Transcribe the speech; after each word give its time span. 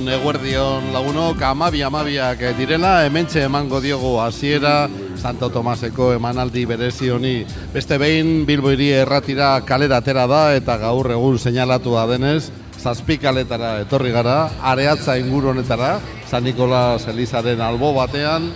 egunon, 0.00 0.08
eguerdion 0.08 0.92
lagunok, 0.92 1.42
amabi 1.42 1.82
amabiak 1.82 2.56
direla, 2.56 3.04
hementxe 3.04 3.44
emango 3.44 3.80
diogu 3.80 4.18
hasiera 4.20 4.88
Santo 5.16 5.50
Tomaseko 5.50 6.12
emanaldi 6.14 6.64
berezi 6.64 7.10
honi. 7.10 7.44
Beste 7.72 7.98
behin 7.98 8.46
Bilboiri 8.46 8.90
erratira 8.92 9.60
kalera 9.66 9.98
atera 9.98 10.26
da 10.26 10.54
eta 10.54 10.76
gaur 10.78 11.10
egun 11.10 11.38
seinalatu 11.38 11.94
da 11.94 12.06
denez, 12.06 12.50
zazpikaletara 12.78 13.80
etorri 13.80 14.10
gara, 14.10 14.50
areatza 14.62 15.18
inguru 15.18 15.50
honetara, 15.50 16.00
San 16.26 16.44
Nikolas 16.44 17.06
Elizaren 17.08 17.60
albo 17.60 17.92
batean, 17.94 18.50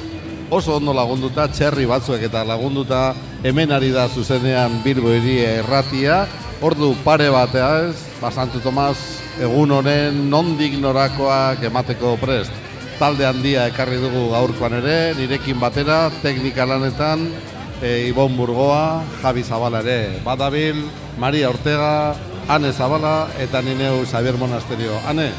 oso 0.51 0.77
ondo 0.77 0.95
lagunduta, 0.95 1.49
txerri 1.49 1.85
batzuek 1.87 2.23
eta 2.23 2.45
lagunduta, 2.45 3.15
hemen 3.43 3.73
ari 3.73 3.91
da 3.93 4.09
zuzenean 4.09 4.81
Bilboiri 4.85 5.41
erratia, 5.45 6.27
ordu 6.63 6.95
pare 7.05 7.29
batea 7.31 7.91
ez, 7.91 7.97
ba 8.21 8.31
Santo 8.31 8.61
Tomas 8.61 9.24
egun 9.43 9.73
honen 9.75 10.21
nondik 10.31 10.77
norakoak 10.81 11.63
emateko 11.67 12.15
prest. 12.23 12.53
Talde 12.99 13.27
handia 13.27 13.67
ekarri 13.71 13.99
dugu 13.99 14.29
gaurkoan 14.31 14.79
ere, 14.79 15.15
nirekin 15.19 15.59
batera, 15.61 16.07
teknika 16.23 16.67
lanetan, 16.69 17.27
e, 17.83 18.07
Ibon 18.09 18.37
Burgoa, 18.37 19.03
Javi 19.23 19.43
Zabala 19.43 19.83
ere, 19.83 20.21
Badabil, 20.25 20.85
Maria 21.19 21.51
Ortega, 21.51 22.15
Ane 22.49 22.73
Zabala 22.73 23.29
eta 23.41 23.63
nineu 23.63 24.05
Xavier 24.07 24.39
Monasterio. 24.39 25.01
Ane, 25.09 25.31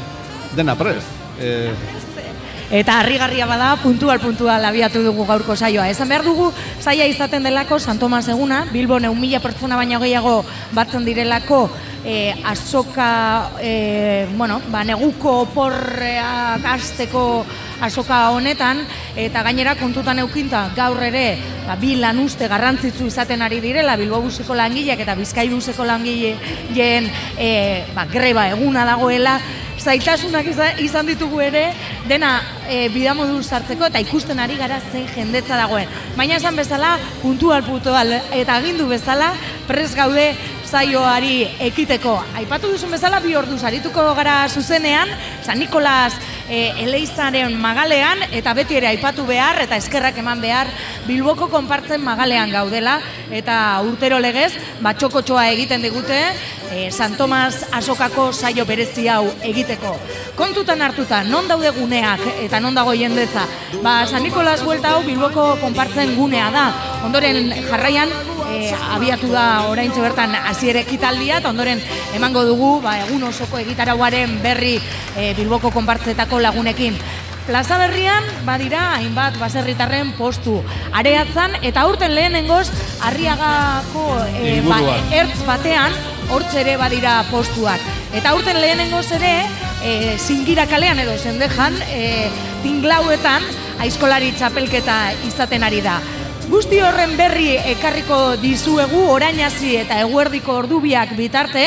dena 0.56 0.76
prest. 0.76 1.08
E, 1.40 1.72
Eta 2.66 2.96
harrigarria 2.98 3.46
bada, 3.46 3.76
puntual 3.78 4.18
puntual 4.18 4.64
abiatu 4.66 4.98
dugu 5.04 5.22
gaurko 5.22 5.54
saioa. 5.54 5.86
Esan 5.86 6.08
behar 6.10 6.24
dugu, 6.26 6.48
saia 6.82 7.06
izaten 7.06 7.44
delako 7.46 7.78
San 7.78 8.00
Tomas 8.00 8.26
eguna, 8.26 8.64
Bilbo 8.72 8.98
neun 8.98 9.20
mila 9.20 9.38
pertsona 9.38 9.78
baino 9.78 10.00
gehiago 10.02 10.40
batzen 10.74 11.06
direlako 11.06 11.68
e, 12.06 12.32
azoka, 12.44 13.50
e, 13.60 14.26
bueno, 14.36 14.60
ba, 14.70 14.84
neguko 14.86 15.40
oporreak 15.42 16.64
azteko 16.76 17.44
azoka 17.82 18.30
honetan, 18.30 18.84
eta 19.18 19.42
gainera 19.42 19.74
kontutan 19.76 20.22
eukinta 20.22 20.70
gaur 20.76 21.02
ere 21.02 21.26
ba, 21.66 21.74
bi 21.76 21.96
lan 21.98 22.22
uste 22.22 22.46
garrantzitsu 22.48 23.10
izaten 23.10 23.42
ari 23.42 23.58
direla, 23.60 23.98
Bilbo 23.98 24.22
buseko 24.22 24.54
langileak 24.54 25.02
eta 25.02 25.18
Bizkai 25.18 25.48
buseko 25.50 25.84
langileen 25.84 27.10
e, 27.36 27.50
ba, 27.92 28.06
greba 28.06 28.46
eguna 28.54 28.86
dagoela, 28.86 29.40
zaitasunak 29.76 30.46
izan 30.82 31.06
ditugu 31.06 31.42
ere, 31.44 31.66
dena 32.08 32.38
e, 32.70 32.86
bidamodu 32.94 33.42
sartzeko 33.42 33.90
eta 33.90 34.00
ikusten 34.02 34.38
ari 34.40 34.56
gara 34.56 34.78
zein 34.92 35.06
jendetza 35.14 35.58
dagoen. 35.58 35.90
Baina 36.16 36.38
esan 36.40 36.56
bezala, 36.56 36.96
puntual 37.20 37.66
puntual 37.66 38.14
eta 38.14 38.56
agindu 38.56 38.88
bezala, 38.88 39.34
pres 39.66 39.92
gaude 39.98 40.30
zaioari 40.76 41.36
ekiteko. 41.70 42.12
Aipatu 42.36 42.68
duzun 42.74 42.92
bezala, 42.92 43.20
bi 43.24 43.32
ordu 43.38 43.56
sarituko 43.56 44.02
gara 44.18 44.34
zuzenean, 44.48 45.08
San 45.46 45.56
Nikolas 45.62 46.18
e, 46.50 46.74
Eleizaren 46.84 47.54
magalean, 47.60 48.20
eta 48.36 48.52
beti 48.58 48.76
ere 48.76 48.90
aipatu 48.90 49.24
behar, 49.28 49.62
eta 49.64 49.78
eskerrak 49.80 50.18
eman 50.20 50.42
behar, 50.44 50.68
Bilboko 51.06 51.48
konpartzen 51.48 52.04
magalean 52.04 52.52
gaudela, 52.52 52.98
eta 53.32 53.56
urtero 53.88 54.20
legez, 54.20 54.50
batxokotxoa 54.84 55.46
egiten 55.54 55.86
digute, 55.86 56.20
e, 56.68 56.90
San 56.92 57.16
Tomas 57.16 57.64
asokako 57.72 58.28
saio 58.36 58.68
berezi 58.68 59.08
hau 59.08 59.24
egiteko. 59.48 59.96
Kontutan 60.36 60.84
hartuta, 60.84 61.22
non 61.24 61.48
daude 61.48 61.72
guneak 61.72 62.20
eta 62.44 62.60
non 62.60 62.76
dago 62.76 62.92
jendetza? 62.92 63.48
Ba, 63.80 64.02
San 64.04 64.28
Nikolas 64.28 64.60
buelta 64.66 64.92
hau 64.92 65.04
Bilboko 65.08 65.54
konpartzen 65.64 66.18
gunea 66.20 66.50
da. 66.52 66.68
Ondoren 67.06 67.48
jarraian, 67.70 68.12
e, 68.50 68.72
abiatu 68.94 69.30
da 69.32 69.46
oraintxe 69.70 70.02
bertan 70.02 70.34
hasiere 70.66 70.82
ekitaldia 70.82 71.36
eta 71.38 71.50
ondoren 71.52 71.78
emango 72.16 72.40
dugu 72.42 72.80
ba, 72.82 72.96
egun 73.04 73.22
osoko 73.28 73.60
egitarauaren 73.60 74.40
berri 74.42 74.80
e, 75.14 75.28
Bilboko 75.38 75.70
konpartzetako 75.70 76.40
lagunekin. 76.42 76.96
Plaza 77.46 77.76
berrian 77.78 78.26
badira 78.42 78.96
hainbat 78.96 79.38
baserritarren 79.38 80.10
postu 80.18 80.56
areatzan 80.90 81.54
eta 81.62 81.84
aurten 81.86 82.16
lehenengoz 82.16 82.66
Arriagako 83.06 84.08
e, 84.42 84.56
ba, 84.66 84.80
ertz 85.14 85.38
batean 85.46 85.94
hortz 86.34 86.50
ere 86.58 86.74
badira 86.82 87.20
postuak. 87.30 87.86
Eta 88.10 88.34
aurten 88.34 88.58
lehenengoz 88.58 89.06
ere 89.20 89.32
e, 89.86 90.18
zingira 90.18 90.66
kalean 90.66 90.98
edo 90.98 91.14
zendejan 91.14 91.78
e, 91.94 92.26
tinglauetan 92.66 93.46
aizkolari 93.86 94.34
txapelketa 94.34 94.98
izaten 95.30 95.62
ari 95.62 95.84
da. 95.86 96.00
Guzti 96.46 96.76
horren 96.78 97.16
berri 97.18 97.56
ekarriko 97.72 98.16
dizuegu 98.38 99.00
orainazi 99.10 99.72
eta 99.80 99.96
eguerdiko 100.04 100.54
ordubiak 100.60 101.16
bitarte, 101.18 101.64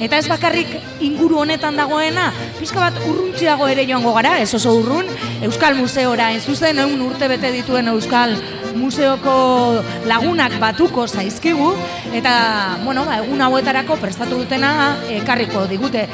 eta 0.00 0.16
ez 0.16 0.24
bakarrik 0.30 0.72
inguru 1.04 1.42
honetan 1.42 1.76
dagoena, 1.76 2.30
pizka 2.56 2.80
bat 2.80 2.96
urruntxiago 3.04 3.68
ere 3.68 3.84
joango 3.84 4.14
gara, 4.16 4.38
ez 4.40 4.48
oso 4.56 4.72
urrun, 4.78 5.10
Euskal 5.44 5.76
Museora, 5.76 6.30
ez 6.32 6.46
zuzen 6.48 6.80
egun 6.80 7.04
urte 7.10 7.28
bete 7.28 7.52
dituen 7.52 7.92
Euskal 7.92 8.32
museoko 8.76 9.82
lagunak 10.08 10.58
batuko 10.60 11.06
zaizkigu 11.06 11.72
eta 12.12 12.78
bueno, 12.84 13.04
ba, 13.04 13.18
egun 13.22 13.40
hauetarako 13.40 13.96
prestatu 14.00 14.38
dutena 14.42 14.72
ekarriko 15.10 15.66
digute. 15.70 16.06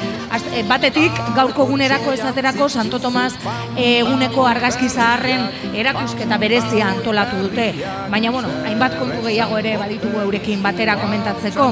E, 0.53 0.63
batetik 0.69 1.15
gaurko 1.35 1.65
egunerako 1.67 2.13
esaterako 2.15 2.69
Santo 2.69 2.99
Tomas 2.99 3.33
eguneko 3.77 4.45
argazki 4.47 4.89
zaharren 4.89 5.47
erakusketa 5.73 6.37
berezia 6.41 6.89
antolatu 6.93 7.39
dute. 7.47 7.71
Baina 8.09 8.31
bueno, 8.31 8.51
hainbat 8.65 8.97
kontu 8.99 9.23
gehiago 9.27 9.57
ere 9.59 9.75
baditugu 9.81 10.23
eurekin 10.25 10.63
batera 10.63 10.97
komentatzeko. 11.01 11.71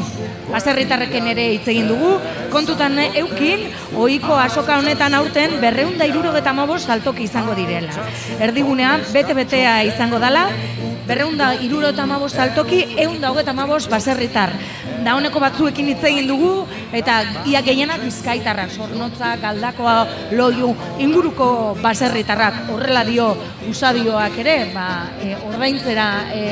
Baserritarreken 0.52 1.28
ere 1.34 1.50
hitz 1.56 1.68
egin 1.68 1.90
dugu, 1.92 2.14
kontutan 2.54 2.98
eukin 3.08 3.66
ohiko 4.00 4.38
asoka 4.40 4.78
honetan 4.80 5.14
aurten 5.18 5.58
berreunda 5.62 6.08
irurogeta 6.08 6.54
saltoki 6.80 7.24
izango 7.24 7.54
direla. 7.56 7.92
Erdigunean, 8.40 9.02
bete-betea 9.12 9.84
izango 9.84 10.20
dala, 10.20 10.48
berreunda 11.08 11.54
iruro 11.64 11.90
eta 11.94 12.06
mabos 12.06 12.34
saltoki, 12.36 12.84
egun 13.00 13.22
da 13.24 13.32
hogeta 13.32 13.54
mabos 13.56 13.88
baserritar. 13.90 14.52
Da 15.06 15.16
honeko 15.16 15.40
batzuekin 15.40 15.88
hitz 15.94 16.02
egin 16.10 16.28
dugu, 16.28 16.66
eta 16.96 17.22
ia 17.48 17.62
gehienak 17.64 18.04
bizkaitarrak, 18.04 18.74
sornotzak, 18.76 19.44
aldakoa, 19.52 19.96
loiu, 20.36 20.74
inguruko 21.00 21.78
baserritarrak, 21.82 22.66
horrela 22.74 23.06
dio 23.08 23.30
usadioak 23.70 24.38
ere, 24.44 24.58
ba, 24.74 24.88
e, 25.24 25.34
ordaintzera 25.48 26.08
e, 26.36 26.44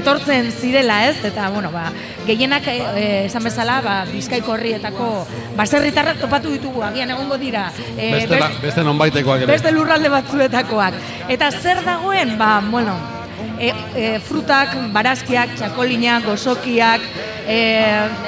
etortzen 0.00 0.50
zirela 0.52 1.02
ez, 1.10 1.18
eta 1.28 1.50
bueno, 1.52 1.72
ba, 1.74 1.90
gehienak 2.26 2.66
e, 2.72 2.78
e 2.80 3.06
esan 3.26 3.44
bezala 3.44 3.80
ba, 3.84 4.00
bizkaiko 4.08 4.56
horrietako 4.56 5.12
baserritarrak 5.60 6.20
topatu 6.24 6.52
ditugu, 6.56 6.84
agian 6.88 7.12
egongo 7.12 7.36
dira. 7.40 7.68
E, 7.96 8.12
beste, 8.16 8.42
beste 8.64 8.84
ere. 8.84 9.46
Beste 9.50 9.72
lurralde 9.76 10.08
batzuetakoak. 10.12 11.00
Eta 11.28 11.50
zer 11.52 11.84
dagoen, 11.84 12.38
ba, 12.38 12.60
bueno, 12.70 13.19
e, 13.60 13.72
e, 13.94 14.06
frutak, 14.24 14.72
barazkiak, 14.92 15.52
txakolinak, 15.58 16.24
gozokiak, 16.24 17.04
e, 17.44 17.58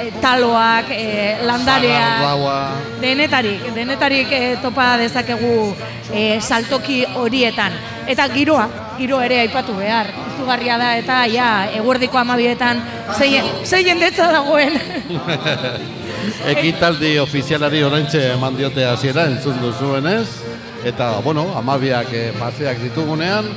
e, 0.03 0.11
taloak, 0.21 0.91
e, 0.93 1.37
landareak, 1.47 3.01
denetarik, 3.01 3.65
denetarik 3.73 4.31
e, 4.31 4.43
topa 4.61 4.93
dezakegu 5.01 5.73
e, 6.13 6.39
saltoki 6.39 7.01
horietan. 7.17 7.73
Eta 8.07 8.27
giroa, 8.29 8.67
giro 8.99 9.19
ere 9.23 9.39
aipatu 9.47 9.73
behar, 9.79 10.11
izugarria 10.33 10.77
da 10.77 10.93
eta 10.99 11.23
ja, 11.31 11.49
eguerdiko 11.73 12.19
amabietan 12.21 12.83
zeien 13.17 13.99
detza 13.99 14.29
dagoen. 14.31 14.77
Ekitaldi 16.53 17.17
ofizialari 17.19 17.81
oraintxe 17.83 18.29
eman 18.35 18.55
diote 18.55 18.85
hasiera 18.87 19.25
entzun 19.31 19.57
duzuenez 19.59 20.27
eta 20.83 21.17
bueno, 21.23 21.47
amabiak 21.57 22.11
e, 22.11 22.23
paseak 22.37 22.81
ditugunean, 22.83 23.47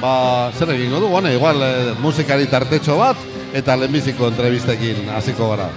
ba, 0.00 0.52
zer 0.52 0.70
egingo 0.74 1.00
du, 1.00 1.08
bueno, 1.08 1.30
igual 1.32 1.62
eh, 1.62 1.94
musikari 2.00 2.46
tartetxo 2.46 2.98
bat, 2.98 3.16
eta 3.56 3.76
lehenbiziko 3.76 4.28
entrevistekin 4.32 5.08
hasiko 5.16 5.50
gara. 5.54 5.70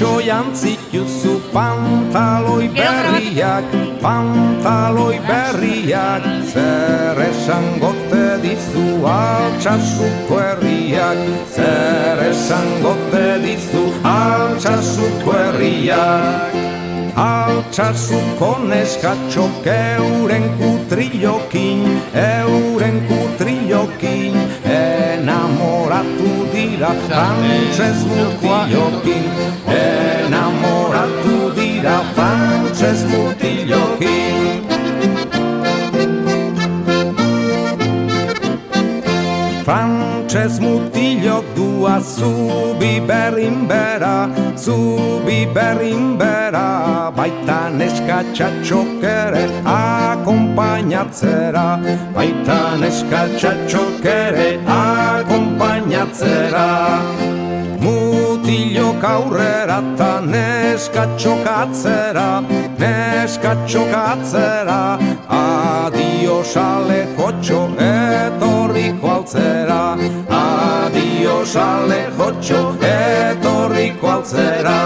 Ale 0.00 0.08
kotxo 0.08 0.20
jantzituzu 0.24 1.40
pantaloi 1.52 2.68
berriak, 2.72 3.64
pantaloi 4.00 5.18
berriak, 5.28 6.24
zer 6.52 7.20
esangote 7.20 8.40
dizu 8.40 9.04
altxasuko 9.04 10.38
herriak, 10.40 11.20
zer 11.52 12.18
esangote 12.30 13.26
dizu 13.44 13.84
altxasuko 14.02 15.32
herriak. 15.36 16.56
Altxasuko 17.20 18.50
neskatxok 18.70 19.66
euren 19.66 20.46
kutrillokin, 20.56 21.84
euren 22.14 23.02
kutrillokin, 23.08 24.40
enamoratu 25.20 26.48
dira 26.52 26.92
Frantxez 27.06 28.00
mutilokin 28.08 29.24
Enamoratu 29.68 31.36
dira 31.56 31.98
Frantxez 32.16 33.00
mutilokin 33.12 34.64
Frantxez 39.64 40.54
mutilok 40.58 41.44
dua 41.54 42.00
zubi 42.00 42.98
berrin 43.06 43.68
bera, 43.68 44.28
zubi 44.56 45.46
berrin 45.54 46.18
bera, 46.18 47.12
baita 47.14 47.70
neska 47.78 48.24
txatxok 48.34 49.04
ere 49.04 49.44
akompainatzera, 49.74 51.66
baita 52.16 52.60
neska 52.82 53.20
txatxok 53.36 54.04
ere 54.06 54.48
akompainatzera. 54.66 54.99
Mutilok 57.80 59.04
aurrera 59.04 59.82
ta 59.96 60.20
neska 60.20 61.06
txokatzera 61.16 62.42
Neska 62.80 63.54
txokatzera. 63.66 64.98
Adio 65.28 66.42
sale 66.44 67.06
jotxo 67.16 67.60
etorriko 67.76 69.10
altzera. 69.16 69.82
Adio 70.40 71.44
sale 71.44 72.00
jotxo 72.16 72.62
etorriko 72.80 74.12
altzera 74.16 74.78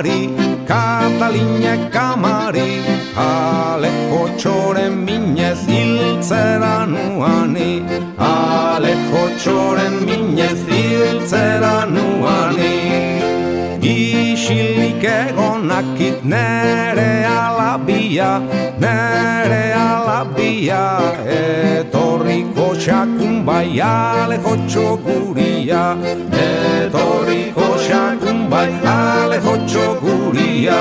kamari, 0.00 0.66
Katalinek 0.66 1.92
kamari 1.92 2.82
Alejo 3.16 4.28
txoren 4.36 5.04
minez 5.04 5.66
hiltzera 5.66 6.86
nuani 6.86 7.84
Alejo 8.18 9.28
txoren 9.38 10.04
minez 10.06 10.60
hiltzera 10.68 11.86
nuani 11.86 13.20
Isilik 13.80 15.02
egonakit 15.02 16.22
nere 16.24 17.24
alabia, 17.24 18.38
nere 18.78 19.72
alabia. 19.72 20.82
Etorriko 21.24 22.74
xakun 22.76 23.44
bai 23.46 23.80
alejo 23.80 24.54
txoguria 24.68 25.96
Etorriko 26.44 27.70
bai 28.50 28.70
alejo 28.92 29.52
txoguria 29.70 30.78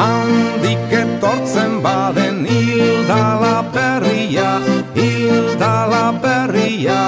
Handik 0.00 0.94
etortzen 1.00 1.74
baden 1.84 2.38
hildala 2.48 3.56
berria, 3.74 4.48
hildala 4.96 6.04
berria 6.24 7.02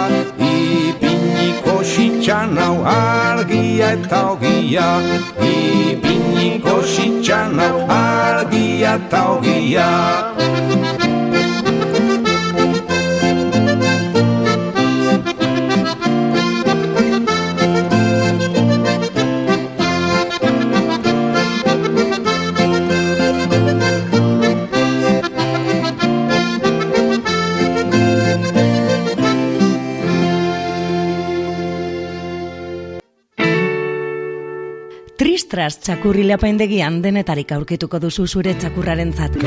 Ipiniko 0.51 1.79
xitxan 1.93 2.59
hau 2.61 2.77
argia 2.93 3.95
eta 3.97 4.23
ogia. 4.35 4.91
Ipiniko 5.55 6.77
xitxan 6.95 7.57
hau 7.65 7.79
argia 7.97 8.99
eta 9.01 9.25
ogia 9.39 9.89
Tristras 35.49 35.79
txakurrile 35.81 36.35
apaindegian 36.35 36.99
denetarik 37.01 37.55
aurkituko 37.57 37.97
duzu 38.03 38.27
zure 38.29 38.53
txakurraren 38.61 39.15
zat. 39.17 39.39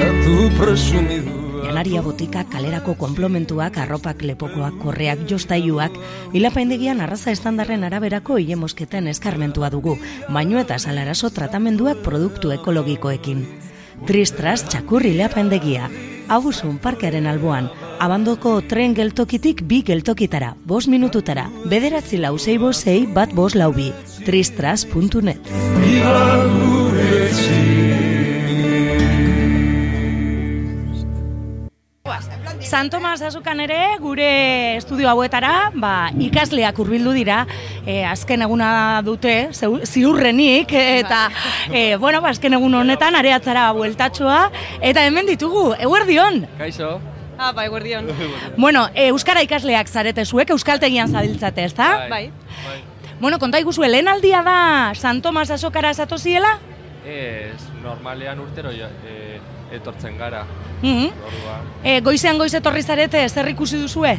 Janaria 1.62 2.02
botika, 2.02 2.42
kalerako 2.50 2.96
konplomentuak, 2.98 3.78
arropak, 3.84 4.24
lepokoak, 4.26 4.80
korreak, 4.82 5.22
jostailuak, 5.30 5.94
hilapaindegian 6.34 7.06
arraza 7.06 7.30
estandarren 7.38 7.86
araberako 7.86 8.40
hile 8.42 8.58
mosketen 8.58 9.12
eskarmentua 9.14 9.70
dugu, 9.70 9.94
baino 10.34 10.58
eta 10.58 10.80
salaraso 10.80 11.30
tratamenduak 11.30 12.02
produktu 12.02 12.50
ekologikoekin. 12.58 13.46
Tristras 14.10 14.66
txakurri 14.72 15.14
leapendegia, 15.20 15.86
Abusun 16.32 16.78
parkearen 16.80 17.26
alboan, 17.28 17.66
abandoko 18.00 18.54
tren 18.64 18.94
geltokitik 18.96 19.66
bi 19.68 19.82
geltokitara, 19.84 20.54
bos 20.64 20.86
minututara, 20.88 21.50
bederatzi 21.74 22.22
lau 22.24 22.38
zei 22.40 22.56
bosei 22.62 23.02
bat 23.20 23.36
bos 23.36 23.52
lau 23.60 23.74
bi, 23.76 23.92
tristras.net. 24.24 25.52
San 32.72 32.90
Tomas 32.90 33.20
azukan 33.22 33.60
ere 33.60 33.98
gure 34.00 34.78
estudio 34.78 35.10
hauetara, 35.12 35.74
ba, 35.76 36.08
ikasleak 36.24 36.78
hurbildu 36.80 37.12
dira, 37.12 37.42
e, 37.84 37.98
azken 38.08 38.46
eguna 38.46 38.70
dute, 39.04 39.50
ziurrenik, 39.84 40.72
eta, 40.72 41.26
e, 41.68 41.98
bueno, 42.00 42.22
ba, 42.24 42.32
azken 42.32 42.56
egun 42.56 42.80
honetan, 42.80 43.20
areatzara 43.20 43.66
bueltatxoa, 43.76 44.40
eta 44.88 45.04
hemen 45.04 45.28
ditugu, 45.28 45.66
eguerdion! 45.84 46.46
Kaixo. 46.62 46.94
Ah, 47.36 47.52
bai, 47.52 47.68
guardion. 47.68 48.08
Bueno, 48.56 48.88
e, 48.96 49.10
Euskara 49.12 49.44
ikasleak 49.44 49.92
zarete 49.92 50.24
zuek, 50.24 50.56
Euskaltegian 50.56 51.12
zabiltzate, 51.12 51.68
ezta? 51.68 51.92
Bai. 52.08 52.30
Bai. 52.70 52.82
Bueno, 53.20 53.36
konta 53.44 53.60
iguzu, 53.60 53.84
lehen 53.84 54.08
aldia 54.08 54.46
da 54.48 54.60
San 54.96 55.20
Tomas 55.22 55.50
azokara 55.52 55.92
zatoziela? 55.92 56.56
Ez, 57.04 57.60
normalean 57.84 58.40
urtero 58.40 58.72
ja, 58.72 58.88
e, 59.04 59.42
etortzen 59.72 60.18
gara. 60.18 60.46
Mhm. 60.82 61.10
Orduan. 61.28 61.68
E, 61.84 62.00
goizean 62.02 62.38
goiz 62.38 62.54
etorri 62.54 62.84
zarete, 62.84 63.24
zer 63.30 63.50
ikusi 63.54 63.80
duzue? 63.82 64.18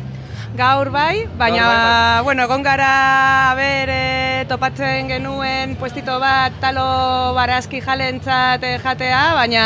Gaur 0.53 0.91
bai, 0.93 1.25
baina, 1.41 1.63
Gaur 1.65 1.77
bai, 1.81 2.25
bueno, 2.25 2.43
egon 2.45 2.63
gara, 2.63 3.55
ber, 3.57 3.89
e, 3.89 4.45
topatzen 4.51 5.09
genuen 5.09 5.77
puestito 5.81 6.19
bat 6.21 6.53
talo 6.61 6.85
barazki 7.33 7.81
jalentzat 7.81 8.63
eh, 8.69 8.75
jatea, 8.83 9.21
baina, 9.39 9.63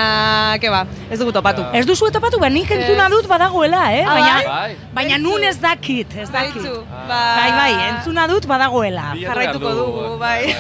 ke 0.62 0.71
ba, 0.71 0.85
ez 1.11 1.19
dugu 1.19 1.33
topatu. 1.35 1.64
Ja. 1.66 1.81
Ez 1.81 1.88
duzu 1.88 2.12
topatu, 2.14 2.38
ba, 2.38 2.50
nik 2.55 2.71
entzuna 2.71 3.09
dut 3.11 3.26
badagoela, 3.26 3.83
eh? 3.97 4.05
Ah, 4.07 4.14
baina, 4.14 4.35
bai? 4.47 4.76
baina 4.95 5.16
Baitzu. 5.16 5.25
nun 5.25 5.49
ez 5.49 5.57
dakit, 5.59 6.14
ez 6.23 6.28
dakit. 6.31 6.62
Baitzu, 6.62 6.85
ba, 7.09 7.21
Bai, 7.40 7.50
bai, 7.57 7.73
entzuna 7.88 8.28
dut 8.31 8.47
badagoela. 8.47 9.09
Jarraituko 9.19 9.75
dugu, 9.81 10.05
bai. 10.23 10.55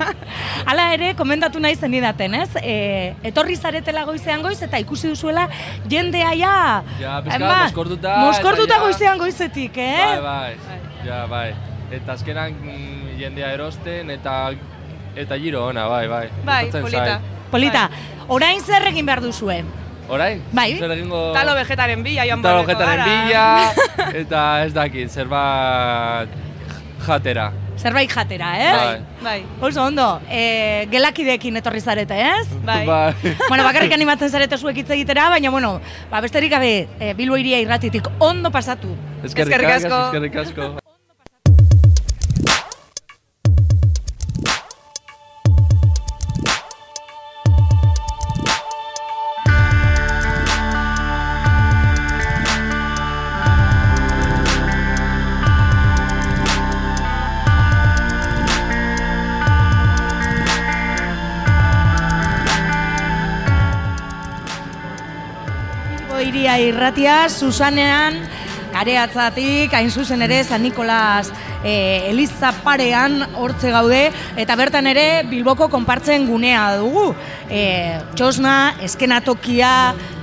Hala 0.68 0.88
ere, 0.94 1.12
komendatu 1.18 1.60
nahi 1.60 1.76
zenidaten, 1.76 2.34
ez? 2.34 2.48
E, 2.62 3.12
etorri 3.28 3.56
zaretela 3.56 4.06
goizean 4.08 4.40
goiz 4.42 4.58
eta 4.64 4.80
ikusi 4.82 5.12
duzuela 5.12 5.46
jendea 5.88 6.32
ja... 6.38 6.56
Ja, 7.00 7.20
Mozkortuta 7.22 8.16
eta 8.64 8.74
ja- 8.74 8.82
goizean 8.82 9.18
goizetik, 9.20 9.65
eh? 9.74 10.20
Bai, 10.20 10.20
bai. 10.22 10.78
Ja, 11.06 11.26
bai. 11.26 11.54
Eta 11.90 12.12
azkenan 12.14 12.54
mm, 12.54 13.16
jendea 13.18 13.52
erosten 13.54 14.10
eta 14.10 14.52
eta 15.16 15.38
giro 15.40 15.66
ona, 15.66 15.86
bai, 15.88 16.06
bai. 16.08 16.28
Bai, 16.44 16.64
Gustatzen 16.66 16.82
polita. 16.86 17.18
zait. 17.18 17.50
Polita, 17.50 17.90
orain 18.28 18.60
zer 18.60 18.86
egin 18.90 19.06
behar 19.06 19.22
duzue? 19.24 19.64
Orain? 20.08 20.42
Bai. 20.52 20.78
Zer 20.78 20.90
egingo... 20.94 21.32
Talo 21.34 21.54
vegetaren 21.58 22.02
bila, 22.06 22.26
joan 22.28 22.42
Talo 22.42 22.62
beharreko 22.62 22.78
vegetaren 22.78 22.98
gara. 22.98 23.26
bila, 23.26 24.10
eta 24.22 24.42
ez 24.66 24.72
dakit, 24.74 25.10
zerbat 25.10 26.28
jatera. 27.06 27.52
Zerbait 27.76 28.10
jatera, 28.10 28.52
ez? 28.58 28.76
Bai. 28.76 29.00
Bai, 29.22 29.44
Oso 29.60 29.84
ondo, 29.84 30.06
e, 30.30 30.86
gelakideekin 30.92 31.60
etorri 31.60 31.80
zarete, 31.80 32.16
ez? 32.16 32.48
bai. 32.64 32.84
bai. 32.86 33.34
bueno, 33.48 33.64
bakarrik 33.64 33.92
animatzen 33.92 34.30
zarete 34.30 34.58
zuek 34.58 34.82
hitz 34.82 34.90
egitera, 34.96 35.28
baina, 35.34 35.50
bueno, 35.50 35.76
ba, 36.10 36.20
besterik 36.24 36.52
gabe, 36.56 36.88
e, 36.98 37.12
Bilbo 37.14 37.36
iria 37.36 37.60
irratitik 37.60 38.08
ondo 38.18 38.50
pasatu. 38.50 38.96
Eskerrik 39.24 39.70
asko. 39.76 40.02
Eskerrik 40.08 40.42
asko. 40.46 40.85
Irratia, 66.68 67.28
Susanean, 67.28 68.20
areatzatik, 68.76 69.72
hain 69.74 69.90
zuzen 69.90 70.22
ere, 70.26 70.42
San 70.44 70.62
Nikolas 70.62 71.30
e, 71.64 72.10
Eliza 72.10 72.52
parean 72.64 73.22
hortze 73.34 73.70
gaude, 73.74 74.02
eta 74.36 74.56
bertan 74.58 74.86
ere 74.90 75.24
Bilboko 75.30 75.70
konpartzen 75.72 76.26
gunea 76.28 76.66
dugu. 76.80 77.08
E, 77.48 77.98
txosna, 78.18 78.76
eskenatokia, 78.86 79.72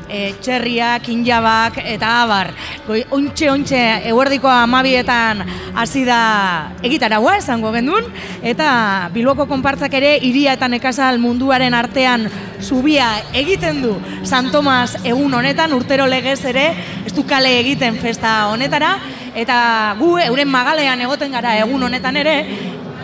e, 0.10 0.33
txerriak, 0.41 1.07
injabak 1.10 1.79
eta 1.83 2.10
abar. 2.24 2.51
Goi, 2.88 3.03
ontxe, 3.15 3.50
ontxe, 3.51 3.81
eguerdiko 4.10 4.50
amabietan 4.51 5.43
hasi 5.75 6.03
da 6.07 6.74
egitaragua 6.83 7.38
esango 7.39 7.72
gendun, 7.75 8.07
eta 8.43 9.10
Bilboko 9.13 9.48
konpartzak 9.50 9.93
ere 10.00 10.15
iria 10.22 10.53
eta 10.57 10.69
nekazal 10.72 11.19
munduaren 11.24 11.74
artean 11.74 12.29
zubia 12.62 13.10
egiten 13.33 13.81
du. 13.83 13.95
San 14.24 14.51
Tomas 14.51 14.98
egun 15.03 15.33
honetan, 15.33 15.74
urtero 15.74 16.07
legez 16.07 16.41
ere, 16.50 16.69
ez 17.05 17.13
du 17.13 17.25
kale 17.27 17.57
egiten 17.60 18.00
festa 18.01 18.48
honetara, 18.51 18.95
eta 19.36 19.95
gu 20.00 20.15
euren 20.27 20.50
magalean 20.50 21.01
egoten 21.01 21.31
gara 21.33 21.57
egun 21.62 21.83
honetan 21.89 22.17
ere, 22.17 22.38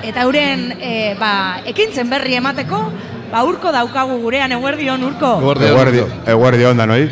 eta 0.04 0.24
euren 0.24 0.70
e, 0.80 1.16
ba, 1.20 1.62
ekintzen 1.68 2.10
berri 2.10 2.38
emateko, 2.40 2.84
ba 3.32 3.44
urko 3.46 3.72
daukagu 3.72 4.20
gurean 4.22 4.52
eguerdion 4.52 5.04
urko. 5.04 5.38
Eguerdi 5.40 5.66
on. 5.66 5.74
Eguerdi, 5.74 6.04
eguerdi 6.34 6.66
onda, 6.66 6.86
noi? 6.90 7.10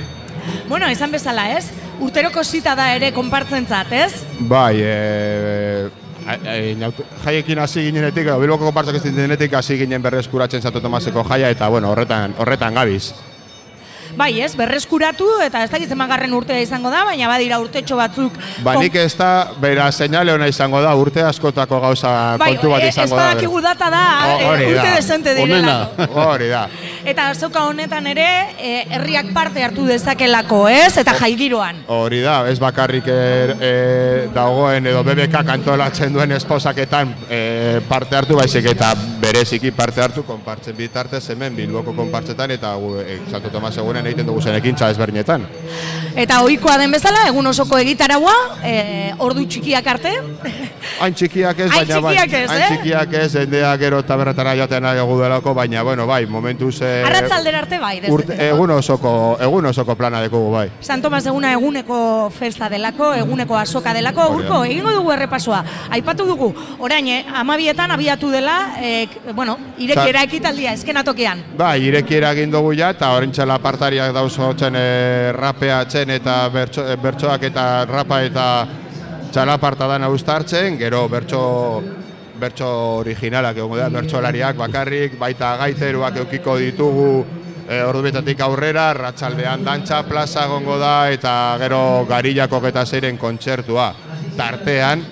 Bueno, 0.67 0.87
esan 0.87 1.11
bezala, 1.11 1.49
ez? 1.57 1.69
Urteroko 2.03 2.43
zita 2.43 2.75
da 2.77 2.91
ere 2.95 3.11
konpartzentzat, 3.13 3.93
ez? 3.93 4.11
Bai, 4.49 4.75
e, 4.81 5.87
e, 6.27 6.91
jaiekin 7.23 7.59
hasi 7.63 7.87
ginenetik, 7.87 8.27
edo 8.27 8.39
Bilboko 8.41 8.69
konpartzak 8.69 8.99
ez 8.99 9.53
hasi 9.53 9.77
ginen 9.77 10.01
berreskuratzen 10.01 10.61
Santo 10.61 10.81
Tomaseko 10.81 11.23
jaia, 11.23 11.49
eta 11.49 11.69
bueno, 11.69 11.91
horretan, 11.91 12.35
horretan 12.37 12.73
gabiz. 12.73 13.13
Bai, 14.17 14.31
ez? 14.41 14.55
Berreskuratu 14.57 15.27
eta 15.45 15.61
ez 15.61 15.69
dakit 15.69 15.91
zenbagarren 15.93 16.31
urtea 16.33 16.57
izango 16.63 16.89
da, 16.89 17.03
baina 17.05 17.27
badira 17.29 17.59
urtetxo 17.61 17.95
batzuk. 17.99 18.33
Ba, 18.65 18.73
nik 18.81 18.95
ez 18.97 19.11
da, 19.19 19.27
bera, 19.61 19.91
seinale 19.93 20.33
ona 20.33 20.47
izango 20.49 20.81
da, 20.81 20.95
urte 20.97 21.21
askotako 21.21 21.79
gauza 21.83 22.13
bai, 22.41 22.55
kontu 22.55 22.71
bat 22.73 22.81
e- 22.87 22.89
izango 22.89 23.05
ez 23.05 23.11
da. 23.11 23.19
badakigu 23.21 23.61
data 23.61 23.89
da, 23.93 24.03
O- 24.25 24.39
e, 24.39 24.47
hori 24.49 24.71
da. 24.73 24.81
urte 24.81 24.95
desente 24.95 25.35
direla. 25.37 25.77
Hori 26.25 26.47
da. 26.49 26.63
Eta 27.07 27.29
azoka 27.31 27.61
honetan 27.63 28.03
ere, 28.11 28.25
e, 28.59 28.71
herriak 28.91 29.29
parte 29.31 29.61
hartu 29.63 29.85
dezakelako, 29.87 30.57
ez? 30.67 30.97
Eta 30.99 31.13
jaigiroan. 31.15 31.77
Hori 31.95 32.19
da, 32.19 32.41
ez 32.51 32.57
bakarrik 32.59 33.07
er, 33.07 33.53
e, 33.63 33.69
dagoen 34.35 34.89
edo 34.91 35.05
BBK 35.07 35.39
antolatzen 35.53 36.11
duen 36.11 36.35
esposaketan 36.35 37.13
e, 37.31 37.39
parte 37.87 38.17
hartu 38.19 38.35
baizik 38.35 38.67
eta 38.73 38.89
bereziki 39.23 39.71
parte 39.71 40.03
hartu 40.03 40.25
konpartzen 40.27 40.75
bitartez 40.75 41.21
hemen 41.31 41.55
Bilboko 41.55 41.93
konpartzetan 41.95 42.51
eta 42.57 42.73
e, 42.75 43.21
Santo 43.31 43.53
Tomas 43.55 43.71
egunen 43.77 44.11
egiten 44.11 44.27
dugu 44.27 44.43
zen 44.43 44.59
ekintza 44.59 44.91
ezberdinetan. 44.91 45.47
Eta 46.17 46.41
ohikoa 46.43 46.75
den 46.81 46.91
bezala, 46.91 47.23
egun 47.31 47.47
osoko 47.53 47.79
egitaragua, 47.79 48.35
e, 48.67 49.13
ordu 49.23 49.47
txikiak 49.47 49.87
arte. 49.95 50.13
Hain 50.99 51.15
txikiak 51.15 51.63
ez, 51.63 51.71
Hain 51.71 51.87
baina 51.87 52.03
bai, 52.03 52.13
txikiak 52.17 52.37
ez, 52.41 52.45
hain 52.51 52.61
eh? 52.65 52.69
txikiak 52.73 53.17
ez, 53.21 53.31
jendeak 53.37 53.79
gero 53.85 54.03
taberretara 54.03 54.57
joaten 54.59 54.83
nahi 54.83 55.07
delako, 55.23 55.53
baina 55.53 55.83
bueno, 55.87 56.07
bai, 56.09 56.25
momentuz 56.25 56.81
e, 56.81 56.96
Arratzaldera 57.05 57.59
arte 57.63 57.79
bai, 57.79 57.95
urte, 58.09 58.37
egun 58.47 58.71
osoko, 58.71 59.11
egun 59.43 59.69
osoko 59.69 59.95
plana 59.99 60.21
dekugu 60.23 60.51
bai. 60.51 60.65
San 60.81 61.01
Tomas 61.01 61.25
eguna 61.25 61.51
eguneko 61.53 61.99
festa 62.33 62.69
delako, 62.69 63.13
eguneko 63.17 63.57
azoka 63.57 63.93
delako, 63.93 64.29
urko, 64.35 64.63
egingo 64.65 64.93
dugu 64.95 65.13
errepasoa. 65.15 65.63
Aipatu 65.97 66.25
dugu, 66.27 66.51
orain, 66.79 67.07
eh, 67.07 67.23
amabietan 67.35 67.91
abiatu 67.91 68.31
dela, 68.31 68.57
eh, 68.81 69.07
bueno, 69.33 69.57
irekiera 69.77 70.23
ekitaldia, 70.23 70.73
eskenatokian. 70.73 71.43
Bai, 71.57 71.81
irekiera 71.87 72.31
egin 72.35 72.51
dugu 72.51 72.73
ja, 72.77 72.91
eta 72.95 73.11
horrentxela 73.15 73.59
partariak 73.63 74.13
dauz 74.15 74.33
hotzen 74.39 74.75
e, 74.77 75.31
rapeatzen 75.35 76.09
eta 76.17 76.39
bertso, 76.53 76.85
e, 76.87 76.97
bertsoak 77.01 77.47
eta 77.49 77.67
rapa 77.89 78.21
eta 78.25 78.47
txalaparta 79.33 79.87
dana 79.89 80.09
uztartzen, 80.09 80.77
gero 80.79 81.07
bertso, 81.11 81.41
bertso 82.39 82.67
originalak 83.01 83.57
egongo 83.57 83.77
da, 83.77 83.89
bertsolariak 83.89 84.57
bakarrik, 84.57 85.17
baita 85.19 85.55
gaiteruak 85.63 86.21
eukiko 86.23 86.57
ditugu 86.61 87.11
e, 87.67 87.81
ordubetatik 87.83 88.41
aurrera, 88.41 88.91
ratxaldean 88.95 89.65
dantza 89.65 90.03
plaza 90.07 90.45
egongo 90.47 90.77
da, 90.81 91.09
eta 91.11 91.33
gero 91.61 92.05
garillako 92.09 92.61
eta 92.69 92.85
zeiren 92.85 93.17
kontzertua. 93.17 93.91
Tartean, 94.37 95.03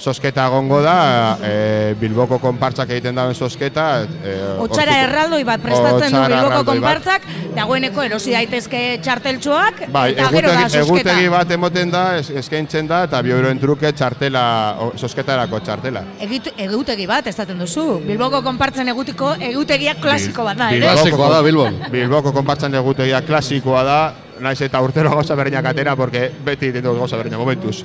sosketa 0.00 0.46
egongo 0.48 0.80
da, 0.82 1.36
e, 1.44 1.94
Bilboko 2.00 2.38
konpartzak 2.40 2.90
egiten 2.94 3.18
dauen 3.18 3.34
sosketa. 3.36 3.86
E, 4.24 4.36
Otsara 4.64 4.96
erraldoi 5.04 5.42
bat 5.44 5.60
prestatzen 5.62 6.14
du 6.16 6.22
Bilboko 6.32 6.62
konpartzak, 6.70 7.26
dagoeneko 7.56 8.06
erosi 8.08 8.32
daitezke 8.32 8.80
txarteltxoak, 9.04 9.84
Bai, 9.92 10.06
eta 10.14 10.30
gero 10.32 10.48
da 10.48 10.62
egutegi, 10.64 10.78
sosketa. 10.78 10.86
egutegi 10.86 11.28
bat 11.34 11.52
emoten 11.58 11.92
da, 11.92 12.04
es, 12.20 12.30
eskaintzen 12.42 12.88
da, 12.90 13.02
eta 13.08 13.20
bi 13.26 13.34
euroen 13.36 13.60
truke 13.60 13.92
txartela, 13.92 14.44
o, 14.80 14.90
sosketarako 14.96 15.60
txartela. 15.66 16.04
Egit, 16.24 16.48
egutegi 16.56 17.06
bat, 17.10 17.28
esaten 17.30 17.60
duzu. 17.60 17.86
Bilboko 18.06 18.40
konpartzen 18.46 18.88
egutiko 18.94 19.34
egutegia 19.50 19.94
klasiko 20.00 20.48
bat 20.48 20.56
da, 20.64 20.70
ere? 20.72 20.80
Bilboko 20.80 21.04
Klasikoa 21.04 21.30
da, 21.34 21.42
Bilbon. 21.44 21.78
Bilboko 21.92 22.32
konpartzen 22.32 22.74
egutegia 22.80 23.20
klasikoa 23.26 23.84
da, 23.84 24.00
naiz 24.40 24.60
eta 24.64 24.80
urtero 24.82 25.10
gauza 25.12 25.34
berdinak 25.38 25.70
atera, 25.72 25.94
porque 25.96 26.30
beti 26.44 26.72
dugu 26.72 26.98
gauza 26.98 27.16
berdinak 27.16 27.40
momentuz. 27.40 27.84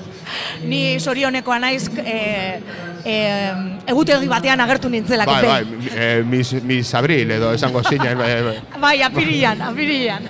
Ni 0.64 1.00
sorionekoa 1.00 1.60
naiz 1.60 1.90
e, 2.00 2.18
e, 3.06 3.16
egutegi 3.88 4.28
batean 4.28 4.62
agertu 4.62 4.90
nintzelako. 4.90 5.32
Bai, 5.32 5.64
bai, 5.66 5.90
eh, 5.94 6.24
mis, 6.26 6.54
mis 6.64 6.94
abril 6.96 7.32
edo 7.38 7.54
esango 7.54 7.84
zinen, 7.84 8.18
bai, 8.18 8.32
bai. 8.44 8.60
Bai, 8.86 9.02
apirian, 9.02 9.62
apirian. 9.62 10.30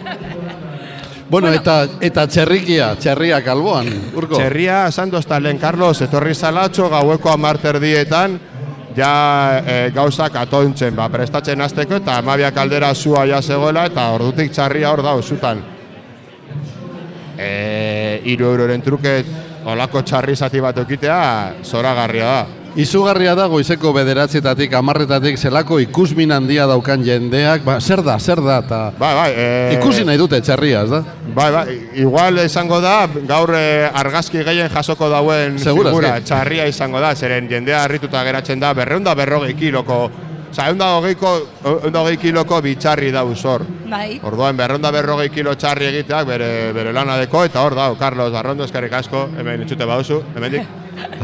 Bueno, 1.30 1.50
eta, 1.52 1.88
eta 2.06 2.28
txerrikia, 2.30 2.94
txerriak 3.02 3.48
alboan, 3.52 3.90
urko. 4.16 4.38
Txerria, 4.38 4.92
Santos 4.92 5.26
Talen 5.26 5.58
Carlos, 5.58 5.98
etorri 6.06 6.36
zalatxo, 6.36 6.88
gaueko 6.94 7.32
amarter 7.34 7.80
dietan, 7.82 8.38
ja 8.96 9.62
e, 9.66 9.78
gauzak 9.96 10.38
atontzen, 10.40 10.96
ba, 10.96 11.10
prestatzen 11.12 11.62
hasteko 11.62 12.00
eta 12.00 12.20
amabiak 12.22 12.58
aldera 12.58 12.94
zua 12.96 13.26
ja 13.28 13.42
zegoela 13.42 13.86
eta 13.92 14.08
ordutik 14.16 14.54
txarria 14.56 14.92
hor 14.92 15.04
da, 15.04 15.16
zutan. 15.22 15.75
E, 17.38 18.22
iru 18.32 18.52
euroren 18.54 18.82
truke 18.82 19.24
olako 19.66 20.02
txarri 20.06 20.36
zati 20.36 20.62
bat 20.62 20.78
eukitea, 20.78 21.24
zoragarria 21.64 22.26
da. 22.30 22.46
Izugarria 22.76 23.32
da 23.40 23.46
goizeko 23.48 23.94
bederatzietatik, 23.96 24.74
amarretatik, 24.76 25.38
zelako 25.40 25.78
ikusmin 25.80 26.34
handia 26.36 26.66
daukan 26.68 27.06
jendeak, 27.08 27.64
ba, 27.64 27.78
zer 27.80 28.02
da, 28.04 28.18
zer 28.20 28.42
da, 28.44 28.58
eta 28.66 28.80
Bai, 29.00 29.14
bai, 29.16 29.30
e, 29.32 29.46
ikusi 29.78 30.04
nahi 30.04 30.20
dute 30.20 30.42
txerria, 30.44 30.82
ez 30.84 30.92
da? 30.92 31.00
Bai, 31.38 31.48
bai, 31.56 31.78
igual 32.04 32.42
izango 32.44 32.82
da, 32.84 33.08
gaur 33.30 33.56
e, 33.56 33.88
argazki 33.88 34.44
gehien 34.44 34.68
jasoko 34.74 35.08
dauen 35.08 35.56
Segurazki. 35.56 35.96
figura, 35.96 36.20
txarria 36.20 36.68
izango 36.68 37.00
da, 37.00 37.14
zeren 37.16 37.48
jendea 37.48 37.80
harrituta 37.86 38.26
geratzen 38.28 38.60
da, 38.60 38.74
berreunda 38.76 39.16
berrogei 39.16 39.56
kiloko, 39.56 40.10
oza, 40.56 40.70
eunda 40.70 40.88
hogeiko, 40.96 41.32
eunda 41.84 42.02
hogei 42.02 42.18
kiloko 42.18 42.62
bitxarri 42.64 43.12
da 43.12 43.24
zor. 43.36 43.66
Bai. 43.90 44.20
Orduan, 44.24 44.56
berreunda 44.58 44.92
berrogei 44.92 45.30
kilo 45.30 45.56
txarri 45.56 45.90
egiteak 45.92 46.28
bere, 46.28 46.72
bere 46.74 46.94
lana 46.94 47.18
deko, 47.18 47.44
eta 47.44 47.62
hor 47.62 47.76
dau, 47.76 47.96
Carlos 48.00 48.32
Barrondo, 48.32 48.64
eskerrik 48.64 48.94
asko, 48.94 49.30
hemen 49.38 49.62
entzute 49.62 49.86
bauzu, 49.86 50.22
hemendik. 50.36 50.66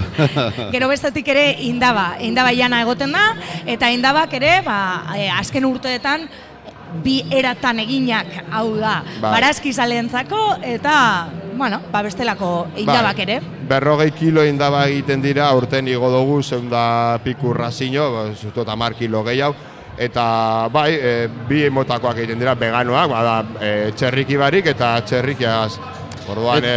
Gero 0.73 0.89
bestetik 0.91 1.27
ere 1.31 1.55
indaba, 1.63 2.17
indaba 2.19 2.51
jana 2.51 2.81
egoten 2.83 3.11
da, 3.15 3.23
eta 3.65 3.89
indabak 3.91 4.33
ere, 4.33 4.59
ba, 4.65 4.77
e, 5.15 5.29
azken 5.31 5.65
urteetan, 5.65 6.27
bi 7.03 7.21
eratan 7.31 7.79
eginak, 7.83 8.27
hau 8.51 8.75
da, 8.75 9.01
Bai. 9.21 9.31
barazki 9.37 9.73
zalentzako, 9.73 10.57
eta, 10.61 10.95
bueno, 11.55 11.79
ba, 11.91 12.01
bestelako 12.03 12.67
indabak 12.75 13.21
Bai, 13.21 13.25
ere. 13.27 13.39
Berrogei 13.69 14.11
kilo 14.11 14.43
indaba 14.45 14.85
egiten 14.89 15.21
dira, 15.21 15.51
urten 15.55 15.87
igo 15.87 16.11
dugu, 16.11 16.41
zeunda 16.43 17.19
piku 17.23 17.53
razino, 17.53 18.33
zutot 18.35 18.67
amar 18.69 18.95
kilo 18.99 19.23
gehiago, 19.23 19.55
eta 19.97 20.67
bai, 20.73 20.91
e, 20.95 21.15
bi 21.47 21.69
motakoak 21.69 22.17
egiten 22.23 22.39
dira 22.41 22.55
veganoak, 22.55 23.09
bada 23.11 23.35
e, 23.59 23.91
txerriki 23.95 24.37
barik 24.39 24.71
eta 24.73 24.95
txerrikiaz. 25.05 26.00
Orduan 26.31 26.63
e, 26.65 26.75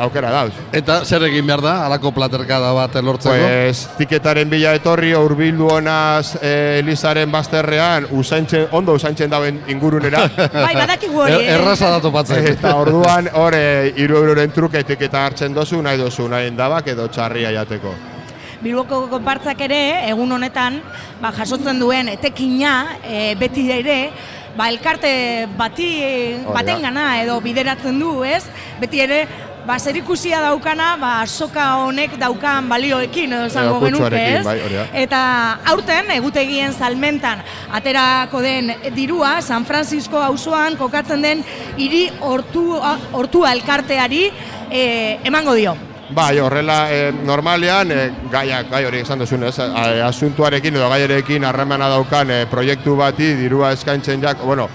aukera 0.00 0.30
dauz. 0.34 0.52
Eta 0.74 0.98
zer 1.04 1.26
egin 1.28 1.46
behar 1.46 1.62
da, 1.64 1.74
alako 1.86 2.12
platerkada 2.16 2.72
bat 2.76 2.96
lortzeko? 3.02 3.36
Pues, 3.36 3.84
tiketaren 3.98 4.50
bila 4.50 4.74
etorri, 4.78 5.12
urbildu 5.14 5.68
honaz 5.76 6.36
e, 6.40 6.80
Elizaren 6.80 7.30
bazterrean, 7.32 8.08
usaintzen, 8.16 8.66
ondo 8.76 8.96
usaintzen 8.98 9.30
dauen 9.30 9.62
ingurunera. 9.72 10.26
Bai, 10.66 10.74
badakigu 10.74 11.22
hori, 11.22 11.36
Er, 11.36 11.46
eh? 11.46 11.54
erraza 11.60 11.92
da 11.94 12.02
topatzen. 12.02 12.50
Eta 12.56 12.74
orduan 12.80 13.30
hor 13.34 13.54
e, 13.56 13.92
iru 14.02 14.18
euroren 14.22 14.52
truke 14.54 14.82
etiketa 14.82 15.26
hartzen 15.26 15.54
dozu, 15.56 15.80
nahi 15.82 16.00
dozu, 16.00 16.28
nahi 16.32 16.50
endabak 16.50 16.92
edo 16.94 17.08
txarria 17.12 17.54
jateko. 17.60 17.94
Bilboko 18.56 19.02
konpartzak 19.12 19.60
ere, 19.66 19.78
egun 20.08 20.32
honetan, 20.32 20.78
ba, 21.20 21.30
jasotzen 21.36 21.78
duen 21.78 22.08
etekina, 22.08 22.72
e, 23.04 23.34
beti 23.38 23.66
ere, 23.70 23.98
ba, 24.56 24.70
elkarte 24.72 25.46
bati, 25.58 25.90
baten 26.52 26.82
gana 26.82 27.10
edo 27.22 27.40
bideratzen 27.44 27.98
du, 28.00 28.22
ez? 28.24 28.44
Beti 28.80 29.02
ere, 29.04 29.20
ba, 29.66 29.78
zer 29.78 29.98
ikusia 29.98 30.40
daukana, 30.44 30.92
ba, 31.00 31.12
soka 31.26 31.64
honek 31.82 32.16
daukan 32.20 32.68
balioekin, 32.70 33.34
edo 33.36 33.48
Edo 33.62 33.80
genuke, 33.84 34.22
ez? 34.38 34.44
bai. 34.46 34.58
Eta 35.04 35.20
aurten, 35.72 36.10
egutegien 36.16 36.72
salmentan, 36.72 37.42
aterako 37.72 38.40
den 38.44 38.72
dirua, 38.94 39.40
San 39.42 39.66
Francisco 39.66 40.22
auzoan 40.22 40.76
kokatzen 40.76 41.22
den 41.22 41.44
hiri 41.76 42.06
hortu, 42.20 42.72
hortua 43.12 43.52
elkarteari 43.52 44.30
e, 44.70 45.18
emango 45.24 45.54
dio. 45.54 45.76
Bai, 46.08 46.38
horrela, 46.38 46.86
e, 46.92 47.10
normalean, 47.12 47.90
e, 47.90 48.10
gaiak, 48.30 48.68
gai 48.70 48.84
hori 48.86 49.00
esan 49.02 49.18
duzun, 49.18 49.42
ez, 49.48 49.58
a- 49.58 50.06
asuntuarekin 50.06 50.76
edo 50.78 50.88
gaiarekin 50.88 51.44
harremana 51.44 51.88
daukan 51.90 52.30
e, 52.30 52.36
proiektu 52.46 52.94
bati 52.96 53.32
dirua 53.34 53.72
eskaintzen 53.74 54.22
jak, 54.22 54.38
bueno, 54.46 54.68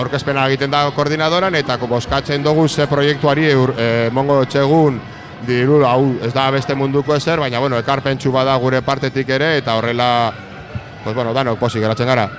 aurkezpena 0.00 0.46
egiten 0.48 0.70
da 0.72 0.86
koordinadoran 0.96 1.54
eta 1.60 1.76
boskatzen 1.76 2.42
dugu 2.42 2.68
ze 2.68 2.86
proiektuari 2.86 3.44
eur, 3.50 3.74
e, 3.76 4.08
mongo 4.12 4.40
txegun 4.46 4.98
diru, 5.46 5.82
hau 5.84 6.14
ez 6.24 6.32
da 6.32 6.50
beste 6.50 6.74
munduko 6.74 7.14
ezer, 7.14 7.38
baina, 7.38 7.60
bueno, 7.60 7.78
ekarpentsu 7.78 8.32
bada 8.32 8.56
gure 8.56 8.80
partetik 8.80 9.28
ere 9.28 9.58
eta 9.58 9.76
horrela, 9.76 10.32
pues, 11.04 11.14
bueno, 11.14 11.34
danok 11.34 11.58
posik 11.58 11.82
geratzen 11.82 12.06
gara. 12.06 12.30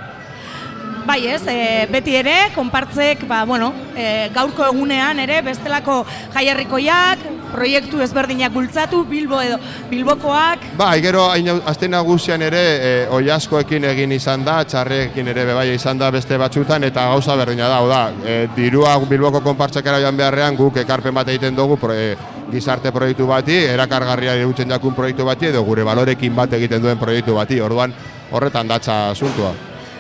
Bai 1.06 1.28
ez, 1.28 1.42
e, 1.48 1.88
beti 1.90 2.16
ere, 2.16 2.50
konpartzek, 2.56 3.28
ba, 3.28 3.44
bueno, 3.46 3.74
e, 3.96 4.30
gaurko 4.34 4.66
egunean 4.66 5.20
ere, 5.20 5.42
bestelako 5.42 6.04
jaierrikoiak, 6.34 7.20
proiektu 7.52 8.02
ezberdinak 8.02 8.54
bultzatu, 8.54 9.04
Bilbo 9.10 9.42
edo 9.42 9.58
Bilbokoak, 9.90 10.70
Bai, 10.80 11.02
gero 11.02 11.26
hain 11.32 11.50
azte 11.66 11.90
nagusian 11.90 12.42
ere 12.46 12.62
e, 12.62 12.92
oiaskoekin 13.16 13.88
egin 13.92 14.14
izan 14.16 14.46
da, 14.46 14.62
txarrekin 14.64 15.28
ere 15.34 15.46
bebai 15.50 15.68
izan 15.74 16.00
da 16.00 16.12
beste 16.12 16.38
batzutan 16.38 16.84
eta 16.88 17.08
gauza 17.12 17.36
berdina 17.40 17.70
da, 17.72 17.80
da, 17.90 18.02
e, 18.24 18.36
dirua 18.56 18.98
Bilboko 19.10 19.42
konpartzakera 19.46 20.00
joan 20.04 20.18
beharrean 20.18 20.58
guk 20.60 20.78
ekarpen 20.84 21.14
bat 21.16 21.30
egiten 21.34 21.58
dugu 21.58 21.78
pro, 21.82 21.94
e, 21.94 22.16
gizarte 22.52 22.92
proiektu 22.92 23.28
bati, 23.30 23.58
erakargarria 23.74 24.36
dutzen 24.42 24.70
jakun 24.70 24.96
proiektu 24.98 25.26
bati 25.26 25.50
edo 25.50 25.64
gure 25.64 25.86
balorekin 25.88 26.36
bat 26.36 26.54
egiten 26.58 26.82
duen 26.82 26.98
proiektu 27.02 27.36
bati, 27.38 27.60
orduan 27.62 27.94
horretan 28.32 28.68
datza 28.68 29.10
asuntua. 29.10 29.54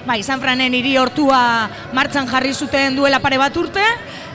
bai, 0.05 0.23
San 0.23 0.39
Franen 0.41 0.73
hiri 0.73 0.95
hortua 0.97 1.69
martxan 1.93 2.27
jarri 2.27 2.53
zuten 2.53 2.95
duela 2.95 3.19
pare 3.19 3.37
bat 3.37 3.57
urte, 3.57 3.83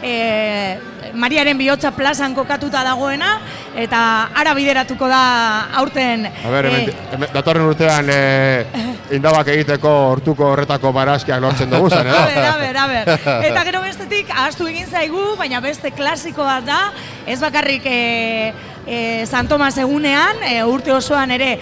e, 0.03 0.79
Mariaren 1.15 1.59
bihotza 1.59 1.93
plazan 1.95 2.35
kokatuta 2.35 2.83
dagoena, 2.85 3.39
eta 3.79 4.01
ara 4.35 4.55
bideratuko 4.57 5.09
da 5.11 5.23
aurten... 5.81 6.27
A 6.27 6.51
ber, 6.51 6.69
hemen, 6.71 6.91
e, 6.91 7.07
hemen, 7.15 7.33
datorren 7.35 7.67
urtean 7.69 8.11
e, 8.11 8.19
indabak 9.17 9.53
egiteko 9.55 9.93
hortuko 10.11 10.51
horretako 10.53 10.93
barazkiak 10.97 11.43
lortzen 11.43 11.71
dugu 11.71 11.91
zen, 11.91 12.11
edo? 12.11 12.19
a 12.19 12.57
ber, 12.61 12.77
a 12.77 12.87
ber. 12.91 13.15
Eta 13.51 13.65
gero 13.71 13.83
bestetik, 13.85 14.31
ahaztu 14.35 14.69
egin 14.71 14.91
zaigu, 14.91 15.35
baina 15.41 15.63
beste 15.65 15.95
klasiko 15.95 16.47
bat 16.47 16.67
da, 16.67 16.81
ez 17.27 17.39
bakarrik 17.43 17.87
e, 17.87 17.99
e, 18.87 18.99
San 19.27 19.49
Tomas 19.49 19.77
egunean, 19.79 20.43
e, 20.49 20.63
urte 20.67 20.93
osoan 20.95 21.35
ere, 21.35 21.55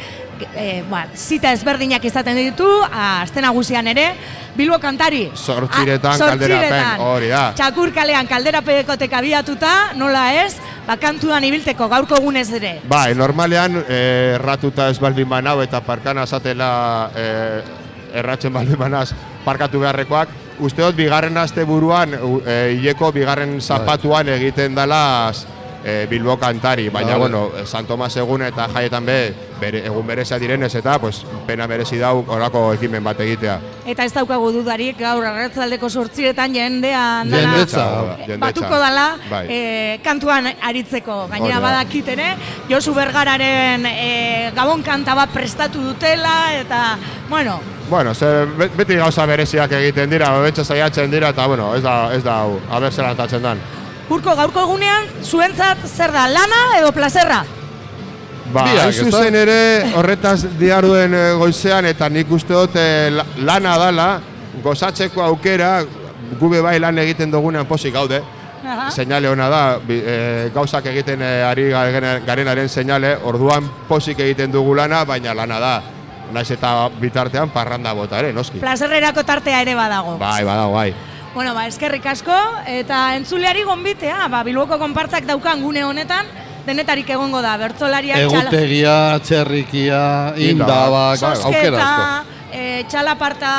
e, 0.56 0.82
ba, 0.90 1.06
zita 1.14 1.52
ezberdinak 1.52 2.04
izaten 2.04 2.36
ditu, 2.36 2.68
azten 2.92 3.42
nagusian 3.46 3.86
ere, 3.92 4.12
Bilbo 4.54 4.76
kantari. 4.78 5.30
Zortziretan, 5.32 6.12
Ah, 6.20 6.28
kalderapen, 6.28 7.00
hori 7.00 7.28
da. 7.32 7.42
Txakur 7.56 7.92
kalean 7.96 8.26
kalderapekotek 8.28 9.12
abiatuta, 9.16 9.70
nola 9.96 10.26
ez, 10.44 10.58
bakantuan 10.86 11.44
ibilteko 11.48 11.88
gaurko 11.88 12.18
egunez 12.20 12.50
ere. 12.58 12.74
Bai, 12.88 13.14
normalean 13.14 13.78
eh, 13.88 14.34
erratuta 14.34 14.90
ez 14.92 14.98
baldin 15.00 15.28
banau 15.30 15.60
eta 15.62 15.80
parkana 15.80 16.26
azatela 16.28 17.10
eh, 17.16 17.62
erratzen 18.20 18.52
baldin 18.52 18.76
banaz 18.76 19.12
parkatu 19.46 19.80
beharrekoak. 19.80 20.28
Uste 20.60 20.82
dut, 20.84 20.94
bigarren 20.94 21.36
aste 21.40 21.64
buruan, 21.64 22.12
eh, 22.12 22.76
hileko 22.76 23.10
bigarren 23.12 23.56
zapatuan 23.60 24.28
egiten 24.28 24.74
dela 24.76 25.32
eh, 25.84 26.06
Bilbo 26.10 26.36
kantari, 26.38 26.88
baina, 26.88 27.16
bueno, 27.16 27.50
eh, 27.56 27.66
San 27.66 27.86
Tomas 27.86 28.16
egun 28.16 28.42
eta 28.42 28.68
jaietan 28.72 29.04
be, 29.06 29.34
bere, 29.60 29.84
egun 29.86 30.06
berezia 30.06 30.38
direnez 30.38 30.74
eta, 30.74 30.98
pues, 30.98 31.24
pena 31.46 31.66
merezi 31.66 31.98
dau 31.98 32.24
horako 32.28 32.72
ekimen 32.74 33.02
bat 33.04 33.18
egitea. 33.20 33.58
Eta 33.86 34.04
ez 34.04 34.12
daukagu 34.14 34.52
dudarik 34.52 34.98
gaur 34.98 35.24
arratzaldeko 35.26 35.90
sortziretan 35.90 36.54
jendean 36.54 37.28
dela- 37.30 37.40
Jendetza. 37.52 37.86
Jendetza. 38.18 38.38
batuko 38.46 38.78
dala 38.78 39.16
Bai. 39.30 39.46
e, 39.50 40.00
kantuan 40.04 40.46
aritzeko. 40.62 41.26
Gainera 41.28 41.58
badakit 41.60 42.08
ere, 42.08 42.36
Josu 42.70 42.94
Bergararen 42.94 43.86
e, 43.86 44.52
gabon 44.54 44.82
kanta 44.82 45.14
bat 45.14 45.30
prestatu 45.30 45.80
dutela, 45.82 46.54
eta, 46.60 46.96
bueno, 47.28 47.60
Bueno, 47.90 48.14
ze, 48.14 48.46
be- 48.56 48.70
beti 48.72 48.94
gauza 48.96 49.26
bereziak 49.26 49.72
egiten 49.72 50.08
dira, 50.08 50.30
betxe 50.40 50.64
saiatzen 50.64 51.10
dira, 51.10 51.28
eta, 51.34 51.46
bueno, 51.46 51.74
ez 51.76 51.82
da, 51.82 52.14
ez 52.14 52.22
da, 52.24 52.38
hau, 52.46 52.58
aber 52.70 52.90
zer 52.92 53.04
antatzen 53.04 53.42
dan. 53.42 53.58
Urko 54.10 54.34
gaurko 54.36 54.64
egunean, 54.66 55.06
zuentzat 55.24 55.84
zer 55.86 56.12
da, 56.12 56.26
lana 56.28 56.62
edo 56.78 56.92
plazerra? 56.92 57.42
Ba, 58.52 58.64
Biak, 58.66 58.92
zuzen 58.92 59.34
ere 59.38 59.58
horretaz 59.96 60.42
diarduen 60.60 61.14
eh, 61.16 61.32
goizean 61.40 61.86
eta 61.88 62.08
nik 62.12 62.30
uste 62.34 62.52
dut 62.52 62.76
eh, 62.76 63.08
la- 63.14 63.24
lana 63.48 63.76
dala, 63.80 64.08
gozatzeko 64.62 65.22
aukera, 65.24 65.78
gube 66.40 66.60
bai 66.60 66.78
lan 66.82 66.98
egiten 66.98 67.30
dugunean 67.32 67.64
posik 67.66 67.94
gaude, 67.94 68.20
Aha. 68.62 68.90
seinale 68.92 69.30
ona 69.32 69.48
da, 69.48 69.62
eh, 69.88 70.50
gauzak 70.54 70.86
egiten 70.92 71.22
ari 71.22 71.70
garen- 71.72 72.26
garenaren 72.26 72.68
seinale, 72.68 73.16
orduan 73.24 73.64
posik 73.88 74.20
egiten 74.20 74.52
dugu 74.52 74.74
lana, 74.76 75.04
baina 75.08 75.32
lana 75.34 75.58
da. 75.60 75.74
Naiz 76.32 76.48
eta 76.54 76.88
bitartean 77.00 77.50
parranda 77.52 77.92
bota 77.92 78.18
ere, 78.22 78.30
noski. 78.32 78.56
Plazerrerako 78.62 79.20
tartea 79.28 79.58
ere 79.60 79.74
badago. 79.76 80.14
Bai, 80.18 80.44
badago, 80.44 80.72
bai. 80.72 80.94
Bueno, 81.34 81.54
ba, 81.54 81.64
eskerrik 81.66 82.04
asko, 82.10 82.34
eta 82.68 83.14
entzuleari 83.16 83.62
gonbitea, 83.64 84.26
ba, 84.28 84.42
Bilboko 84.44 84.76
konpartzak 84.76 85.24
daukan 85.24 85.62
gune 85.64 85.80
honetan, 85.80 86.28
denetarik 86.66 87.08
egongo 87.14 87.40
da, 87.40 87.54
bertzolariak 87.56 88.20
Egutegia, 88.26 88.96
txerrikia, 89.24 90.02
indabak, 90.36 91.24
aukera 91.32 91.80
asko. 91.86 92.31
E, 92.82 92.86
txalaparta, 92.90 93.52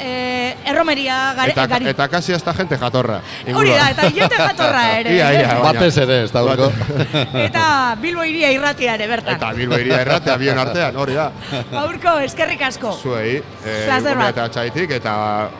e, 0.00 0.56
erromeria, 0.72 1.18
gari, 1.36 1.52
Eta, 1.52 1.66
gari. 1.70 1.88
eta 1.92 2.08
kasi 2.08 2.32
hasta 2.32 2.54
gente 2.54 2.76
jatorra. 2.80 3.20
Hori 3.54 3.70
da, 3.70 3.90
eta 3.92 4.08
jende 4.10 4.36
jatorra 4.40 4.82
ere. 5.00 5.14
Ia, 5.16 5.30
ia, 5.40 5.54
Batez 5.62 5.92
ere, 5.98 6.22
ez 6.24 6.32
dauko. 6.32 6.70
Eta 7.46 7.96
Bilbo 8.00 8.24
iria 8.24 8.50
irratia 8.54 8.94
ere 8.98 9.06
bertan. 9.10 9.36
Eta 9.36 9.52
Bilbo 9.56 9.78
iria 9.78 10.00
erratea 10.02 10.36
bion 10.40 10.58
artean, 10.58 10.96
hori 10.96 11.14
da. 11.18 11.30
Gaurko, 11.76 12.18
eskerrik 12.26 12.62
asko. 12.70 12.96
Zuei, 13.02 13.36
eh, 13.64 13.84
Plazer 13.86 14.16
bat. 14.16 14.32
eta 14.34 14.48
txaitik 14.48 14.90
eta 15.00 15.14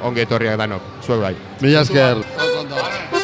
ongi 0.09 0.25
etorriak 0.27 0.57
danok, 0.61 0.83
zuek 1.07 1.21
bai. 1.29 1.35
Mila 1.61 1.83
esker. 1.87 3.20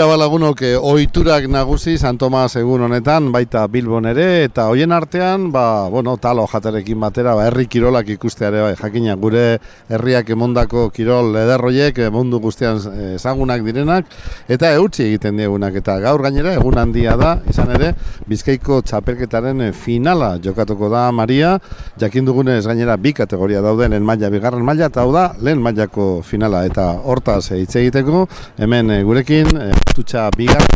Tira 0.00 0.16
balagunok 0.16 0.62
eh, 0.64 0.76
ohiturak 0.80 1.44
nagusi 1.44 1.98
San 2.00 2.16
Tomas 2.16 2.54
egun 2.56 2.86
honetan, 2.86 3.26
baita 3.34 3.66
Bilbon 3.68 4.06
ere, 4.08 4.46
eta 4.46 4.64
hoien 4.72 4.94
artean, 4.96 5.50
ba, 5.52 5.90
bueno, 5.92 6.14
talo 6.16 6.46
jaterekin 6.48 6.96
batera, 7.04 7.34
ba, 7.36 7.44
herri 7.50 7.66
kirolak 7.68 8.08
ikusteare, 8.14 8.62
bai, 8.64 8.78
jakina, 8.80 9.12
gure 9.20 9.58
herriak 9.92 10.32
emondako 10.32 10.86
kirol 10.96 11.36
ederroiek, 11.36 12.00
eh, 12.00 12.08
mundu 12.08 12.40
guztian 12.40 12.80
eh, 12.94 13.10
ezagunak 13.18 13.60
direnak, 13.66 14.08
eta 14.50 14.72
eutxi 14.74 15.04
egiten 15.06 15.38
diegunak, 15.38 15.76
eta 15.78 15.96
gaur 16.02 16.24
gainera, 16.26 16.56
egun 16.58 16.78
handia 16.80 17.14
da, 17.20 17.36
izan 17.50 17.70
ere, 17.76 17.92
Bizkaiko 18.30 18.80
txapelketaren 18.86 19.68
eh, 19.68 19.70
finala 19.76 20.32
jokatuko 20.42 20.90
da 20.92 21.06
Maria, 21.14 21.54
jakin 22.00 22.26
dugunez 22.26 22.64
gainera 22.66 22.96
bi 22.98 23.14
kategoria 23.16 23.62
daude, 23.62 23.88
lehen 23.88 24.06
maila, 24.06 24.30
bigarren 24.32 24.66
maila, 24.66 24.90
eta 24.90 25.04
hau 25.04 25.14
da, 25.14 25.28
lehen 25.40 25.62
mailako 25.62 26.10
finala, 26.26 26.64
eta 26.66 26.90
hortaz 27.04 27.52
eh, 27.52 27.62
hitz 27.62 27.76
egiteko, 27.84 28.26
hemen 28.58 28.90
eh, 28.96 29.02
gurekin, 29.06 29.54
atutxa 29.70 30.28
bigar 30.36 30.66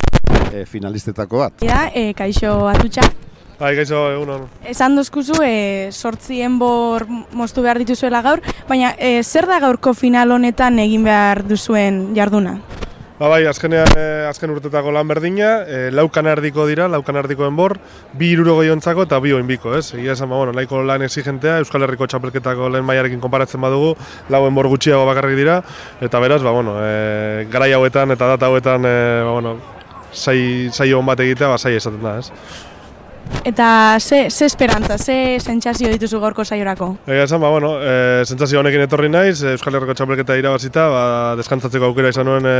eh, 0.52 0.64
finalistetako 0.70 1.44
bat. 1.44 1.60
Da, 1.64 1.88
e, 1.94 2.12
kaixo 2.16 2.54
atutxa. 2.70 3.08
Bai, 3.58 3.74
gaixo, 3.78 4.00
egun 4.10 4.32
hon. 4.34 4.46
Esan 4.66 4.96
dozkuzu, 4.98 5.38
e, 5.46 5.90
sortzi 5.94 6.40
enbor 6.46 7.06
moztu 7.34 7.62
behar 7.62 7.78
dituzuela 7.82 8.22
gaur, 8.22 8.42
baina 8.68 8.94
e, 8.98 9.20
zer 9.22 9.46
da 9.50 9.60
gaurko 9.62 9.94
final 9.94 10.34
honetan 10.34 10.80
egin 10.82 11.06
behar 11.06 11.44
duzuen 11.46 12.08
jarduna? 12.16 12.58
Ba 13.24 13.30
bai, 13.30 13.46
azkenean, 13.48 13.88
eh, 13.96 14.26
azken 14.28 14.50
urtetako 14.52 14.90
lan 14.92 15.08
berdina, 15.08 15.62
eh, 15.64 15.86
laukan 15.96 16.26
erdiko 16.28 16.66
dira, 16.68 16.90
laukan 16.92 17.16
erdiko 17.16 17.46
enbor, 17.48 17.78
bi 18.12 18.28
iruro 18.34 18.58
gehiontzako 18.58 19.06
eta 19.08 19.16
bi 19.24 19.32
oinbiko, 19.32 19.72
ez? 19.78 19.94
Egia 19.96 20.12
esan, 20.12 20.28
ba, 20.28 20.36
bueno, 20.36 20.52
nahiko 20.52 20.82
lan 20.84 21.06
exigentea, 21.06 21.54
Euskal 21.62 21.86
Herriko 21.86 22.04
txapelketako 22.04 22.68
lehen 22.68 22.84
mailarekin 22.84 23.22
konparatzen 23.24 23.64
badugu, 23.64 23.94
lau 24.28 24.42
enbor 24.44 24.68
gutxiago 24.68 25.06
bakarrik 25.08 25.40
dira, 25.40 25.56
eta 26.04 26.20
beraz, 26.20 26.42
ba, 26.44 26.52
bueno, 26.52 26.76
eh, 26.82 27.48
garai 27.48 27.72
hauetan 27.72 28.12
eta 28.12 28.28
data 28.34 28.52
hauetan, 28.52 28.84
eh, 28.84 29.22
ba, 29.24 29.32
bueno, 29.38 29.56
sai, 30.12 30.68
sai 30.70 30.92
on 30.92 31.08
bat 31.08 31.24
egitea, 31.24 31.48
ba, 31.48 31.56
sai 31.56 31.78
esaten 31.80 32.04
da, 32.04 32.18
ez? 32.18 32.73
Eta 33.44 33.98
ze, 34.00 34.30
ze 34.30 34.46
esperantza, 34.46 34.96
ze 34.98 35.38
sentsazio 35.40 35.90
dituzu 35.92 36.16
gaurko 36.20 36.44
saiorako? 36.44 36.94
Egia 37.06 37.26
esan, 37.26 37.42
ba, 37.42 37.50
bueno, 37.52 37.74
e, 37.76 38.24
sentsazio 38.24 38.60
honekin 38.60 38.86
etorri 38.86 39.10
naiz, 39.12 39.42
eh, 39.42 39.52
Euskal 39.52 39.76
Herriko 39.76 39.92
txapelketa 39.98 40.38
irabazita, 40.40 40.86
ba, 40.88 41.04
deskantzatzeko 41.36 41.90
aukera 41.90 42.08
izan 42.14 42.24
nuen 42.30 42.48
e, 42.48 42.54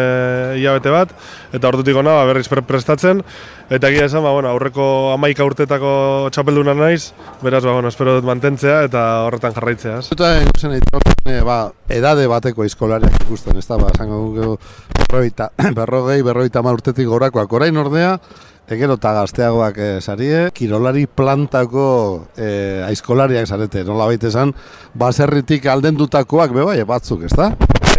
hilabete 0.61 0.93
bat, 0.93 1.15
eta 1.57 1.73
ordutik 1.73 1.97
ona 1.97 2.19
ba, 2.19 2.27
berriz 2.29 2.51
pre- 2.53 2.67
prestatzen, 2.69 3.25
eta 3.73 3.89
egia 3.89 4.11
esan, 4.11 4.25
ba, 4.27 4.35
bueno, 4.37 4.53
aurreko 4.53 4.87
amaika 5.15 5.49
urtetako 5.49 5.95
txapelduna 6.37 6.77
naiz, 6.77 7.15
beraz, 7.41 7.65
ba, 7.65 7.73
bueno, 7.73 7.89
espero 7.89 8.19
dut 8.19 8.29
mantentzea 8.29 8.83
eta 8.85 9.05
horretan 9.25 9.57
jarraitzea. 9.57 10.01
Eta 10.13 10.35
ikusten 10.45 10.77
egiten, 10.77 11.45
ba, 11.49 11.61
edade 11.89 12.29
bateko 12.29 12.69
eskolariak 12.69 13.23
ikusten, 13.25 13.57
ez 13.57 13.65
da, 13.71 13.81
ba, 13.81 13.89
esango 13.97 14.21
dugu 14.37 14.59
berroita, 14.99 15.49
berrogei, 15.81 16.21
berroita 16.27 16.61
hamar 16.61 16.77
urtetik 16.77 17.09
gorakoak 17.09 17.57
orain 17.57 17.81
ordea, 17.81 18.19
Egero 18.65 18.95
eta 18.97 19.11
gazteagoak 19.13 19.77
e, 19.77 19.87
sarie, 20.01 20.39
kirolari 20.57 21.05
plantako 21.05 21.85
e, 22.33 22.81
aizkolariak 22.87 23.45
zarete, 23.45 23.83
nola 23.85 24.07
baita 24.09 24.31
esan, 24.31 24.55
baserritik 24.97 25.67
aldendutakoak 25.69 26.55
be 26.57 26.65
bai, 26.65 26.79
batzuk, 26.89 27.27
ez 27.29 27.35
da? 27.37 27.51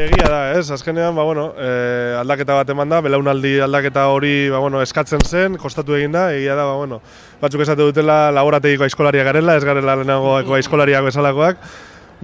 Egia 0.02 0.26
da, 0.26 0.40
ez? 0.58 0.66
Azkenean, 0.74 1.14
ba, 1.14 1.24
bueno, 1.24 1.52
e, 1.54 1.70
aldaketa 2.18 2.58
bat 2.58 2.74
eman 2.74 2.90
da, 2.90 3.04
belaunaldi 3.06 3.60
aldaketa 3.62 4.08
hori 4.10 4.50
ba, 4.50 4.58
bueno, 4.64 4.82
eskatzen 4.82 5.22
zen, 5.22 5.60
kostatu 5.62 6.00
egin 6.00 6.18
da, 6.18 6.32
egia 6.34 6.58
da, 6.58 6.66
ba, 6.66 6.74
bueno, 6.82 6.98
batzuk 7.44 7.62
esate 7.62 7.86
dutela 7.86 8.32
laborategiko 8.34 8.90
aizkolariak 8.90 9.30
garela, 9.30 9.60
ez 9.60 9.64
garela 9.70 10.00
lehenagoako 10.02 10.58
aizkolariak 10.58 11.06
bezalakoak, 11.12 11.62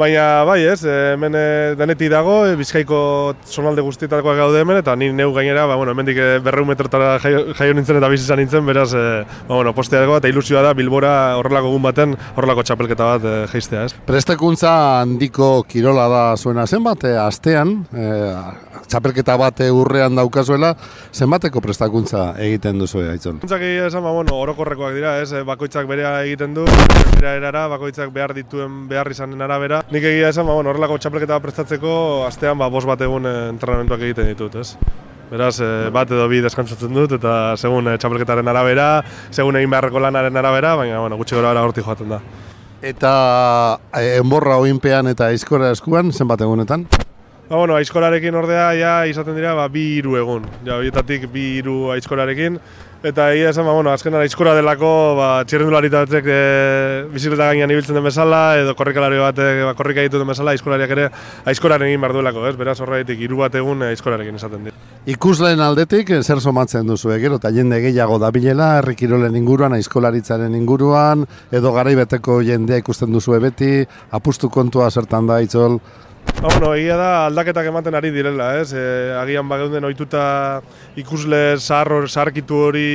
Baina, 0.01 0.41
bai 0.49 0.63
ez, 0.65 0.79
hemen 0.81 1.35
e, 1.37 1.41
denetik 1.77 2.09
dago, 2.09 2.39
e, 2.49 2.55
Bizkaiko 2.57 3.01
zonalde 3.45 3.83
guztietakoak 3.85 4.39
gaude 4.39 4.63
hemen, 4.63 4.79
eta 4.81 4.95
ni 4.97 5.11
neu 5.13 5.29
gainera, 5.35 5.67
ba, 5.69 5.75
bueno, 5.77 5.93
hemendik 5.93 6.17
e, 6.17 6.29
berreun 6.41 6.71
metrotara 6.71 7.11
jaio, 7.21 7.43
jaio 7.59 7.75
nintzen 7.77 7.99
eta 7.99 8.09
bizi 8.09 8.37
nintzen, 8.39 8.65
beraz, 8.65 8.87
e, 8.97 9.03
ba, 9.45 9.53
bueno, 9.59 9.75
postea 9.77 10.01
dago 10.01 10.17
eta 10.17 10.31
ilusioa 10.31 10.63
da 10.65 10.73
Bilbora 10.73 11.13
horrelako 11.37 11.69
egun 11.69 11.85
baten 11.85 12.17
horrelako 12.33 12.65
txapelketa 12.65 13.11
bat 13.11 13.27
e, 13.29 13.35
jeistea, 13.53 13.85
ez? 13.85 13.93
Prestekuntza 14.09 14.73
handiko 15.03 15.51
kirola 15.69 16.07
da 16.09 16.23
zuena 16.35 16.65
zenbat, 16.65 17.05
e, 17.05 17.13
astean, 17.21 17.83
e, 17.93 18.09
txapelketa 18.91 19.37
bat 19.39 19.61
urrean 19.71 20.17
daukazuela, 20.19 20.73
zenbateko 21.15 21.61
prestakuntza 21.63 22.31
egiten 22.43 22.81
duzu, 22.81 23.03
aitzon? 23.07 23.39
Zuntzak 23.39 23.63
egia 23.63 23.87
esan, 23.87 24.03
ba, 24.03 24.11
bueno, 24.15 24.35
orokorrekoak 24.43 24.95
dira, 24.97 25.15
ez, 25.23 25.31
e, 25.31 25.43
bakoitzak 25.47 25.87
berea 25.89 26.17
egiten 26.25 26.55
du, 26.57 26.65
bera 27.15 27.35
erara, 27.39 27.67
bakoitzak 27.71 28.11
behar 28.13 28.35
dituen 28.35 28.83
behar 28.91 29.11
izanen 29.13 29.41
arabera. 29.41 29.81
Nik 29.93 30.07
egia 30.11 30.31
esan, 30.33 30.49
ba, 30.49 30.57
bueno, 30.57 30.73
horrelako 30.73 30.99
txapelketa 30.99 31.39
prestatzeko, 31.43 31.93
astean, 32.27 32.59
ba, 32.59 32.67
bost 32.73 32.89
bat 32.89 33.01
egun 33.07 33.29
e, 33.29 33.35
entrenamentuak 33.53 34.03
egiten 34.09 34.27
ditut, 34.33 34.59
ez? 34.59 34.75
Beraz, 35.31 35.55
e, 35.63 35.71
bat 35.95 36.11
edo 36.11 36.27
bi 36.27 36.41
deskantzatzen 36.43 36.91
dut, 36.95 37.15
eta 37.15 37.35
segun 37.55 37.87
e, 37.93 37.97
txapelketaren 38.01 38.51
arabera, 38.51 38.89
segun 39.31 39.59
egin 39.59 39.71
beharreko 39.71 40.03
lanaren 40.03 40.41
arabera, 40.41 40.75
baina, 40.81 40.99
bueno, 40.99 41.19
gutxi 41.21 41.39
gora 41.39 41.55
hortik 41.63 41.87
joaten 41.87 42.17
da. 42.17 42.19
Eta 42.81 43.13
enborra 44.17 44.57
oinpean 44.57 45.07
eta 45.11 45.29
aizkora 45.29 45.69
eskuan, 45.71 46.09
zenbat 46.11 46.41
egunetan? 46.41 46.87
Ba, 47.51 47.57
bueno, 47.57 47.75
aizkorarekin 47.75 48.35
ordea, 48.39 48.69
ja, 48.79 48.91
izaten 49.11 49.35
dira, 49.35 49.51
ba, 49.51 49.65
bi 49.67 49.81
hiru 49.97 50.13
egun. 50.15 50.45
Ja, 50.63 50.77
horietatik 50.77 51.25
bi 51.33 51.57
hiru 51.57 51.89
aizkorarekin. 51.91 52.53
Eta 53.03 53.25
egia 53.33 53.49
esan, 53.51 53.65
ba, 53.67 53.73
bueno, 53.75 53.91
azkenan 53.91 54.21
aizkora 54.23 54.53
delako, 54.55 54.91
ba, 55.17 55.25
txirrendulari 55.43 55.89
batek 55.91 56.29
e, 56.31 56.37
bizikleta 57.11 57.49
gainean 57.49 57.73
ibiltzen 57.73 57.97
den 57.97 58.05
bezala, 58.07 58.39
edo 58.61 58.71
korrikalari 58.79 59.19
batek 59.19 59.59
ba, 59.67 59.73
korrika 59.75 59.99
egiten 59.99 60.23
den 60.23 60.31
bezala, 60.31 60.53
aizkolariak 60.55 60.93
ere 60.95 61.07
aizkoraren 61.51 61.89
egin 61.89 61.99
behar 62.05 62.15
duelako, 62.15 62.45
ez? 62.47 62.53
Beraz, 62.61 62.77
horregatik 62.85 63.19
hiru 63.25 63.41
bat 63.41 63.57
egun 63.59 63.83
aizkorarekin 63.89 64.39
esaten 64.39 64.69
dira. 64.69 64.79
Ikusleen 65.11 65.59
aldetik, 65.65 66.13
eh, 66.15 66.21
zer 66.23 66.39
somatzen 66.39 66.87
duzu 66.87 67.11
gero 67.19 67.41
eta 67.41 67.51
jende 67.51 67.81
gehiago 67.83 68.15
dabilela, 68.21 68.77
herrikirolen 68.77 69.35
inguruan, 69.35 69.75
aizkolaritzaren 69.75 70.55
inguruan, 70.55 71.27
edo 71.51 71.75
garaibeteko 71.75 72.39
jendea 72.47 72.79
ikusten 72.79 73.11
duzu 73.11 73.35
beti, 73.43 73.81
apustu 74.15 74.47
kontua 74.47 74.87
zertan 74.93 75.27
da, 75.27 75.41
itzol, 75.43 75.81
Ba, 76.39 76.49
bueno, 76.49 76.71
egia 76.73 76.95
da 76.97 77.09
aldaketak 77.27 77.67
ematen 77.69 77.93
ari 77.97 78.09
direla, 78.13 78.47
ez? 78.61 78.71
E, 78.73 78.83
agian 79.19 79.49
bageuden 79.49 79.85
ohituta 79.85 80.23
ikusle 80.97 81.57
zahar, 81.59 82.07
zaharkitu 82.07 82.61
hori 82.69 82.85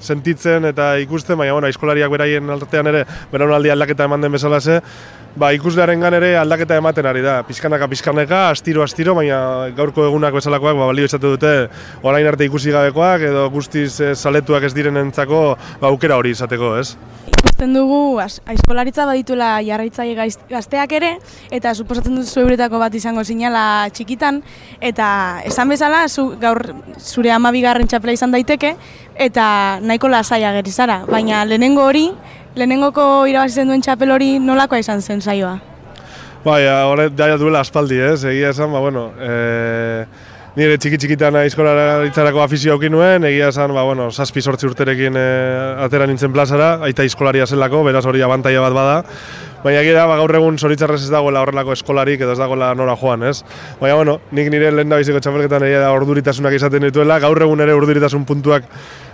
sentitzen 0.00 0.68
eta 0.68 0.90
ikusten, 1.00 1.38
baina 1.40 1.54
bueno, 1.56 1.70
aizkolariak 1.70 2.12
beraien 2.12 2.50
artean 2.52 2.90
ere 2.92 3.04
beraunaldi 3.32 3.72
aldaketa 3.72 4.04
eman 4.04 4.26
den 4.26 4.36
bezala 4.36 4.60
ze, 4.60 4.80
ba, 5.38 5.52
ikuslearen 5.56 6.02
ere 6.20 6.34
aldaketa 6.36 6.76
ematen 6.76 7.06
ari 7.06 7.22
da. 7.24 7.40
Pizkanaka, 7.48 7.88
pizkanaka, 7.88 8.48
astiro, 8.50 8.82
astiro, 8.84 9.14
baina 9.14 9.70
gaurko 9.76 10.04
egunak 10.04 10.34
bezalakoak 10.36 10.76
ba, 10.76 10.90
balio 10.92 11.08
izate 11.08 11.24
dute 11.24 11.54
orain 12.02 12.26
arte 12.26 12.44
ikusi 12.44 12.74
gabekoak 12.74 13.30
edo 13.30 13.48
guztiz 13.54 13.94
e, 14.00 14.14
zaletuak 14.14 14.68
ez 14.68 14.74
direnentzako 14.76 15.44
ba, 15.80 15.88
aukera 15.88 16.20
hori 16.20 16.36
izateko, 16.36 16.76
ez? 16.82 17.47
Ikusten 17.58 17.74
dugu 17.74 18.20
aizkolaritza 18.22 19.02
badituela 19.08 19.56
jarraitzaile 19.66 20.28
gazteak 20.46 20.92
ere, 20.94 21.08
eta 21.50 21.72
suposatzen 21.74 22.14
dut 22.14 22.28
zueuretako 22.30 22.78
bat 22.78 22.94
izango 22.94 23.24
zinala 23.26 23.88
txikitan, 23.90 24.38
eta 24.78 25.08
esan 25.42 25.72
bezala, 25.74 26.04
zu, 26.06 26.28
gaur 26.38 26.62
zure 27.02 27.32
amabigarren 27.34 27.90
txapela 27.90 28.14
izan 28.14 28.30
daiteke, 28.30 28.76
eta 29.26 29.48
nahiko 29.82 30.06
lasaia 30.06 30.52
geri 30.60 30.70
zara, 30.70 31.00
baina 31.10 31.42
lehenengo 31.50 31.82
hori, 31.82 32.04
lehenengoko 32.54 33.26
irabazi 33.26 33.58
zen 33.58 33.74
duen 33.74 33.82
txapel 33.82 34.14
hori 34.14 34.36
nolakoa 34.38 34.78
izan 34.78 35.02
zen 35.02 35.18
saioa? 35.18 35.56
Bai, 36.44 36.62
horre 36.62 37.10
ja 37.10 37.34
duela 37.42 37.66
aspaldi, 37.66 37.98
ez? 37.98 38.22
Egia 38.22 38.54
esan, 38.54 38.70
ba, 38.70 38.78
bueno, 38.86 39.08
e, 39.18 40.06
nire 40.58 40.74
txiki 40.80 40.98
txikitan 40.98 41.36
aizkolaritzarako 41.38 42.40
afizio 42.42 42.72
aukin 42.74 42.90
nuen, 42.90 43.22
egia 43.28 43.52
esan, 43.52 43.70
ba, 43.76 43.84
bueno, 43.86 44.08
zazpi 44.10 44.42
sortzi 44.42 44.66
urterekin 44.66 45.14
e, 45.14 45.26
atera 45.84 46.08
nintzen 46.10 46.32
plazara, 46.34 46.72
aita 46.88 47.04
aizkolaria 47.04 47.46
zelako, 47.46 47.84
beraz 47.86 48.02
hori 48.10 48.24
abantaia 48.26 48.64
bat 48.64 48.74
bada. 48.74 48.96
Baina 49.62 49.84
egia 49.84 49.94
da, 50.00 50.06
ba, 50.10 50.16
gaur 50.18 50.34
egun 50.34 50.58
zoritzarrez 50.58 51.04
ez 51.04 51.12
dagoela 51.14 51.44
horrelako 51.44 51.76
eskolarik 51.76 52.24
edo 52.26 52.34
ez 52.34 52.40
dagoela 52.40 52.72
nora 52.78 52.96
joan, 52.98 53.22
ez? 53.30 53.44
Baina, 53.78 54.00
bueno, 54.00 54.16
nik 54.34 54.50
nire 54.50 54.72
lehen 54.74 54.90
da 54.90 54.98
biziko 54.98 55.22
txapelketan 55.22 55.66
egia 55.68 55.84
da 55.84 55.92
orduritasunak 55.94 56.58
izaten 56.58 56.88
dituela, 56.88 57.20
gaur 57.22 57.42
egun 57.46 57.62
ere 57.62 57.78
orduritasun 57.78 58.26
puntuak 58.26 58.66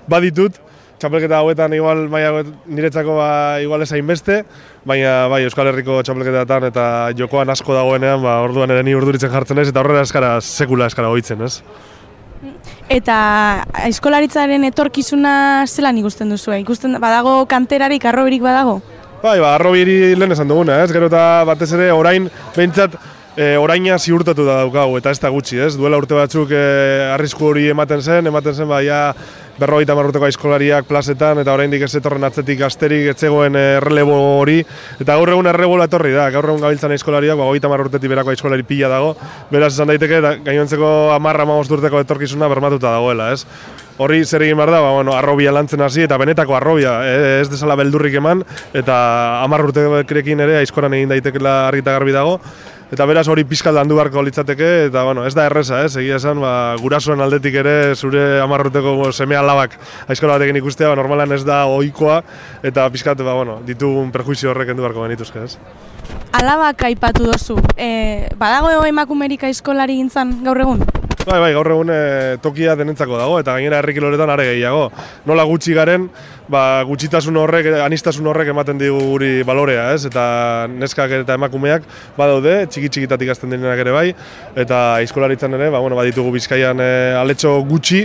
baditut, 0.08 0.56
txapelketa 1.04 1.42
hauetan 1.42 1.74
igual 1.76 2.06
maila 2.08 2.40
niretzako 2.64 3.18
ba, 3.18 3.28
igual 3.60 3.84
ez 3.84 3.90
hainbeste, 3.92 4.40
baina 4.88 5.26
bai 5.28 5.42
Euskal 5.44 5.68
Herriko 5.68 6.00
txapelketatan 6.00 6.70
eta 6.70 6.86
jokoan 7.18 7.52
asko 7.52 7.76
dagoenean, 7.76 8.22
ba, 8.24 8.38
orduan 8.46 8.72
ere 8.72 8.84
ni 8.86 8.96
urduritzen 8.96 9.32
jartzen 9.32 9.60
ez, 9.60 9.68
eta 9.68 9.84
horrela 9.84 10.04
eskara 10.06 10.38
sekula 10.40 10.88
eskara 10.88 11.12
hoitzen, 11.12 11.44
ez? 11.44 11.60
Eta 12.92 13.16
aizkolaritzaren 13.84 14.64
etorkizuna 14.68 15.34
zelan 15.68 16.00
ikusten 16.00 16.32
duzu? 16.32 16.52
Ikusten 16.56 16.96
badago 17.00 17.42
kanterarik, 17.48 18.04
arrobirik 18.08 18.44
badago? 18.44 18.78
Bai, 19.24 19.38
ba, 19.40 19.54
arrobiri 19.56 20.14
lehen 20.16 20.32
esan 20.32 20.48
duguna, 20.48 20.82
ez? 20.84 20.90
Gero 20.92 21.08
eta 21.12 21.44
batez 21.48 21.70
ere 21.76 21.92
orain, 21.96 22.28
behintzat, 22.56 22.96
e, 23.36 23.54
oraina 23.58 23.98
ziurtatu 23.98 24.46
da 24.46 24.60
daukagu, 24.62 24.98
eta 24.98 25.14
ez 25.14 25.20
da 25.22 25.30
gutxi, 25.34 25.58
ez? 25.66 25.74
Duela 25.78 25.98
urte 26.00 26.16
batzuk 26.16 26.52
e, 26.54 26.64
arrisku 27.14 27.50
hori 27.50 27.68
ematen 27.72 28.02
zen, 28.02 28.30
ematen 28.30 28.54
zen, 28.54 28.68
ba, 28.70 28.80
ja, 28.84 29.00
berrogeita 29.58 29.94
hamar 29.94 30.08
urteko 30.08 30.26
aizkolariak 30.26 30.88
plazetan, 30.88 31.38
eta 31.42 31.52
oraindik 31.54 31.84
ez 31.86 31.92
etorren 31.98 32.26
atzetik 32.26 32.58
gazterik, 32.58 33.06
ez 33.12 33.16
zegoen 33.20 33.54
eh, 33.58 33.76
errelebo 33.78 34.16
hori, 34.40 34.58
eta 34.98 35.14
gaur 35.14 35.30
egun 35.30 35.48
errebola 35.50 35.86
etorri 35.86 36.10
da, 36.14 36.26
gaur 36.34 36.48
egun 36.50 36.64
gabiltzan 36.64 36.94
aizkolariak, 36.96 37.38
ba, 37.38 37.46
hogeita 37.46 37.70
hamar 37.70 37.84
urtetik 37.86 38.10
berako 38.10 38.34
aizkolari 38.34 38.66
pila 38.66 38.90
dago, 38.90 39.14
beraz 39.52 39.72
esan 39.76 39.92
daiteke, 39.92 40.20
da, 40.24 40.34
gainontzeko 40.42 40.90
amarra 41.14 41.46
amabost 41.46 41.74
urteko 41.76 42.02
etorkizuna 42.02 42.50
bermatuta 42.50 42.96
dagoela, 42.96 43.30
ez? 43.34 43.44
Horri 43.94 44.24
zer 44.26 44.42
egin 44.42 44.58
behar 44.58 44.72
da, 44.74 44.82
ba, 44.82 44.90
bueno, 44.96 45.14
arrobia 45.14 45.54
lantzen 45.54 45.84
hasi 45.86 46.02
eta 46.02 46.18
benetako 46.18 46.58
arrobia, 46.58 46.98
eh, 47.06 47.40
ez 47.44 47.48
desala 47.52 47.78
beldurrik 47.78 48.18
eman, 48.18 48.42
eta 48.74 48.96
hamar 49.44 49.68
urterekin 49.68 50.42
ere 50.42 50.58
aizkoran 50.64 50.98
egin 50.98 51.14
daitekela 51.14 51.60
argi 51.68 51.84
eta 51.84 51.94
garbi 51.94 52.16
dago, 52.16 52.40
Eta 52.94 53.08
beraz 53.10 53.24
hori 53.26 53.42
pizkat 53.42 53.74
landu 53.74 53.96
beharko 53.98 54.22
litzateke, 54.22 54.66
eta 54.86 55.02
bueno, 55.02 55.24
ez 55.26 55.32
da 55.34 55.48
erreza, 55.48 55.80
ez, 55.82 55.96
egia 55.98 56.20
esan, 56.20 56.38
ba, 56.38 56.76
gurasoen 56.78 57.18
aldetik 57.24 57.56
ere 57.58 57.72
zure 57.96 58.22
amarruteko 58.38 59.08
seme 59.10 59.34
alabak 59.34 59.74
aizkola 60.06 60.36
batekin 60.36 60.60
ikustea, 60.60 60.92
ba, 60.92 60.98
normalan 61.00 61.34
ez 61.34 61.40
da 61.42 61.64
ohikoa 61.66 62.20
eta 62.62 62.86
pizkat, 62.94 63.18
ba, 63.26 63.34
bueno, 63.34 63.58
ditugun 63.66 64.14
perjuizio 64.14 64.52
horrek 64.52 64.70
endu 64.70 64.86
beharko 64.86 65.08
genituzke, 65.08 65.42
ez. 65.42 65.58
Alabak 66.38 66.86
aipatu 66.86 67.26
dozu, 67.32 67.58
e, 67.74 68.28
badago 68.38 68.70
emakumerik 68.86 69.42
aizkolari 69.50 69.98
gintzan 69.98 70.36
gaur 70.46 70.62
egun? 70.62 70.86
Bai, 71.24 71.38
bai, 71.40 71.54
gaur 71.56 71.70
egun 71.72 71.88
e, 71.88 71.98
tokia 72.44 72.74
denentzako 72.76 73.16
dago 73.16 73.38
eta 73.40 73.54
gainera 73.56 73.78
herri 73.80 73.94
kiloretan 73.96 74.28
are 74.28 74.44
gehiago. 74.44 74.90
Nola 75.24 75.46
gutxi 75.48 75.72
garen, 75.72 76.10
ba, 76.52 76.82
gutxitasun 76.84 77.38
horrek, 77.40 77.70
anistasun 77.80 78.28
horrek 78.28 78.50
ematen 78.52 78.76
digu 78.82 78.98
guri 79.14 79.30
balorea, 79.48 79.86
ez? 79.94 80.04
Eta 80.10 80.24
neskak 80.68 81.14
eta 81.22 81.38
emakumeak 81.40 81.88
badaude, 82.18 82.58
txiki 82.68 82.92
txikitatik 82.92 83.32
hasten 83.32 83.56
direnak 83.56 83.80
ere 83.86 83.94
bai, 83.96 84.10
eta 84.66 84.82
aizkolaritzan 84.98 85.56
ere, 85.56 85.70
ba, 85.72 85.80
bueno, 85.80 85.96
baditugu 85.96 86.34
Bizkaian 86.36 86.84
e, 86.84 86.90
aletxo 87.16 87.56
gutxi, 87.72 88.04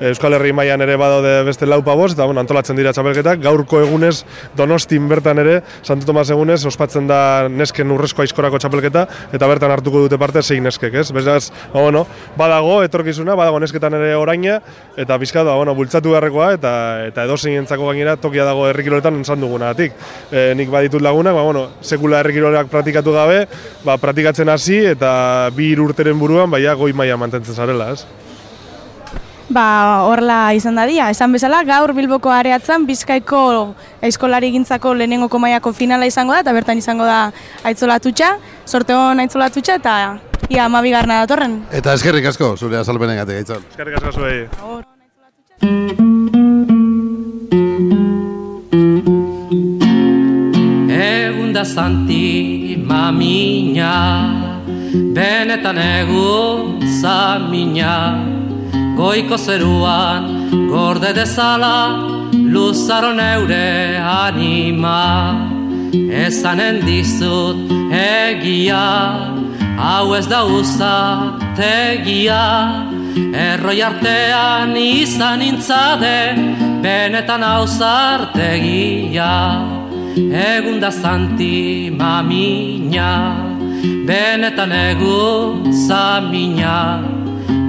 Euskal 0.00 0.32
Herri 0.32 0.54
mailan 0.56 0.80
ere 0.80 0.94
badaude 0.96 1.42
beste 1.44 1.66
laupa 1.68 1.92
bost, 1.92 2.14
eta 2.16 2.24
bueno, 2.24 2.40
antolatzen 2.40 2.78
dira 2.78 2.88
txapelketak, 2.96 3.42
gaurko 3.44 3.82
egunez 3.84 4.22
Donostin 4.56 5.04
bertan 5.10 5.42
ere, 5.42 5.58
Santo 5.84 6.08
Tomas 6.08 6.24
egunez, 6.32 6.62
ospatzen 6.70 7.04
da 7.10 7.48
nesken 7.52 7.92
urrezko 7.92 8.24
aizkorako 8.24 8.56
txapelketa, 8.62 9.02
eta 9.36 9.48
bertan 9.50 9.74
hartuko 9.74 10.00
dute 10.06 10.16
parte 10.20 10.40
sei 10.40 10.56
neskek, 10.64 10.96
ez? 11.02 11.10
Beraz, 11.12 11.50
ba, 11.74 11.82
bueno, 11.82 12.06
badago 12.38 12.78
etorkizuna, 12.86 13.36
badago 13.36 13.60
nesketan 13.60 13.98
ere 13.98 14.14
oraina, 14.16 14.56
eta 14.96 15.20
bizkat, 15.20 15.44
ba, 15.44 15.58
bueno, 15.60 15.76
bultzatu 15.76 16.16
beharrekoa, 16.16 16.48
eta, 16.56 16.72
eta 17.10 17.28
edozein 17.28 17.58
entzako 17.60 17.90
gainera 17.90 18.16
tokia 18.16 18.48
dago 18.48 18.64
herrikiroletan 18.70 19.20
entzan 19.20 19.44
dugunatik. 19.44 19.92
E, 20.32 20.54
nik 20.56 20.72
baditut 20.72 21.04
lagunak, 21.04 21.36
ba, 21.36 21.44
bueno, 21.44 21.66
sekula 21.84 22.24
herrikiroleak 22.24 22.72
praktikatu 22.72 23.12
gabe, 23.20 23.44
ba, 23.84 24.00
praktikatzen 24.00 24.48
hasi, 24.48 24.80
eta 24.96 25.12
bi 25.52 25.74
urteren 25.76 26.16
buruan, 26.16 26.48
baia 26.48 26.72
goi 26.72 26.94
maila 26.96 27.20
mantentzen 27.20 27.60
zarela, 27.60 27.92
ez? 27.92 28.29
Ba, 29.50 30.06
horla 30.06 30.52
izan 30.54 30.76
da 30.78 30.84
dia. 30.86 31.08
Esan 31.10 31.32
bezala, 31.34 31.64
gaur 31.66 31.90
Bilboko 31.96 32.30
areatzen 32.30 32.84
Bizkaiko 32.86 33.74
aizkolari 34.06 34.52
gintzako 34.54 34.94
lehenengoko 34.94 35.40
mailako 35.42 35.72
finala 35.74 36.06
izango 36.06 36.36
da, 36.36 36.44
eta 36.44 36.54
bertan 36.54 36.78
izango 36.78 37.04
da 37.04 37.32
aitzolatutxa, 37.66 38.36
sorte 38.64 38.94
hon 38.94 39.18
aitzolatutxa, 39.18 39.80
eta 39.82 39.96
ia 40.48 40.64
amabigarna 40.70 41.18
datorren. 41.24 41.64
Eta 41.74 41.98
eskerrik 41.98 42.30
asko, 42.30 42.54
zure 42.56 42.78
azalpenengatik 42.78 43.42
gaitzon. 43.42 43.66
Eskerrik 43.74 43.98
asko 43.98 44.12
zuei. 44.22 44.46
Egun 50.94 51.52
da 51.52 51.66
zanti 51.66 52.78
mamina 52.86 53.94
Benetan 54.90 55.78
egun 55.78 56.82
zamina 57.02 58.29
Goiko 59.00 59.38
zeruan 59.38 60.24
gorde 60.68 61.14
dezala 61.16 61.76
Luzaro 62.52 63.14
neure 63.16 63.96
anima. 63.96 65.00
Ezanen 66.24 66.82
dizut 66.84 67.70
egia 67.96 68.88
Hau 69.80 70.12
ez 70.18 70.26
da 70.28 70.40
uzategia 70.44 72.42
Erroi 73.44 73.80
artean 73.88 74.76
izan 74.76 75.40
nintzade 75.40 76.18
Benetan 76.84 77.42
hau 77.42 77.64
zartegia 77.66 79.32
Egun 80.44 80.76
da 80.84 80.90
zanti 80.92 81.88
mamina 82.02 83.14
Benetan 84.06 84.76
egun 84.76 85.72
zamina 85.88 86.76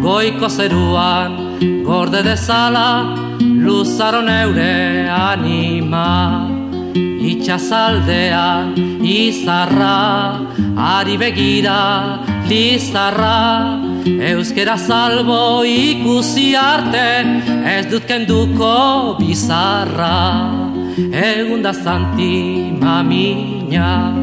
Goiko 0.01 0.49
zeruan 0.49 1.61
gorde 1.85 2.23
dezala 2.25 3.13
Luzaro 3.37 4.21
neure 4.25 5.05
anima. 5.07 6.49
Itxazaldean 7.31 8.73
izarra 9.05 10.41
Ari 10.73 11.17
begira 11.21 12.17
lizarra. 12.49 13.77
Euskera 14.31 14.77
salbo 14.77 15.61
ikusi 15.61 16.55
arte 16.57 17.21
Ez 17.75 17.85
dut 17.91 18.09
kenduko 18.09 19.17
bizarra. 19.21 20.17
Egun 20.97 21.61
da 21.61 21.73
zanti 21.73 22.73
mamina 22.81 24.17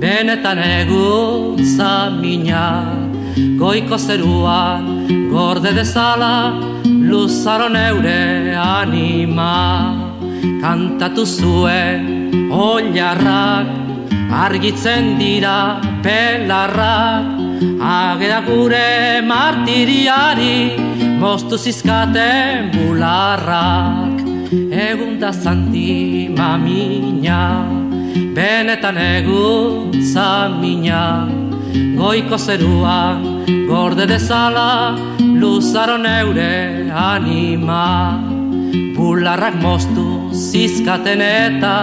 Benetan 0.00 0.58
egun 0.58 1.60
zamina 1.76 3.09
Goiko 3.36 3.98
zeruan 3.98 5.06
gorde 5.30 5.72
dezala 5.76 6.58
Luzaro 6.84 7.68
neure 7.68 8.54
anima. 8.56 9.94
Kantatu 10.62 11.24
zuen 11.26 12.50
oilarrak 12.50 13.68
Argitzen 14.30 15.18
dira 15.18 15.80
pelarrak. 16.02 17.38
Ageda 17.80 18.40
gure 18.46 19.20
martiriari 19.26 20.78
Moztu 21.20 21.58
zizkaten 21.58 22.70
bularrak. 22.72 24.24
Egun 24.70 25.18
da 25.20 25.30
zanti 25.32 26.28
mamina 26.30 27.66
Benetan 28.34 28.96
egun 28.98 29.92
zamina 30.02 31.49
Goiko 31.72 32.38
zeruan 32.38 33.46
gorde 33.68 34.06
dezala 34.06 34.96
Luzaro 35.18 35.96
neure 35.98 36.90
anima. 36.90 38.18
Bularrak 38.96 39.54
moztu 39.62 40.30
zizkaten 40.34 41.22
eta 41.22 41.76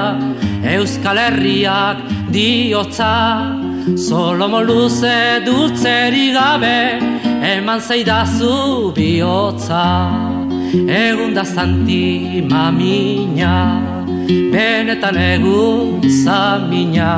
Euskal 0.75 1.17
Herriak 1.17 2.03
diotza. 2.31 3.55
Solomo 3.95 4.59
luze 4.61 5.39
dultzeri 5.45 6.33
gabe 6.35 6.99
Eman 7.55 7.79
zeidazu 7.79 8.91
bihotza. 8.95 9.85
Egun 10.75 11.33
da 11.33 11.45
zanti 11.45 12.43
mamina 12.43 13.79
Benetan 14.51 15.15
egun 15.15 16.03
zamina. 16.23 17.11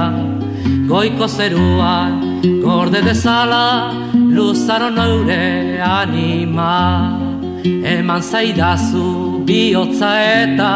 Goiko 0.90 1.28
zeruan 1.28 2.29
gorde 2.42 3.02
dezala 3.02 3.92
Luzaro 4.14 4.90
neure 4.90 5.80
anima. 5.82 7.20
Eman 7.64 8.22
zaidazu 8.22 9.44
bihotza 9.46 10.12
eta 10.44 10.74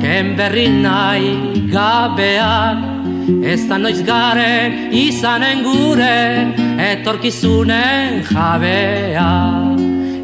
Ken 0.00 0.36
berri 0.36 0.68
nahi 0.68 1.30
gabeak. 1.72 2.78
Ez 3.42 3.62
da 3.68 3.78
noiz 3.78 4.02
garen 4.04 4.92
izanen 4.92 5.62
gure 5.64 6.52
Etorkizunen 6.90 8.22
jabea. 8.30 9.30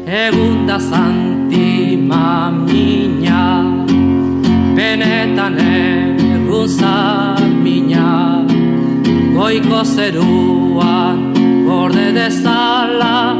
Egun 0.05 0.67
da 0.67 0.77
zanti 0.77 1.97
mamina 1.97 3.43
Benetan 4.75 5.57
egun 5.57 6.67
zamina 6.67 8.40
Goiko 9.41 9.79
zeruan 9.81 11.21
gorde 11.65 12.11
dezala 12.13 13.33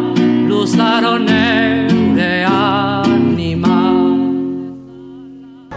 Luzaro 0.49 1.11
neure 1.21 2.29
anima 2.49 3.75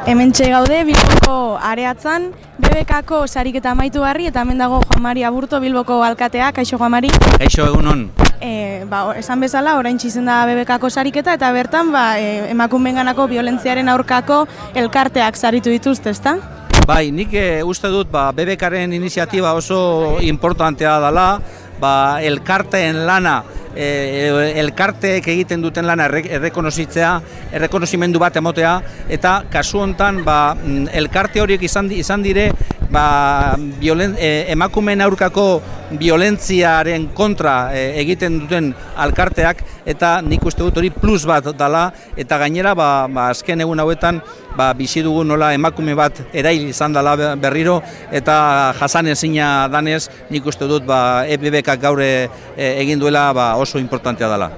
Hemen 0.07 0.33
gaude 0.33 0.79
Bilboko 0.89 1.59
areatzan, 1.61 2.31
BBKko 2.57 3.27
sariketa 3.27 3.73
amaitu 3.77 4.01
barri, 4.01 4.31
eta 4.33 4.41
hemen 4.41 4.65
dago 4.65 4.81
Juan 4.87 5.03
Mari 5.03 5.25
Aburto 5.29 5.61
Bilboko 5.61 6.03
alkatea, 6.03 6.53
kaixo 6.53 6.79
Juan 6.79 6.97
Mari. 6.97 7.13
Kaixo 7.37 7.69
egunon. 7.69 8.09
E, 8.41 8.85
ba, 8.89 9.05
esan 9.21 9.45
bezala, 9.45 9.77
orain 9.77 10.01
txizen 10.01 10.25
da 10.25 10.47
BBKko 10.49 10.89
sariketa, 10.89 11.37
eta 11.37 11.53
bertan 11.53 11.93
ba, 11.93 12.19
e, 12.19 12.49
emakumenganako 12.57 13.29
violentziaren 13.29 13.93
aurkako 13.93 14.47
elkarteak 14.73 15.37
saritu 15.37 15.69
dituzte, 15.73 16.17
ezta? 16.17 16.39
Bai, 16.85 17.09
nik 17.17 17.33
e, 17.33 17.63
uste 17.65 17.89
dut 17.89 18.11
ba, 18.13 18.27
BBKaren 18.37 18.93
iniziatiba 18.93 19.55
oso 19.57 20.19
importantea 20.21 20.99
dela, 21.01 21.29
ba, 21.81 22.21
elkarteen 22.21 23.07
lana 23.09 23.39
e, 23.73 24.53
elkarteek 24.61 25.25
egiten 25.33 25.65
duten 25.65 25.89
lana 25.89 26.11
erre- 26.11 26.27
errekonozitzea, 26.37 27.15
errekonozimendu 27.57 28.21
bat 28.21 28.37
emotea, 28.37 28.75
eta 29.09 29.39
kasu 29.49 29.81
hontan 29.81 30.21
ba, 30.29 30.39
mm, 30.53 30.93
elkarte 31.01 31.41
horiek 31.41 31.65
izan, 31.65 31.89
izan 31.89 32.21
dire 32.23 32.51
ba, 32.95 33.57
violen, 33.81 34.15
e, 34.19 34.47
emakumeen 34.55 35.03
aurkako 35.03 35.47
violentziaren 35.99 37.09
kontra 37.15 37.71
e, 37.75 37.83
egiten 38.03 38.39
duten 38.45 38.71
alkarteak 38.97 39.63
eta 39.91 40.17
nik 40.25 40.45
uste 40.47 40.63
dut 40.65 40.79
hori 40.81 40.91
plus 40.95 41.27
bat 41.29 41.51
dala 41.59 41.89
eta 42.17 42.39
gainera 42.41 42.75
ba, 42.79 43.07
ba, 43.11 43.29
azken 43.35 43.65
egun 43.67 43.83
hauetan 43.83 44.21
ba, 44.57 44.71
bizi 44.79 45.03
dugu 45.05 45.25
nola 45.27 45.53
emakume 45.57 45.97
bat 45.99 46.23
erail 46.33 46.71
izan 46.71 46.95
dela 46.95 47.17
be- 47.19 47.35
berriro 47.43 47.81
eta 48.13 48.73
jasan 48.79 49.11
ezina 49.13 49.69
danez 49.69 50.07
nik 50.31 50.47
uste 50.47 50.71
dut 50.71 50.87
ba, 50.87 51.25
EBBK 51.27 51.75
gaur 51.83 52.01
e, 52.03 52.29
e, 52.57 52.71
egin 52.85 53.03
duela 53.03 53.33
ba, 53.35 53.55
oso 53.61 53.83
importantea 53.83 54.31
dela. 54.31 54.53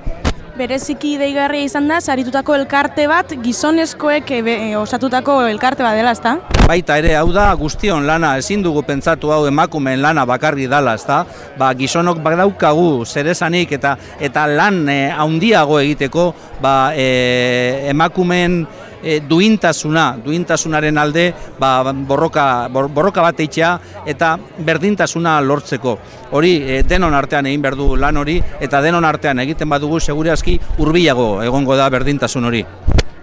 Bereziki 0.56 1.18
deigarria 1.20 1.66
izan 1.68 1.84
da, 1.90 1.98
saritutako 2.00 2.54
elkarte 2.56 3.04
bat, 3.10 3.34
gizonezkoek 3.44 4.30
e, 4.32 4.38
be- 4.46 4.54
e, 4.70 4.76
osatutako 4.80 5.34
elkarte 5.50 5.84
bat 5.84 5.92
dela, 5.98 6.14
ezta? 6.16 6.32
Baita 6.66 6.96
ere, 6.96 7.10
hau 7.18 7.28
da 7.34 7.50
guztion 7.60 8.06
lana, 8.08 8.30
ezin 8.40 8.64
dugu 8.64 8.80
pentsatu 8.88 9.34
hau 9.34 9.42
emakumeen 9.50 10.00
lana 10.00 10.24
bakarri 10.26 10.64
dala, 10.72 10.94
ezta? 10.96 11.18
Ba, 11.60 11.68
gizonok 11.76 12.22
badaukagu 12.24 13.04
zeresanik 13.04 13.76
eta 13.76 13.98
eta 14.16 14.46
lan 14.48 14.80
e, 14.88 14.98
handiago 15.12 15.76
egiteko, 15.82 16.30
ba, 16.64 16.76
e, 16.96 17.90
emakumeen 17.92 18.62
e, 19.06 19.20
duintasuna, 19.22 20.16
duintasunaren 20.24 20.98
alde 20.98 21.28
ba, 21.60 21.92
borroka, 21.92 22.66
bor- 22.72 22.90
borroka 22.90 23.22
bat 23.22 23.38
eitzea 23.40 23.70
eta 24.06 24.34
berdintasuna 24.66 25.38
lortzeko. 25.40 25.96
Hori 26.34 26.56
e, 26.58 26.82
denon 26.82 27.14
artean 27.14 27.46
egin 27.46 27.62
behar 27.62 27.78
du 27.78 27.92
lan 27.96 28.18
hori 28.18 28.40
eta 28.60 28.82
denon 28.82 29.06
artean 29.06 29.38
egiten 29.46 29.70
badugu 29.70 30.00
segure 30.00 30.34
aski 30.34 30.58
hurbilago 30.78 31.42
egongo 31.46 31.78
da 31.78 31.88
berdintasun 31.92 32.50
hori. 32.50 32.64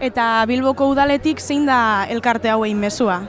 Eta 0.03 0.43
Bilboko 0.47 0.87
udaletik 0.91 1.39
zein 1.39 1.65
da 1.67 2.05
elkarte 2.11 2.49
hauein 2.51 2.79
mezua? 2.79 3.21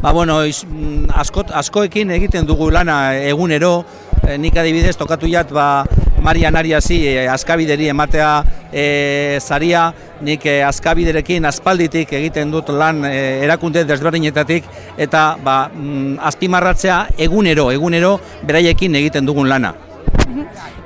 Ba, 0.00 0.12
bueno, 0.12 0.42
iz, 0.44 0.64
mm, 0.68 1.08
asko, 1.16 1.46
askoekin 1.48 2.10
egiten 2.14 2.46
dugu 2.46 2.70
lana 2.70 3.16
egunero, 3.16 3.84
e, 4.22 4.36
nik 4.38 4.56
adibidez 4.60 4.96
tokatu 5.00 5.26
jat, 5.30 5.50
ba, 5.52 5.84
Marian 6.24 6.56
Ariasi 6.56 7.02
e, 7.04 7.28
askabideri 7.28 7.90
ematea 7.92 8.30
e, 8.72 9.38
zaria, 9.44 9.90
nik 10.24 10.46
e, 10.48 10.62
askabiderekin 10.64 11.44
aspalditik 11.44 12.14
egiten 12.16 12.50
dut 12.54 12.72
lan 12.72 13.04
e, 13.04 13.44
erakunde 13.44 13.84
desberdinetatik, 13.84 14.64
eta 14.96 15.24
ba, 15.44 15.68
mm, 15.68 16.16
azpimarratzea 16.32 17.00
egunero, 17.28 17.68
egunero 17.76 18.16
beraiekin 18.48 18.96
egiten 19.02 19.28
dugun 19.28 19.52
lana. 19.52 19.74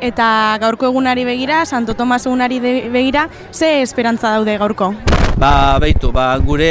Eta 0.03 0.59
gaurko 0.61 0.90
egunari 0.90 1.24
begira, 1.24 1.62
Santo 1.66 1.94
Tomas 1.94 2.24
egunari 2.27 2.59
begira, 2.90 3.29
ze 3.53 3.81
esperantza 3.83 4.35
daude 4.35 4.59
gaurko? 4.59 4.92
Ba, 5.38 5.79
beitu, 5.79 6.11
ba, 6.11 6.33
gure 6.42 6.66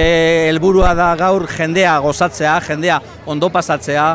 helburua 0.50 0.92
da 0.96 1.14
gaur 1.16 1.48
jendea 1.48 1.98
gozatzea, 2.04 2.58
jendea 2.68 3.00
ondo 3.26 3.48
pasatzea, 3.50 4.08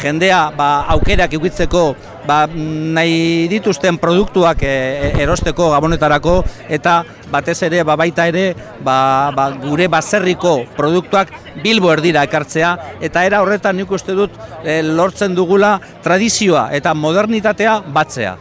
jendea 0.00 0.50
ba, 0.56 0.86
aukerak 0.94 1.32
eukitzeko 1.38 1.82
ba, 2.26 2.44
nahi 2.46 3.46
dituzten 3.50 3.98
produktuak 4.02 4.62
e, 4.62 4.68
e, 4.70 5.10
erosteko 5.24 5.70
gabonetarako 5.74 6.38
eta 6.68 7.02
batez 7.30 7.58
ere 7.68 7.82
ba, 7.84 7.96
baita 7.96 8.26
ere 8.30 8.46
ba, 8.84 9.32
ba, 9.36 9.50
gure 9.62 9.88
baserriko 9.92 10.58
produktuak 10.76 11.32
Bilbo 11.62 11.92
erdira 11.92 12.24
ekartzea 12.26 12.72
eta 13.00 13.24
era 13.26 13.42
horretan 13.42 13.76
nik 13.80 13.90
uste 13.90 14.16
dut 14.16 14.34
e, 14.64 14.82
lortzen 14.82 15.34
dugula 15.34 15.76
tradizioa 16.04 16.68
eta 16.76 16.94
modernitatea 16.94 17.80
batzea. 17.94 18.36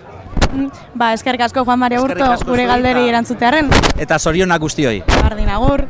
Ba, 0.96 1.12
eskerrik 1.13 1.41
asko 1.48 1.65
Juan 1.65 1.84
Eskerrik 1.84 2.24
Urto, 2.24 2.48
gure 2.52 2.65
galderi 2.70 3.10
erantzutearen. 3.10 3.70
Eta 4.00 4.20
zorionak 4.20 4.62
guztioi. 4.62 5.02
Bardin 5.20 5.52
agur. 5.52 5.84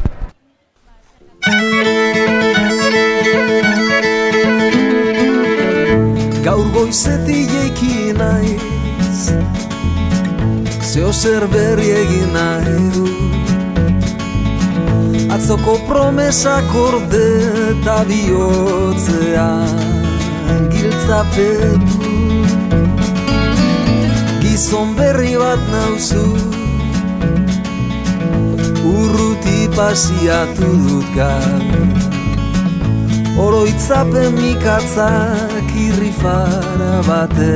Gaur 6.56 6.70
goizetik 6.72 7.52
eki 7.66 8.14
naiz. 8.16 9.22
Zeo 10.88 11.12
zer 11.12 11.44
berri 11.52 11.90
egin 11.92 12.30
nahi 12.32 12.76
du. 12.96 13.08
Atzoko 15.36 15.74
promesak 15.90 16.72
orde 16.84 17.28
eta 17.66 17.98
bihotzean 18.08 19.76
giltzapetu 20.72 22.16
Gizon 24.40 24.96
berri 24.96 25.36
bat 25.44 25.62
nauzu. 25.76 26.26
Urruti 28.96 29.60
pasiatu 29.76 30.72
dut 30.88 31.08
gaur 31.20 32.15
Oroitzapen 33.38 34.34
mikatzak 34.40 35.72
irrifara 35.76 37.02
bate 37.08 37.56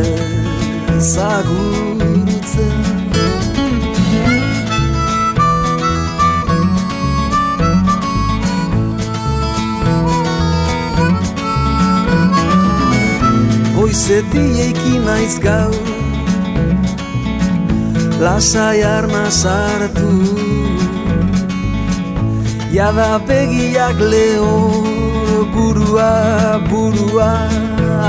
zagurtzen 1.00 2.82
Goizeti 13.78 14.46
eiki 14.68 14.96
naiz 15.08 15.39
gaur 15.39 15.80
Lasai 18.20 18.84
arna 18.84 19.32
sartu. 19.32 20.12
Jada 22.74 23.12
begiak 23.28 23.98
lehor 24.12 25.09
burua, 25.54 26.12
burua 26.69 27.32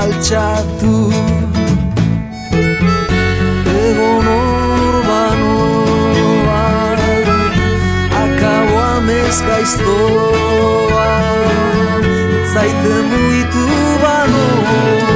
altxatu. 0.01 0.95
Egon 3.81 4.27
orbanoa, 4.35 6.61
akaboa 8.23 8.89
mezgaiztoa 9.07 11.09
Zaite 12.53 12.95
muitu 13.11 13.65
banoa 14.01 15.10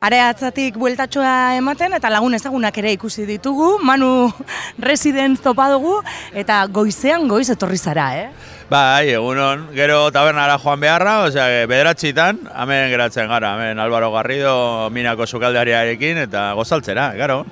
Are 0.00 0.16
atzatik 0.24 0.78
bueltatxoa 0.80 1.58
ematen 1.58 1.92
eta 1.92 2.08
lagun 2.08 2.32
ezagunak 2.32 2.78
ere 2.80 2.94
ikusi 2.94 3.26
ditugu, 3.28 3.66
Manu 3.84 4.30
Residence 4.88 5.42
topa 5.44 5.66
dugu 5.68 5.98
eta 6.32 6.62
goizean 6.72 7.26
goiz 7.28 7.50
etorri 7.52 7.76
zara, 7.76 8.06
eh? 8.16 8.54
Bai, 8.70 9.10
egunon, 9.12 9.66
gero 9.76 9.98
tabernara 10.08 10.54
joan 10.62 10.80
beharra, 10.80 11.18
osea, 11.26 11.66
bederatxitan, 11.68 12.40
hemen 12.62 12.88
geratzen 12.94 13.28
gara, 13.28 13.52
hemen 13.58 13.84
Álvaro 13.84 14.08
Garrido 14.14 14.54
minako 14.88 15.26
sukaldeariarekin 15.28 16.22
eta 16.24 16.54
gozaltzera, 16.56 17.10
garo. 17.20 17.42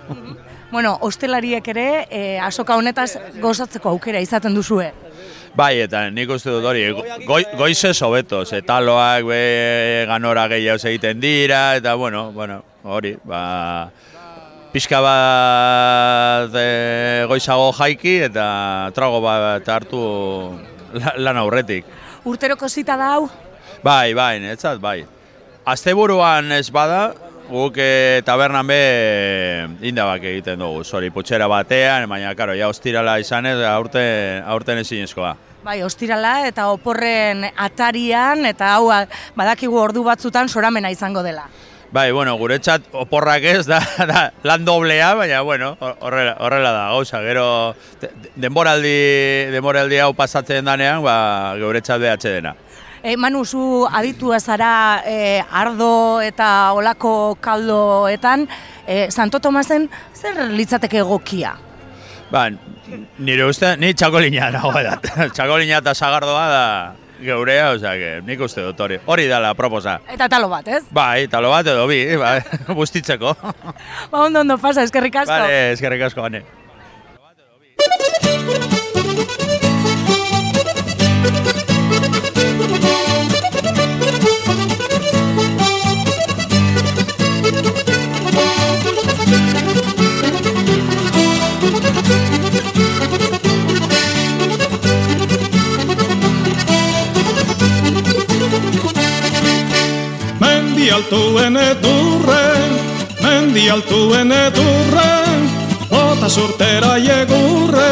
Bueno, 0.72 0.96
hostelariek 1.04 1.68
ere 1.68 1.86
eh, 2.08 2.40
asoka 2.40 2.80
honetaz 2.80 3.10
gozatzeko 3.44 3.92
aukera 3.92 4.24
izaten 4.24 4.56
duzue. 4.56 4.88
Bai, 5.58 5.80
eta 5.82 6.04
nik 6.14 6.30
uste 6.30 6.52
dut 6.54 6.66
hori, 6.70 6.84
goi, 7.26 7.40
goize 7.58 7.90
sobeto, 7.94 8.44
ze 8.46 8.60
taloak 8.62 9.24
be, 9.26 10.04
ganora 10.06 10.44
gehiago 10.52 10.78
egiten 10.86 11.18
dira, 11.18 11.74
eta 11.80 11.96
bueno, 11.98 12.28
bueno, 12.30 12.60
hori, 12.86 13.16
ba, 13.26 13.88
pixka 14.70 15.00
bat 15.02 16.54
e, 16.54 17.24
goizago 17.26 17.72
jaiki 17.74 18.14
eta 18.28 18.46
trago 18.94 19.18
bat 19.24 19.66
hartu 19.68 20.02
la- 20.94 21.16
lan 21.26 21.42
aurretik. 21.42 21.90
Urteroko 22.28 22.68
zita 22.70 22.94
da 23.00 23.14
hau? 23.16 23.26
Bai, 23.82 24.14
bai, 24.14 24.38
netzat, 24.38 24.78
bai. 24.78 25.00
Asteburuan 25.66 26.52
ez 26.54 26.68
bada, 26.70 27.08
guk 27.50 27.82
e, 27.82 28.22
tabernan 28.24 28.66
be 28.70 28.78
indabak 29.90 30.22
egiten 30.22 30.62
dugu, 30.62 30.84
zori, 30.86 31.10
putxera 31.10 31.50
batean, 31.50 32.06
baina, 32.08 32.30
karo, 32.38 32.54
ja 32.54 32.70
ostirala 32.70 33.18
izanez, 33.18 33.58
aurten, 33.74 34.44
aurten 34.46 34.86
ezinezkoa. 34.86 35.34
Bai, 35.64 35.82
ostirala 35.82 36.46
eta 36.48 36.68
oporren 36.72 37.42
atarian 37.58 38.46
eta 38.46 38.74
hau 38.76 38.90
badakigu 39.36 39.76
ordu 39.76 40.04
batzutan 40.06 40.48
soramena 40.48 40.90
izango 40.90 41.22
dela. 41.22 41.48
Bai, 41.90 42.12
bueno, 42.12 42.34
guretzat 42.36 42.84
oporrak 42.92 43.42
ez 43.48 43.64
da, 43.66 43.80
da 44.06 44.22
lan 44.44 44.64
doblea, 44.64 45.14
baina, 45.16 45.40
bueno, 45.42 45.70
horrela, 45.80 46.36
horrela 46.38 46.70
da, 46.70 46.82
gauza, 46.92 47.20
gero 47.24 47.74
de- 48.00 48.10
de- 48.12 48.30
denboraldi, 48.44 48.96
denboraldi 49.54 49.98
hau 50.04 50.12
pasatzen 50.14 50.68
danean, 50.68 51.02
ba, 51.02 51.54
guretzat 51.58 52.00
behatxe 52.00 52.34
dena. 52.36 52.54
E, 53.02 53.16
Manu, 53.16 53.44
zu 53.46 53.86
aditua 53.88 54.38
zara 54.40 55.02
e, 55.06 55.40
ardo 55.50 56.20
eta 56.20 56.72
olako 56.76 57.38
kaldoetan, 57.40 58.44
e, 58.86 59.08
Santo 59.10 59.40
Tomasen 59.40 59.88
zer 60.12 60.44
litzateke 60.52 61.00
egokia? 61.00 61.54
Ba, 62.30 62.48
nire 63.24 63.44
uste, 63.48 63.76
ni 63.80 63.94
txakolina 63.96 64.50
nago 64.56 64.72
da. 64.76 64.98
txakolina 65.32 65.80
eta 65.80 65.94
sagardoa 65.94 66.46
da, 66.52 66.64
geurea, 67.24 67.70
osea, 67.72 67.94
que 67.98 68.10
nik 68.26 68.40
uste 68.44 68.62
dut 68.62 68.80
hori. 68.84 69.00
Hori 69.06 69.26
dela 69.30 69.54
proposa. 69.58 69.98
Eta 70.12 70.28
talo 70.28 70.50
bat, 70.52 70.68
ez? 70.68 70.82
Bai, 70.94 71.26
talo 71.32 71.50
bat 71.54 71.66
edo 71.66 71.86
bi, 71.90 72.02
bai, 72.20 72.38
bustitzeko. 72.78 73.34
Ba, 74.12 74.24
ondo, 74.26 74.44
ondo, 74.44 74.58
pasa, 74.60 74.84
eskerrik 74.86 75.16
asko. 75.24 75.32
Vale, 75.32 75.72
eskerrik 75.72 76.08
asko, 76.10 76.28
bane. 76.28 76.44
Mendi 100.88 101.04
altuen 101.04 101.56
edurre, 101.60 102.44
mendi 103.20 103.68
altuen 103.68 104.30
edurre, 104.32 105.10
bota 105.90 106.30
surtera 106.32 106.94
iegurre, 106.96 107.90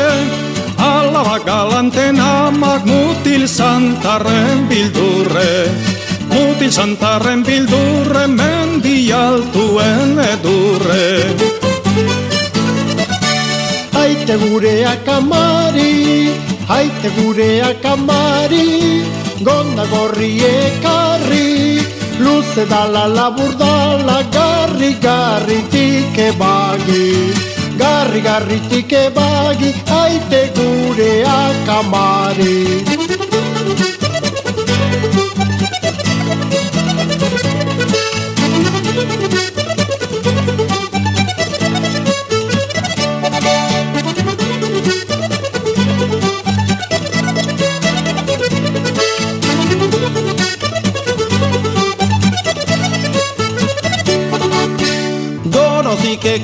alaba 0.81 1.37
galanten 1.45 2.17
amak 2.17 2.87
mutil 2.89 3.45
santarren 3.47 4.65
bildurre. 4.71 5.69
Mutil 6.31 6.73
santarren 6.73 7.45
bildurre, 7.45 8.25
mendi 8.33 9.13
altuen 9.13 10.17
edurre. 10.31 11.37
Haite 13.93 14.39
gureak 14.41 15.05
amari, 15.19 16.33
haite 16.73 17.13
gureak 17.21 17.85
amari, 17.93 19.05
gonda 19.45 19.85
gorri 19.93 20.33
ekarri, 20.49 21.56
luze 22.57 22.69
dala 22.69 23.07
labur 23.07 23.53
dala, 23.59 24.23
garri 24.33 24.95
garritik 25.01 26.17
ebagi. 26.17 27.35
Garri 27.77 28.21
garritik 28.23 28.93
ebagi, 28.93 29.73
haite 29.87 30.43
gureak 30.57 31.69
amari. 31.69 33.06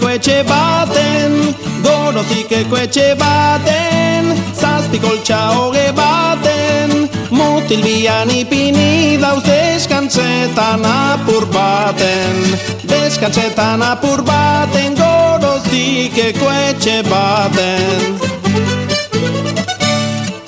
Etxe 0.00 0.42
baten, 0.48 1.54
gorozikeko 1.82 2.76
etxe 2.76 3.14
baten, 3.18 4.32
zazpi 4.54 4.98
koltsa 4.98 5.52
hoge 5.52 5.92
baten, 5.92 7.08
mutil 7.30 7.82
bian 7.82 8.30
ipini 8.30 9.18
dauz 9.20 9.42
deskantzetan 9.44 10.84
apur 10.84 11.44
baten, 11.52 12.56
deskantzetan 12.88 13.82
apur 13.82 14.22
baten, 14.22 14.96
gorozikeko 14.96 16.50
etxe 16.70 17.02
baten. 17.10 18.18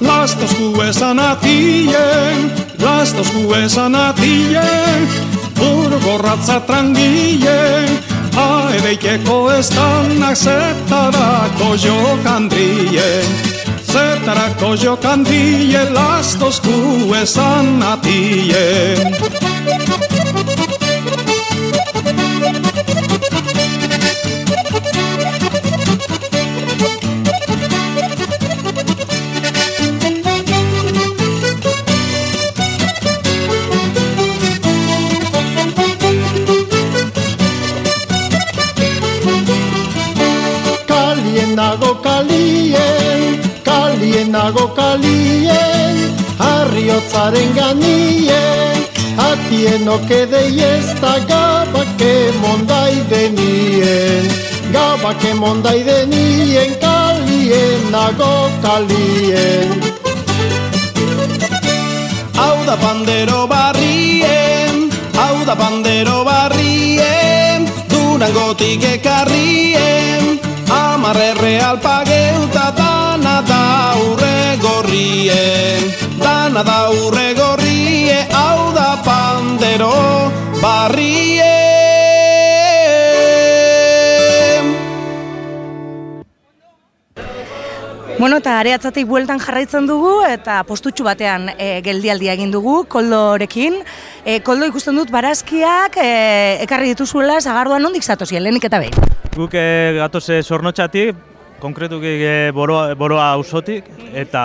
Lastos 0.01 0.53
esan 0.89 1.19
atien, 1.19 2.51
lastos 2.79 3.29
esan 3.65 3.95
atien, 3.95 5.09
burgorratza 5.55 6.61
trangien, 6.67 8.14
Ajde 8.37 8.95
και 8.95 9.19
koestan 9.29 10.19
na 10.19 10.35
setara 10.35 11.31
yo 11.85 12.19
kandrije 12.25 13.23
Setara 13.93 14.49
kojo 14.61 14.97
kandrije 14.97 15.83
lastos 15.91 16.61
kuesan 16.65 17.83
atije 17.93 18.65
harriotzaren 47.25 47.55
ganien, 47.55 48.85
atien 49.17 49.89
okedei 49.89 50.61
ez 50.61 51.01
da 51.01 51.15
gabake 51.29 52.33
mondai 52.41 52.95
denien, 53.09 54.29
gabake 54.73 55.33
mondai 55.35 55.85
denien, 55.85 56.75
kalien 56.81 57.91
nago 57.91 58.51
kalien. 58.63 59.73
Hau 62.37 62.57
da 62.67 62.77
pandero 62.77 63.47
barrien, 63.47 64.91
hau 65.15 65.45
da 65.47 65.55
pandero 65.55 66.25
barrien, 66.25 67.69
durangotik 67.89 68.85
ekarrien, 68.85 69.94
amarrerre 71.05 71.61
alpageuta 71.61 72.71
dana 72.73 73.43
da 73.45 73.93
urre 74.09 74.57
gorrien, 74.57 75.83
dana 76.17 76.63
da 76.65 76.89
urre 76.97 77.35
gorrie, 77.37 78.25
hau 78.33 78.73
da 78.73 78.97
pandero 79.05 79.93
barrien. 80.63 81.45
Bueno, 88.19 88.39
eta 88.39 88.61
areatzatik 88.63 89.05
bueltan 89.05 89.43
jarraitzen 89.45 89.85
dugu 89.91 90.23
eta 90.25 90.63
postutxu 90.65 91.05
batean 91.05 91.51
e, 91.59 91.83
geldialdia 91.85 92.33
egin 92.33 92.55
dugu 92.55 92.87
koldorekin. 92.89 93.83
E, 94.25 94.41
koldo 94.41 94.65
ikusten 94.73 94.97
dut 94.97 95.13
barazkiak 95.13 96.01
e, 96.01 96.09
ekarri 96.65 96.95
dituzuela 96.95 97.43
zagardoan 97.43 97.85
nondik 97.85 98.09
zatozien, 98.09 98.41
lehenik 98.47 98.65
eta 98.73 98.81
behin. 98.81 99.14
Guk 99.35 99.55
e, 99.59 99.97
gatoze 99.99 100.43
sornotxatik, 100.47 101.17
konkretuki 101.59 102.13
e, 102.23 102.35
boroa, 102.55 102.93
boroa 102.95 103.33
auzotik 103.35 103.89
eta 104.15 104.43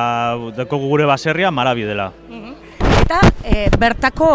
dekogu 0.58 0.90
gure 0.90 1.06
baserria 1.06 1.52
marabi 1.54 1.86
dela. 1.86 2.08
Eta 3.04 3.20
e, 3.46 3.68
bertako 3.78 4.30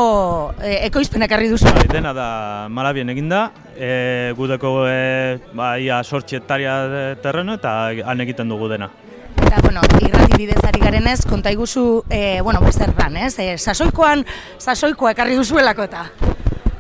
e, 0.62 0.76
ekoizpen 0.86 1.26
ekarri 1.26 1.50
duzu. 1.50 1.66
Bai, 1.74 1.88
dena 1.90 2.12
da 2.14 2.28
marabien 2.70 3.10
eginda, 3.10 3.48
e, 3.74 4.30
gudeko 4.38 4.84
e, 4.86 5.40
ba, 5.58 5.74
ia 5.82 5.98
sortxi 6.04 6.38
hektaria 6.38 6.76
terreno 7.22 7.58
eta 7.58 7.74
han 8.06 8.22
egiten 8.22 8.54
dugu 8.54 8.70
dena. 8.70 8.92
Eta, 9.34 9.58
bueno, 9.62 9.82
irrati 10.02 10.38
bidez 10.38 10.62
ari 10.66 10.80
garenez, 10.82 11.18
konta 11.26 11.50
iguzu, 11.50 12.04
e, 12.10 12.40
bueno, 12.46 12.62
beste 12.62 12.86
erran, 12.86 13.18
ez? 13.18 13.34
E, 13.42 13.56
sasoikoan, 13.58 14.22
sasoikoa 14.58 15.14
ekarri 15.18 15.34
duzuelako 15.38 15.90
eta. 15.90 16.06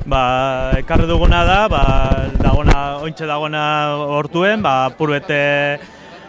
Ba, 0.04 0.72
ekarri 0.76 1.06
duguna 1.08 1.46
da, 1.48 1.60
ba, 1.64 1.82
dagona, 2.36 3.00
ointxe 3.00 3.24
dagona 3.24 3.62
hortuen, 4.12 4.60
ba, 4.60 4.90
apurbete 4.90 5.80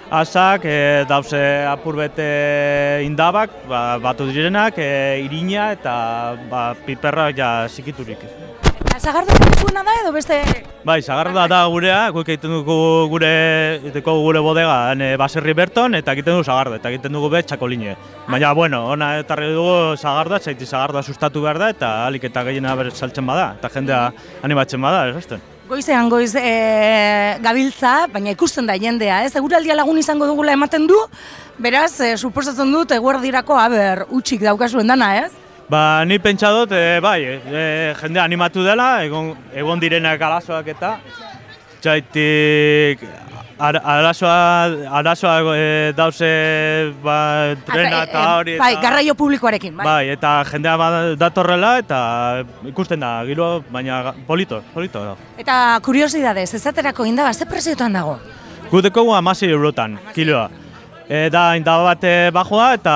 asak, 0.08 0.64
e, 0.64 1.04
dauze 1.10 1.42
apurbete 1.68 3.04
indabak, 3.04 3.52
ba, 3.68 4.00
batu 4.00 4.30
direnak, 4.32 4.80
e, 4.80 5.20
irina 5.28 5.74
eta 5.76 5.96
ba, 6.48 6.70
piperra 6.88 7.34
ja 7.36 7.68
zikiturik. 7.68 8.24
Eta 8.86 9.00
zagardo 9.00 9.34
duzuena 9.42 9.82
da 9.84 9.94
edo 10.02 10.12
beste... 10.14 10.38
Bai, 10.86 11.00
zagarda 11.02 11.48
da 11.50 11.64
gurea, 11.74 12.12
guk 12.14 12.28
egiten 12.30 12.52
dugu 12.54 12.76
gure, 13.10 13.32
egiteko 13.80 14.14
gure 14.22 14.44
bodega 14.46 14.94
e, 14.94 15.08
baserri 15.18 15.56
berton, 15.58 15.98
eta 15.98 16.14
egiten 16.14 16.38
dugu 16.38 16.46
zagarda, 16.46 16.78
eta 16.78 16.92
egiten 16.94 17.18
dugu 17.18 17.32
be 17.34 17.42
txakoline. 17.42 17.96
Baina, 18.30 18.54
bueno, 18.54 18.84
ona 18.94 19.16
etarri 19.24 19.50
dugu 19.56 19.98
zagarda, 19.98 20.40
zaiti 20.40 20.70
zagarda 20.70 21.02
sustatu 21.02 21.42
behar 21.42 21.58
da, 21.60 21.72
eta 21.74 21.92
alik 22.06 22.30
eta 22.30 22.46
gehiena 22.46 22.76
saltzen 22.92 23.26
bada, 23.26 23.56
eta 23.58 23.74
jendea 23.74 24.06
animatzen 24.46 24.82
bada, 24.82 25.08
ez 25.10 25.42
Goizean 25.66 26.12
goiz 26.14 26.36
e, 26.38 27.40
gabiltza, 27.42 28.06
baina 28.14 28.36
ikusten 28.36 28.68
da 28.70 28.76
jendea, 28.78 29.24
ez? 29.26 29.32
Eguraldia 29.40 29.74
lagun 29.74 29.98
izango 29.98 30.28
dugula 30.30 30.54
ematen 30.54 30.86
du, 30.86 31.00
beraz, 31.58 31.96
e, 32.06 32.12
suposatzen 32.18 32.70
dut 32.70 32.94
eguerdirako 32.94 33.58
aber 33.58 34.06
utxik 34.14 34.46
daukazuen 34.46 34.94
dana, 34.94 35.10
ez? 35.24 35.45
Ba, 35.70 36.06
ni 36.06 36.20
pentsa 36.22 36.52
dut, 36.54 36.72
e, 36.72 37.00
bai, 37.02 37.22
e, 37.26 37.94
jende 37.98 38.20
animatu 38.22 38.62
dela, 38.64 39.04
egon, 39.06 39.32
egon 39.54 39.80
direnak 39.82 40.22
alazoak 40.22 40.68
eta, 40.76 40.98
txaitik 41.82 43.02
Ar, 43.56 43.78
arazoa, 43.80 44.68
arazoa 45.00 45.56
e, 45.56 45.92
dauze 45.96 46.28
ba, 47.00 47.56
trena 47.64 48.02
eta 48.04 48.24
hori. 48.36 48.58
Bai, 48.60 48.74
eta- 48.74 48.82
garraio 48.84 49.16
publikoarekin, 49.16 49.78
bai. 49.78 49.86
Bai, 49.88 50.10
eta 50.12 50.34
jendea 50.50 50.74
ba- 50.76 51.16
datorrela 51.16 51.78
eta 51.80 52.00
ikusten 52.68 53.00
da, 53.00 53.14
giro, 53.24 53.64
baina 53.72 54.12
polito, 54.28 54.60
polito 54.74 55.06
da. 55.06 55.16
Eta 55.40 55.80
kuriosidadez, 55.88 56.50
ezaterako 56.60 57.08
indaba, 57.08 57.32
ze 57.34 57.48
preziotan 57.48 57.96
dago? 57.96 58.20
Gu 58.70 58.82
dekogu 58.82 59.16
amasi 59.16 59.48
eurotan, 59.48 59.96
kiloa. 60.14 60.50
E, 61.08 61.30
da 61.30 61.54
indaba 61.54 61.84
bat 61.92 62.04
e, 62.04 62.14
bajoa 62.34 62.72
eta 62.80 62.94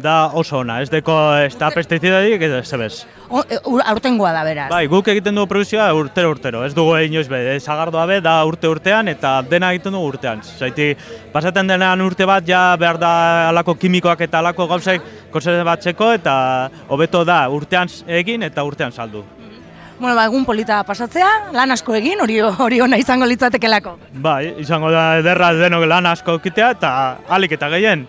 da 0.00 0.14
oso 0.32 0.62
ona, 0.62 0.78
ez 0.80 0.88
deko 0.88 1.12
ez 1.44 1.52
da 1.60 1.68
pestizidadik, 1.74 2.40
ez 2.40 2.62
zebez. 2.64 3.02
O, 3.28 3.42
e, 3.44 3.58
ur- 3.68 3.82
aurtengoa 3.84 4.30
da 4.32 4.44
beraz. 4.46 4.70
Bai, 4.72 4.86
guk 4.88 5.10
egiten 5.12 5.36
dugu 5.36 5.50
produkzioa 5.50 5.90
urtero 5.92 6.30
urtero, 6.32 6.62
ez 6.64 6.72
dugu 6.72 6.96
inoiz 7.04 7.26
be, 7.28 7.42
zagardoa 7.60 8.06
be, 8.08 8.20
da 8.24 8.38
urte 8.48 8.70
urtean 8.72 9.12
eta 9.12 9.42
dena 9.44 9.74
egiten 9.76 9.92
dugu 9.92 10.14
urtean. 10.14 10.40
Zaiti, 10.40 10.94
pasaten 11.34 11.68
denean 11.68 12.00
urte 12.00 12.24
bat 12.24 12.48
ja 12.48 12.62
behar 12.80 12.96
da 12.96 13.12
alako 13.50 13.74
kimikoak 13.76 14.24
eta 14.24 14.40
alako 14.40 14.66
gauzek 14.72 15.04
batzeko 15.68 16.14
eta 16.16 16.70
hobeto 16.88 17.26
da 17.28 17.42
urtean 17.52 17.92
egin 18.08 18.48
eta 18.48 18.64
urtean 18.64 18.90
saldu. 18.92 19.26
Bueno, 19.98 20.14
ba, 20.14 20.26
egun 20.28 20.44
polita 20.46 20.84
pasatzea, 20.86 21.50
lan 21.56 21.74
asko 21.74 21.96
egin, 21.98 22.20
hori 22.22 22.38
hori 22.40 22.80
ona 22.80 22.98
izango 23.00 23.26
litzatekelako. 23.26 23.96
Bai, 24.22 24.54
izango 24.62 24.92
da 24.94 25.18
ederra 25.18 25.50
denok 25.58 25.88
lan 25.90 26.06
asko 26.06 26.38
kitea 26.44 26.70
eta 26.76 26.92
alik 27.28 27.56
eta 27.58 27.70
gehien. 27.74 28.06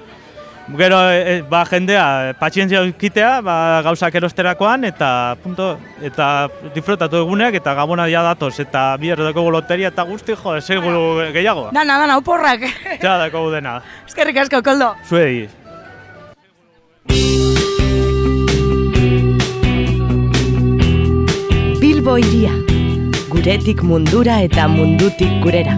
Gero, 0.77 0.99
e, 1.09 1.39
ba, 1.49 1.63
jendea, 1.65 2.35
patxientzia 2.37 2.83
kitea, 2.93 3.39
ba, 3.41 3.81
gauzak 3.81 4.13
erosterakoan, 4.19 4.85
eta 4.85 5.35
punto, 5.41 5.71
eta 6.05 6.47
disfrutatu 6.75 7.23
eguneak, 7.23 7.57
eta 7.57 7.73
gabona 7.73 8.05
ja 8.11 8.21
datoz, 8.21 8.53
eta 8.61 8.91
bihar 9.01 9.23
dakogu 9.31 9.49
loteria 9.57 9.89
eta 9.89 10.05
guzti, 10.05 10.37
jo, 10.37 10.59
seguru 10.61 11.31
gehiago. 11.33 11.71
Dana, 11.73 11.97
dana, 11.97 12.21
oporrak. 12.21 12.69
Ja, 13.01 13.17
dakogu 13.17 13.49
dena. 13.57 13.79
Eskerrik 14.05 14.43
asko, 14.45 14.61
koldo. 14.61 14.93
Zuei. 15.09 15.49
Bilbo 21.99 22.13
iria, 22.15 22.53
guretik 23.27 23.83
mundura 23.83 24.39
eta 24.47 24.69
mundutik 24.71 25.41
gurera. 25.43 25.75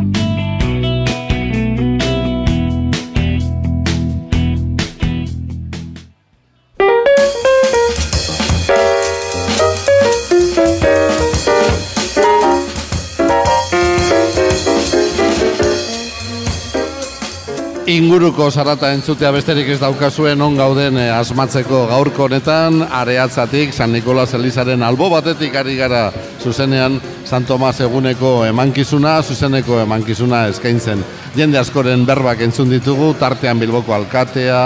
Inguruko 17.92 18.46
zarata 18.48 18.94
entzutea 18.96 19.34
besterik 19.36 19.68
ez 19.74 19.80
daukazuen 19.82 20.40
on 20.46 20.54
gauden 20.56 20.96
eh, 20.96 21.10
asmatzeko 21.12 21.82
gaurko 21.90 22.24
honetan, 22.30 22.86
areatzatik 22.88 23.74
San 23.76 23.92
Nikolas 23.92 24.32
Elizaren 24.38 24.86
albo 24.88 25.10
batetik 25.12 25.58
ari 25.60 25.76
gara 25.76 26.06
zuzenean 26.40 26.96
San 27.28 27.44
Tomas 27.50 27.82
eguneko 27.84 28.46
emankizuna, 28.48 29.18
zuzeneko 29.28 29.82
emankizuna 29.84 30.46
eskaintzen. 30.54 31.04
Jende 31.36 31.60
askoren 31.60 32.06
berbak 32.08 32.46
entzun 32.48 32.72
ditugu, 32.72 33.12
tartean 33.20 33.60
Bilboko 33.60 33.98
alkatea, 33.98 34.64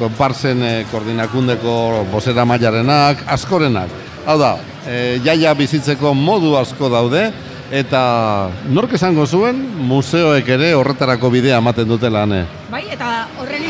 konparsen 0.00 0.64
eh, 0.64 0.74
koordinakundeko 0.88 2.06
bozera 2.14 2.48
mailarenak, 2.48 3.26
askorenak. 3.36 3.92
Hau 4.24 4.38
da, 4.40 4.54
eh, 4.86 5.18
jaia 5.26 5.52
bizitzeko 5.58 6.14
modu 6.16 6.56
asko 6.56 6.88
daude, 6.88 7.28
eta 7.72 8.52
nork 8.68 8.92
esango 8.98 9.24
zuen 9.24 9.56
museoek 9.88 10.48
ere 10.58 10.74
horretarako 10.76 11.30
bidea 11.32 11.56
ematen 11.62 11.88
dutela 11.88 12.26
ane. 12.28 12.44
Bai, 12.70 12.84
eta 12.92 13.26
horren 13.40 13.64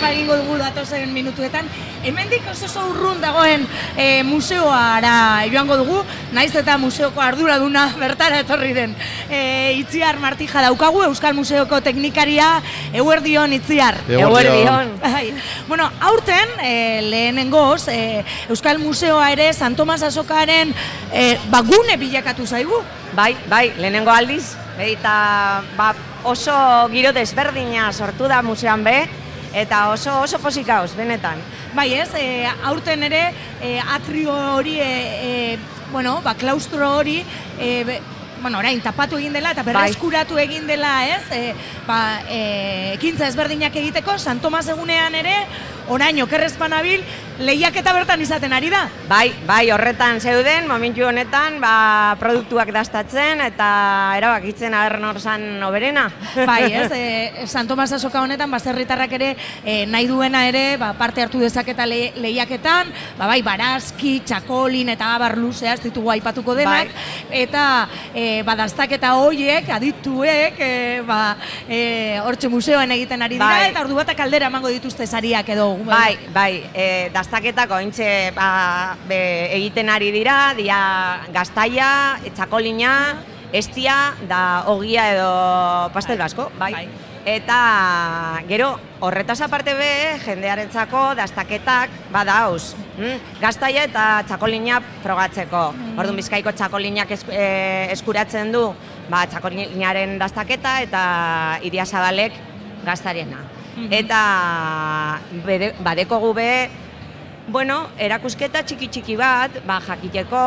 berba 0.00 0.14
egingo 0.16 0.36
dugu 0.36 0.56
datozen 0.56 1.12
minutuetan. 1.12 1.66
Hemendik 2.02 2.46
oso 2.48 2.64
oso 2.64 2.86
urrun 2.88 3.20
dagoen 3.20 3.66
e, 4.00 4.22
museoara 4.24 5.44
joango 5.52 5.76
dugu, 5.76 5.98
naiz 6.32 6.54
eta 6.56 6.78
museoko 6.80 7.20
arduraduna 7.20 7.90
bertara 8.00 8.40
etorri 8.40 8.72
den. 8.72 8.94
E, 9.28 9.74
Itziar 9.76 10.18
Martija 10.18 10.62
daukagu, 10.64 11.02
Euskal 11.04 11.34
Museoko 11.36 11.82
teknikaria, 11.84 12.62
Eguerdion 12.94 13.52
Itziar. 13.52 14.00
Eguerdion. 14.08 14.96
Bai. 15.02 15.34
Bueno, 15.68 15.90
aurten, 16.00 16.56
e, 16.64 17.02
lehenengoz, 17.04 17.88
e, 17.88 18.24
Euskal 18.48 18.78
Museoa 18.80 19.30
ere 19.32 19.52
San 19.52 19.76
Tomas 19.76 20.02
Azokaren 20.02 20.72
e, 21.12 21.36
bagune 21.52 22.00
bilakatu 22.00 22.46
zaigu. 22.46 22.80
Bai, 23.12 23.34
bai, 23.50 23.66
lehenengo 23.76 24.12
aldiz, 24.14 24.54
eta 24.80 25.62
ba, 25.76 25.92
oso 26.24 26.54
giro 26.92 27.12
desberdina 27.12 27.92
sortu 27.92 28.28
da 28.30 28.40
museoan 28.42 28.84
be, 28.86 29.00
eta 29.54 29.88
oso 29.90 30.20
oso 30.20 30.38
posik 30.38 30.66
gauz, 30.66 30.94
benetan. 30.96 31.40
Bai 31.74 31.92
ez, 31.94 32.08
e, 32.14 32.46
aurten 32.64 33.02
ere 33.06 33.22
e, 33.62 33.78
atrio 33.80 34.34
hori, 34.56 34.78
e, 34.80 35.58
bueno, 35.92 36.20
ba, 36.24 36.34
klaustro 36.34 36.96
hori, 36.96 37.20
e, 37.58 38.00
bueno, 38.40 38.58
orain 38.58 38.80
tapatu 38.80 39.18
egin 39.20 39.34
dela 39.36 39.52
eta 39.52 39.62
berreskuratu 39.66 40.38
egin 40.40 40.66
dela, 40.66 40.92
ez? 41.06 41.22
E, 41.36 41.54
ba, 41.86 42.20
e, 42.28 42.94
ekintza 42.94 43.28
ezberdinak 43.28 43.76
egiteko, 43.76 44.16
San 44.18 44.40
Tomas 44.40 44.66
egunean 44.72 45.14
ere, 45.18 45.34
orain 45.88 46.22
okerrezpan 46.24 46.72
abil, 46.76 47.04
lehiaketa 47.40 47.92
bertan 47.96 48.20
izaten 48.20 48.52
ari 48.52 48.68
da. 48.72 48.82
Bai, 49.08 49.30
bai, 49.48 49.70
horretan 49.72 50.20
zeuden, 50.20 50.66
momentu 50.68 51.06
honetan, 51.08 51.56
ba, 51.62 52.14
produktuak 52.20 52.68
dastatzen 52.74 53.40
eta 53.46 53.68
erabakitzen 54.18 54.74
aber 54.76 54.98
nor 55.00 55.20
zan 55.20 55.62
oberena. 55.64 56.06
Bai, 56.50 56.72
ez, 56.72 56.90
e, 56.94 57.46
San 57.46 57.68
Tomas 57.68 57.90
azoka 57.96 58.20
honetan, 58.22 58.50
baserritarrak 58.52 59.12
ere 59.16 59.30
e, 59.64 59.86
nahi 59.86 60.06
duena 60.08 60.44
ere 60.48 60.76
ba, 60.80 60.92
parte 60.98 61.24
hartu 61.24 61.40
dezaketa 61.40 61.86
le, 61.88 62.12
lehiaketan, 62.20 62.92
ba, 63.18 63.28
bai, 63.30 63.40
barazki, 63.46 64.18
txakolin 64.26 64.92
eta 64.94 65.14
abar 65.16 65.36
luzea 65.38 65.74
ez 65.74 65.82
ditugu 65.84 66.12
aipatuko 66.12 66.54
denak, 66.58 66.92
eta 67.30 67.64
e, 68.14 68.42
ba, 68.46 68.56
dastaketa 68.60 69.14
hoiek, 69.20 69.68
adituek, 69.80 70.60
e, 70.60 71.00
ba, 71.08 71.20
e, 71.68 71.80
hortxe 72.24 72.52
museoan 72.52 72.92
egiten 72.98 73.24
ari 73.24 73.38
dira, 73.38 73.48
Bai. 73.48 73.70
eta 73.72 73.84
ordu 73.86 73.96
batak 73.98 74.20
aldera 74.26 74.50
emango 74.52 74.68
dituzte 74.72 75.06
sariak 75.06 75.48
edo. 75.56 75.70
Bai, 75.88 76.18
bai, 76.34 76.52
e, 76.74 76.86
dastaketako 77.30 77.76
ointxe 77.78 78.32
ba, 78.34 78.96
be, 79.06 79.18
egiten 79.54 79.86
ari 79.88 80.08
dira, 80.10 80.50
dia 80.58 81.22
gaztaia, 81.30 82.18
txakolina, 82.34 83.22
estia, 83.54 84.16
da 84.26 84.64
ogia 84.66 85.04
edo 85.14 85.28
pastel 85.94 86.18
basko, 86.18 86.48
bai. 86.58 86.72
Eta 87.30 88.40
gero 88.48 88.72
horretaz 89.06 89.38
aparte 89.46 89.76
be, 89.78 89.90
jendearentzako 90.24 91.14
dastaketak 91.14 91.90
badauz. 92.10 92.74
Mm? 92.98 93.22
Gaztaia 93.38 93.84
eta 93.86 94.24
txakolina 94.26 94.80
frogatzeko. 95.04 95.62
Orduan 96.00 96.16
bizkaiko 96.18 96.50
txakolinak 96.50 97.10
esku- 97.14 97.30
e, 97.30 97.92
eskuratzen 97.94 98.50
du 98.50 98.72
ba, 99.08 99.22
txakolinaren 99.30 100.18
dastaketa 100.18 100.80
eta 100.82 101.04
iria 101.62 101.86
zabalek 101.86 102.32
gaztariena. 102.84 103.44
Eta 103.90 105.20
bere, 105.46 105.74
badekogu 105.78 106.34
be, 106.34 106.50
bueno, 107.50 107.76
erakusketa 107.98 108.62
txiki-txiki 108.66 109.16
bat, 109.18 109.60
ba, 109.66 109.80
jakiteko 109.82 110.40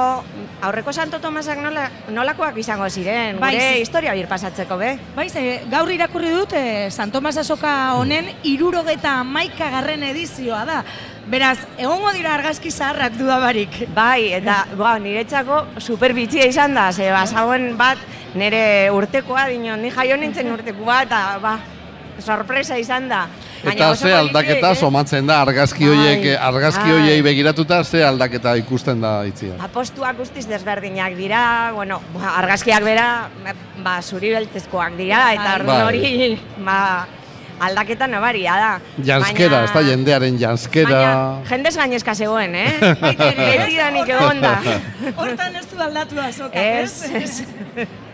aurreko 0.64 0.93
Santo 0.95 1.20
Tomasak 1.22 1.60
nola, 1.62 1.89
nolakoak 2.12 2.58
izango 2.62 2.88
ziren, 2.89 3.39
Bai, 3.41 3.54
gure 3.56 3.80
historia 3.82 4.14
bir 4.16 4.30
pasatzeko 4.32 4.78
be. 4.80 4.93
Bai, 5.18 5.28
ze, 5.30 5.43
gaur 5.72 5.91
irakurri 5.91 6.32
dut, 6.34 6.56
e, 6.56 6.89
San 6.91 7.12
Tomas 7.12 7.36
Azoka 7.41 7.74
honen 7.99 8.30
irurogeta 8.47 9.18
amaika 9.24 9.70
garren 9.74 10.04
edizioa 10.08 10.64
da. 10.70 10.80
Beraz, 11.28 11.58
egongo 11.78 12.12
dira 12.16 12.34
argazki 12.36 12.72
zaharrak 12.72 13.18
dudabarik. 13.20 13.84
Bai, 13.95 14.32
eta 14.39 14.64
ba, 14.80 14.97
niretzako 14.99 15.66
super 15.80 16.16
bitxia 16.16 16.47
izan 16.47 16.76
da, 16.76 16.91
ze 16.91 17.12
basagoen 17.12 17.74
bat 17.80 17.99
nire 18.36 18.89
urtekoa, 18.91 19.47
dinon, 19.51 19.84
ni 19.84 19.91
jaio 19.93 20.18
nintzen 20.18 20.51
urtekoa, 20.51 21.04
eta 21.08 21.24
ba, 21.43 21.58
sorpresa 22.20 22.78
izan 22.80 23.10
da. 23.12 23.28
Baina 23.64 23.76
Eta 23.78 23.95
ze 23.95 24.11
aldaketa 24.14 24.72
eh? 24.74 24.76
somatzen 24.76 25.28
da 25.30 25.38
argazki 25.45 25.88
Bai, 25.88 25.95
horiek 25.95 26.26
argazki 26.49 26.84
bai. 26.84 26.93
horiei 26.97 27.22
begiratuta 27.24 27.84
ze 27.84 28.03
aldaketa 28.03 28.55
ikusten 28.59 28.99
da 29.01 29.14
itzia. 29.26 29.55
Apostuak 29.64 30.18
guztiz 30.20 30.45
desberdinak 30.49 31.16
dira, 31.16 31.72
bueno, 31.76 32.01
argazkiak 32.36 32.84
bera, 32.84 33.07
ba, 33.84 33.97
zuri 34.01 34.34
beltzezkoak 34.36 34.97
dira, 34.99 35.30
eta 35.38 35.55
orduan 35.61 35.86
Bai. 35.86 35.88
hori, 35.88 36.39
ba, 36.66 36.78
aldaketa 37.64 38.07
nabaria 38.11 38.55
da. 38.59 38.72
Janskera, 39.07 39.64
ez 39.64 39.72
da 39.72 39.82
jendearen 39.88 40.38
janskera. 40.41 40.89
Baina, 40.99 41.49
jendez 41.49 41.76
gainezka 41.80 42.16
zegoen, 42.16 42.55
eh? 42.55 42.74
Beti 43.01 43.78
da 43.80 43.91
nik 43.95 44.09
egon 44.09 44.41
da. 44.43 44.57
Hortan 45.20 45.55
ez 45.55 45.68
du 45.72 45.80
aldatu 45.80 46.20
azokak, 46.20 46.59
Ez, 46.84 47.03
ez? 47.16 47.88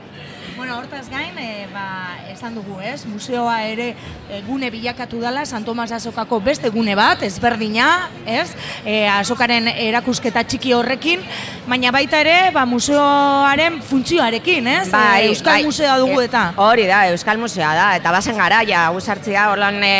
Bueno, 0.60 0.78
hortaz 0.78 1.08
gain, 1.08 1.38
e, 1.40 1.68
ba, 1.72 2.20
esan 2.28 2.52
dugu, 2.52 2.82
ez? 2.84 3.06
Museoa 3.08 3.62
ere 3.72 3.94
e, 4.28 4.42
gune 4.44 4.68
bilakatu 4.70 5.22
dela 5.22 5.46
San 5.48 5.64
Tomas 5.64 5.94
Azokako 5.96 6.42
beste 6.44 6.68
gune 6.68 6.98
bat, 7.00 7.22
ezberdina, 7.24 8.10
ez? 8.28 8.50
E, 8.84 9.06
azokaren 9.08 9.70
erakusketa 9.72 10.44
txiki 10.44 10.74
horrekin, 10.76 11.24
baina 11.64 11.94
baita 11.96 12.20
ere, 12.20 12.34
ba, 12.52 12.66
museoaren 12.68 13.80
funtzioarekin, 13.88 14.68
ez? 14.68 14.90
E, 14.92 15.30
Euskal 15.30 15.64
Museoa 15.64 15.96
dugu 16.04 16.20
eta. 16.26 16.50
Hori 16.60 16.90
da, 16.92 17.06
Euskal 17.14 17.40
Museoa 17.40 17.72
da, 17.80 17.88
eta 18.02 18.12
bazen 18.18 18.36
garaia, 18.36 18.90
usartzea 19.00 19.48
holan 19.54 19.80
e, 19.80 19.96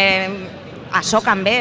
asokan 1.00 1.48
be, 1.48 1.58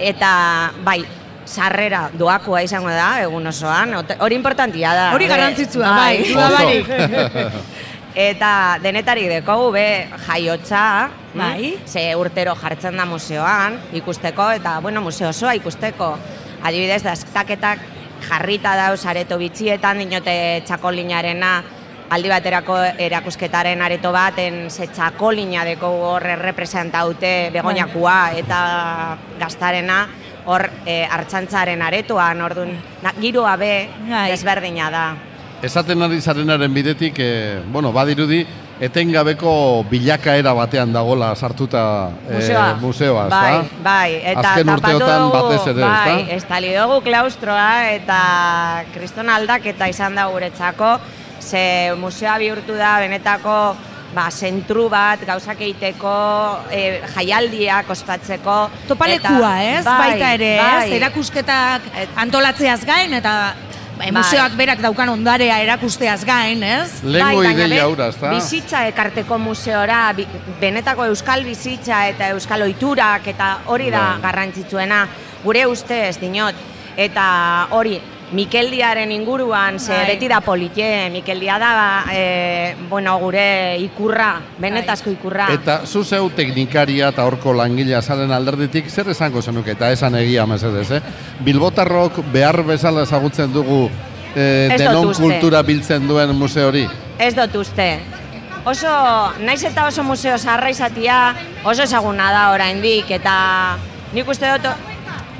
eta 0.00 0.32
bai, 0.80 1.02
sarrera 1.44 2.06
doakoa 2.16 2.64
izango 2.64 2.88
da, 2.88 3.18
egun 3.28 3.52
osoan, 3.52 3.98
hori 4.00 4.40
importantia 4.40 4.96
da. 4.96 5.08
Hori 5.12 5.28
garrantzitsua, 5.28 5.96
bai, 6.00 6.24
barik. 6.56 6.94
Eta 8.14 8.78
denetarik 8.78 9.26
dekogu 9.26 9.72
be 9.74 9.86
jaiotza, 10.26 11.10
mm, 11.34 11.38
Bai. 11.38 11.78
ze 11.86 12.14
urtero 12.14 12.54
jartzen 12.54 12.96
da 12.96 13.04
museoan 13.04 13.80
ikusteko 13.92 14.50
eta 14.50 14.78
bueno, 14.80 15.02
museo 15.02 15.28
osoa 15.28 15.54
ikusteko. 15.54 16.16
Adibidez, 16.62 17.02
daztaketak 17.02 17.80
jarrita 18.28 18.76
dauz 18.76 19.04
areto 19.06 19.36
bitxietan, 19.38 19.98
dinote 19.98 20.62
txakolinarena 20.64 21.62
aldi 22.14 22.28
baterako 22.28 22.76
erakusketaren 23.00 23.82
areto 23.82 24.12
baten 24.12 24.70
ze 24.70 24.86
txakolina 24.86 25.64
deko 25.64 25.88
horre 26.12 26.36
representaute 26.36 27.50
begoñakua 27.50 28.18
eta 28.38 29.16
gaztarena 29.40 30.06
hor 30.46 30.68
e, 30.84 31.04
hartzantzaren 31.08 31.82
aretoan, 31.82 32.42
orduan, 32.44 32.74
na, 33.02 33.14
giroa 33.20 33.56
be 33.56 33.88
desberdina 34.28 34.90
da. 34.92 35.04
Esaten 35.62 36.02
ari 36.02 36.20
zarenaren 36.20 36.74
bidetik, 36.74 37.18
e, 37.18 37.60
bueno, 37.72 37.92
badirudi, 37.92 38.44
etengabeko 38.84 39.84
bilakaera 39.88 40.52
batean 40.52 40.92
dagola 40.92 41.30
sartuta 41.36 42.10
e, 42.28 42.34
Museoa. 42.34 42.74
museoa, 42.82 43.24
ezta? 43.28 43.40
Bai, 43.40 43.70
bai, 43.84 44.20
eta 44.32 44.50
Azken 44.50 44.68
urteotan 44.74 45.22
dugu, 45.22 45.32
batez 45.38 45.66
ere, 45.70 45.80
bai, 45.80 46.20
ezta? 46.20 46.34
estali 46.36 46.74
dugu 46.74 47.00
klaustroa 47.06 47.90
eta 47.94 48.18
kriston 48.92 49.30
aldaketa 49.30 49.88
izan 49.88 50.14
da 50.18 50.26
guretzako, 50.26 50.98
ze 51.40 51.92
museoa 52.00 52.36
bihurtu 52.42 52.74
da 52.76 52.96
benetako 53.00 53.58
ba, 54.14 54.28
zentru 54.30 54.88
bat, 54.88 55.22
gauzak 55.26 55.60
egiteko, 55.60 56.10
e, 56.70 57.00
jaialdiak 57.16 57.88
ospatzeko. 57.90 58.58
Topalekua, 58.88 59.54
eta- 59.62 59.78
ez? 59.78 59.84
Bai, 59.84 59.98
Baita 60.10 60.32
ere, 60.34 60.50
bai. 60.60 60.88
ez? 60.90 60.96
Erakusketak 61.00 61.88
antolatzeaz 62.22 62.84
gain 62.86 63.14
eta 63.14 63.54
Bai. 63.54 63.73
Museoak 64.12 64.56
berak 64.58 64.80
daukan 64.82 65.08
ondarea 65.08 65.60
erakusteaz 65.62 66.24
gain, 66.26 66.62
ez? 66.62 67.00
Lehengo 67.04 67.42
Bai, 67.42 67.52
ideia 67.54 67.86
hura, 67.88 68.08
ezta? 68.08 68.30
Bizitza 68.34 68.86
ekarteko 68.88 69.38
museora, 69.38 70.12
bi- 70.16 70.26
benetako 70.60 71.06
euskal 71.12 71.44
bizitza 71.44 72.06
eta 72.08 72.28
euskal 72.34 72.62
ohiturak 72.66 73.26
eta 73.34 73.58
hori 73.66 73.90
da 73.90 74.00
Bai. 74.14 74.22
garrantzitsuena, 74.22 75.06
gure 75.44 75.66
ustez 75.66 76.18
dinot. 76.20 76.54
Eta 76.96 77.68
hori, 77.70 78.00
Mikeldiaren 78.32 79.12
inguruan, 79.12 79.78
ze 79.78 79.92
Bai. 79.92 80.06
beti 80.06 80.28
da 80.28 80.40
politie, 80.40 81.10
Mikeldia 81.10 81.58
da, 81.58 82.04
e, 82.10 82.74
bueno, 82.88 83.18
gure 83.20 83.76
ikurra, 83.78 84.40
benetazko 84.58 85.10
ikurra. 85.10 85.48
Eta 85.52 85.82
zu 85.86 86.04
zeu 86.04 86.30
teknikaria 86.34 87.10
eta 87.12 87.26
horko 87.28 87.52
langilea 87.52 88.00
zaren 88.02 88.32
alderditik, 88.32 88.88
zer 88.90 89.10
esango 89.12 89.42
zenuke, 89.42 89.76
eta 89.76 89.92
esan 89.92 90.16
egia 90.18 90.46
mesedez, 90.46 90.90
eh? 90.90 91.00
Bilbotarrok 91.44 92.22
behar 92.32 92.62
bezala 92.64 93.04
ezagutzen 93.04 93.52
dugu 93.52 93.90
eh, 94.34 94.68
dut 94.70 94.78
denon 94.78 95.08
uste. 95.12 95.22
kultura 95.22 95.62
biltzen 95.62 96.08
duen 96.08 96.34
museo 96.34 96.68
hori? 96.68 96.88
Ez 97.18 97.34
dut 97.36 97.54
uste. 97.60 98.00
Oso, 98.64 98.88
naiz 99.44 99.62
eta 99.62 99.86
oso 99.86 100.02
museo 100.02 100.38
zaharra 100.38 100.70
izatia, 100.70 101.34
oso 101.64 101.84
ezaguna 101.84 102.32
da 102.32 102.46
oraindik 102.54 103.10
eta 103.10 103.76
nik 104.14 104.28
uste 104.28 104.48
dut 104.56 104.72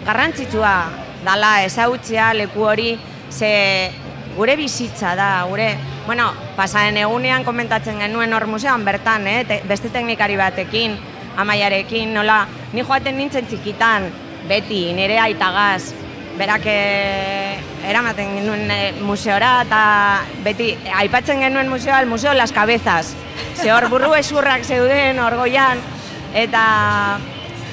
garrantzitsua 0.04 1.03
dala 1.24 1.64
ezagutzea 1.64 2.32
leku 2.34 2.64
hori, 2.68 2.94
ze 3.30 3.90
gure 4.36 4.56
bizitza 4.56 5.14
da, 5.16 5.44
gure, 5.48 5.74
bueno, 6.06 6.30
pasaren 6.56 6.96
egunean 7.00 7.44
komentatzen 7.46 8.00
genuen 8.02 8.32
hor 8.34 8.46
museoan 8.50 8.84
bertan, 8.84 9.26
eh, 9.26 9.42
te, 9.48 9.60
beste 9.68 9.90
teknikari 9.94 10.36
batekin, 10.36 10.96
amaiarekin, 11.36 12.14
nola, 12.14 12.44
ni 12.72 12.82
joaten 12.82 13.16
nintzen 13.18 13.46
txikitan, 13.50 14.10
beti, 14.48 14.86
nire 14.92 15.18
aitagaz, 15.22 15.94
berak 16.38 16.66
eh, 16.66 17.60
eramaten 17.88 18.38
genuen 18.40 18.70
eh, 18.74 18.92
museora 19.06 19.60
eta 19.62 19.82
beti 20.44 20.72
aipatzen 21.02 21.44
genuen 21.46 21.70
museoa, 21.70 22.00
el 22.02 22.10
museo 22.10 22.34
Las 22.34 22.52
Cabezas. 22.52 23.14
Ze 23.54 23.70
hor 23.72 23.88
burru 23.88 24.14
esurrak 24.18 24.64
zeuden 24.64 25.20
orgoian 25.22 25.78
eta 26.34 26.64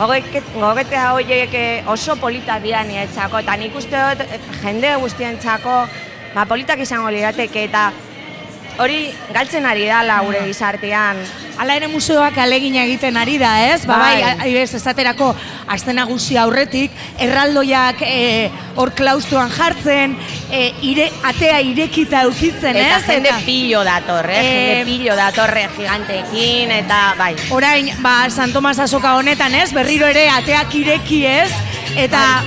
gogoetea 0.02 1.14
horiek 1.14 1.54
eh, 1.54 1.84
oso 1.86 2.16
polita 2.18 2.58
dira 2.60 2.82
niretzako 2.84 3.42
eta 3.44 3.58
nik 3.58 3.76
uste 3.78 3.98
dut 3.98 4.24
eh, 4.26 4.40
jende 4.64 4.96
guztientzako 5.04 5.76
ba, 6.34 6.46
politak 6.50 6.82
izango 6.82 7.12
lirateke 7.14 7.68
eta 7.70 7.92
hori 8.80 9.12
galtzen 9.34 9.66
ari 9.66 9.86
dala 9.90 10.20
gure 10.26 10.44
gizartean. 10.48 11.18
Hala 11.62 11.76
ere 11.78 11.88
museoak 11.92 12.38
alegina 12.42 12.84
egiten 12.88 13.18
ari 13.18 13.36
da, 13.38 13.52
ez? 13.74 13.84
Ba, 13.86 13.98
bai, 14.00 14.22
Bai. 14.22 14.32
adibidez, 14.40 14.74
esaterako 14.80 15.36
aste 15.70 15.94
nagusi 15.94 16.38
aurretik, 16.42 16.92
erraldoiak 17.22 18.02
eh, 18.08 18.50
hor 18.76 18.94
klaustroan 18.98 19.52
jartzen, 19.54 20.16
eh, 20.50 20.72
ire, 20.82 21.10
atea 21.28 21.60
irekita 21.62 22.24
eukitzen, 22.30 22.76
Eta 22.76 22.98
ez? 22.98 23.06
jende 23.06 23.36
pillo 23.46 23.84
dator, 23.84 24.30
eh? 24.30 24.40
Eh, 24.40 24.56
jende 24.78 24.86
pillo 24.90 25.16
datorre 25.20 25.68
giganteekin 25.78 26.72
eta 26.80 27.02
bai. 27.20 27.36
Orain, 27.52 27.92
ba, 28.02 28.30
San 28.30 28.54
Tomas 28.54 28.80
azoka 28.80 29.16
honetan, 29.20 29.54
ez? 29.56 29.72
Berriro 29.74 30.08
ere 30.08 30.30
ateak 30.30 30.74
ireki, 30.82 31.26
ez? 31.26 31.52
Eta 31.96 32.42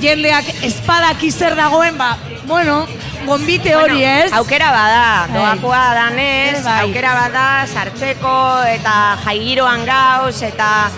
jendeak 0.00 0.46
espadaki 0.64 1.30
zer 1.30 1.56
dagoen, 1.56 1.98
ba, 1.98 2.16
bueno, 2.46 2.86
gonbite 3.26 3.74
hori, 3.76 3.98
Bueno, 4.00 4.24
ez? 4.24 4.32
Aukera 4.32 4.70
bada, 4.72 5.26
Bai. 5.28 5.34
doakoa 5.36 5.94
danez, 5.94 6.62
Bai. 6.64 6.80
aukera 6.86 7.14
bada 7.14 7.66
sartzeko 7.66 8.34
eta 8.72 8.94
jaigiroan 9.24 9.84
gauz 9.86 10.42
eta 10.42 10.90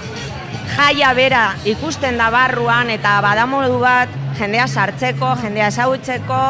jaia 0.76 1.12
bera 1.14 1.44
ikusten 1.64 2.18
da 2.18 2.30
barruan 2.30 2.90
eta 2.90 3.20
badamodu 3.24 3.78
bat 3.82 4.08
jendea 4.38 4.66
sartzeko, 4.68 5.34
jendea 5.42 5.68
ezagutzeko, 5.68 6.40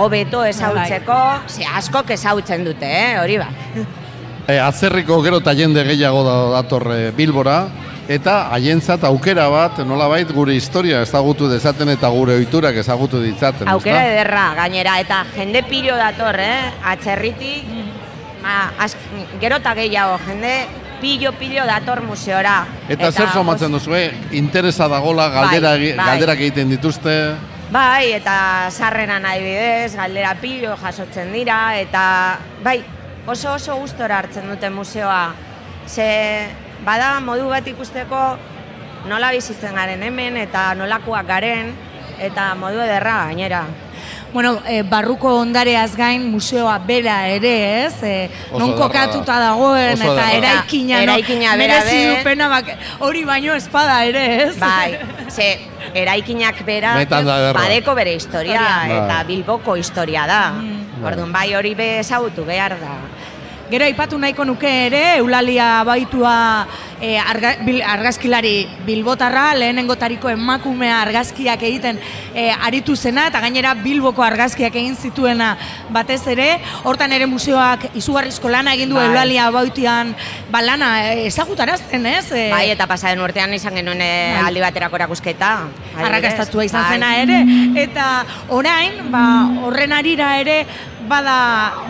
hobeto 0.00 0.44
ezagutzeko, 0.44 1.18
ze 1.48 1.66
askok 1.66 2.10
ezagutzen 2.16 2.64
dute, 2.64 2.86
eh, 2.88 3.18
hori 3.20 3.36
ba. 3.38 3.48
E, 4.48 4.58
atzerriko 4.58 5.20
gero 5.22 5.38
eta 5.38 5.52
jende 5.54 5.84
gehiago 5.84 6.24
da, 6.26 6.36
dator 6.56 6.88
e, 6.94 7.10
Bilbora, 7.14 7.68
eta 8.10 8.48
haientzat 8.50 9.04
aukera 9.06 9.46
bat, 9.52 9.78
nolabait 9.86 10.28
gure 10.34 10.54
historia 10.58 11.02
ezagutu 11.04 11.46
dezaten 11.50 11.92
eta 11.92 12.08
gure 12.10 12.34
ohiturak 12.40 12.76
ezagutu 12.82 13.20
ditzaten, 13.22 13.68
Aukera 13.70 14.00
ezta? 14.02 14.12
ederra, 14.16 14.44
gainera, 14.58 14.96
eta 14.98 15.20
jende 15.36 15.62
pilo 15.68 15.94
dator, 15.96 16.40
eh? 16.42 16.72
Atzerritik, 16.90 17.68
ma, 18.42 18.56
az, 18.82 18.96
gero 19.40 19.60
eta 19.62 19.74
gehiago, 19.78 20.16
jende 20.26 20.54
pilo-pilo 21.00 21.62
dator 21.68 22.02
museora. 22.04 22.64
Eta, 22.88 23.12
zer 23.12 23.30
somatzen 23.32 23.72
duzu, 23.72 23.94
eh? 23.96 24.10
interesa 24.36 24.88
dagola, 24.90 25.28
galdera, 25.32 25.76
Bai, 25.78 25.92
bai. 25.96 26.06
galderak 26.10 26.42
egiten 26.48 26.74
dituzte, 26.74 27.14
Bai, 27.70 28.10
eta 28.16 28.66
sarreran 28.74 29.22
adibidez, 29.30 29.94
galdera 29.94 30.32
pilo 30.42 30.74
jasotzen 30.82 31.30
dira, 31.32 31.60
eta 31.78 32.02
bai, 32.64 32.80
oso 33.30 33.52
oso 33.54 33.76
gustora 33.78 34.18
hartzen 34.18 34.50
dute 34.50 34.66
museoa. 34.74 35.28
Ze 35.86 36.08
bada 36.84 37.18
modu 37.20 37.48
bat 37.52 37.66
ikusteko 37.66 38.24
nola 39.08 39.30
bizitzen 39.32 39.76
garen 39.76 40.02
hemen 40.02 40.36
eta 40.40 40.70
nolakoak 40.78 41.28
garen, 41.28 41.72
eta 42.20 42.54
modu 42.54 42.82
ederra 42.84 43.24
gainera. 43.28 43.64
Bueno, 44.32 44.60
e, 44.68 44.82
barruko 44.86 45.32
ondareaz 45.40 45.96
gain 45.98 46.22
museoa 46.30 46.76
bera 46.86 47.16
ere, 47.28 47.54
ez? 47.86 48.02
E, 48.06 48.30
non 48.54 48.76
kokatuta 48.78 49.40
da. 49.40 49.48
dagoen 49.48 49.96
Oso 49.96 50.12
eta 50.12 50.20
da. 50.22 50.28
eraikina, 50.36 51.00
no? 51.00 51.02
Eraikina 51.02 51.56
bera 51.58 51.80
merezi 51.80 52.04
du 52.06 52.14
pena 52.24 52.48
bak, 52.52 52.70
hori 53.00 53.24
baino 53.26 53.56
espada 53.58 54.04
ere, 54.06 54.24
ez? 54.44 54.54
Bai, 54.60 55.00
ze 55.28 55.48
eraikinak 55.94 56.62
bera 56.66 56.94
badeko 57.56 57.94
bere 57.98 58.14
historia 58.14 58.60
Bai. 58.60 59.00
eta 59.00 59.22
Bilboko 59.26 59.74
historia 59.80 60.26
da. 60.30 60.44
Orduan 61.00 61.32
bai 61.32 61.48
hori 61.56 61.74
be 61.74 61.96
ezagutu 62.04 62.44
behar 62.44 62.76
da. 62.78 62.94
Gero 63.70 63.84
aipatu 63.86 64.18
nahiko 64.18 64.42
nuke 64.42 64.66
ere, 64.88 65.00
Eulalia 65.20 65.84
baitua 65.86 66.66
e, 66.98 67.12
arga, 67.22 67.52
bil, 67.62 67.78
argazkilari 67.86 68.64
bilbotarra, 68.82 69.52
lehenengotariko 69.54 70.26
emakumea 70.32 70.96
argazkiak 71.04 71.62
egiten 71.68 72.00
e, 72.34 72.48
aritu 72.50 72.96
zena, 72.98 73.28
eta 73.30 73.38
gainera 73.44 73.76
Bilboko 73.78 74.26
argazkiak 74.26 74.74
egin 74.74 74.98
zituena 74.98 75.52
batez 75.94 76.18
ere, 76.34 76.48
hortan 76.82 77.14
ere 77.14 77.30
museoak 77.30 77.92
izugarrizko 77.94 78.50
lana 78.50 78.74
egin 78.74 78.90
du 78.90 78.98
Bai. 78.98 79.06
Eulalia 79.06 79.46
bautian, 79.54 80.16
ba 80.50 80.66
lana 80.66 80.90
e, 81.12 81.28
ezagutarazten, 81.30 82.10
ez? 82.10 82.26
E, 82.34 82.48
Bai, 82.50 82.66
eta 82.74 82.90
pasaren 82.90 83.22
urtean 83.22 83.54
izan 83.54 83.78
genuen 83.78 84.02
eh, 84.02 84.34
Bai. 84.34 84.48
aldi 84.50 84.66
baterako 84.66 84.98
erakusketa. 84.98 85.56
arrakastatua 85.94 86.66
izan 86.66 86.82
Bai. 86.82 86.98
zena 86.98 87.16
ere, 87.22 87.42
eta 87.86 88.10
orain, 88.50 89.04
ba, 89.14 89.22
horren 89.62 89.94
arira 89.94 90.40
ere, 90.42 90.64
bada 91.10 91.36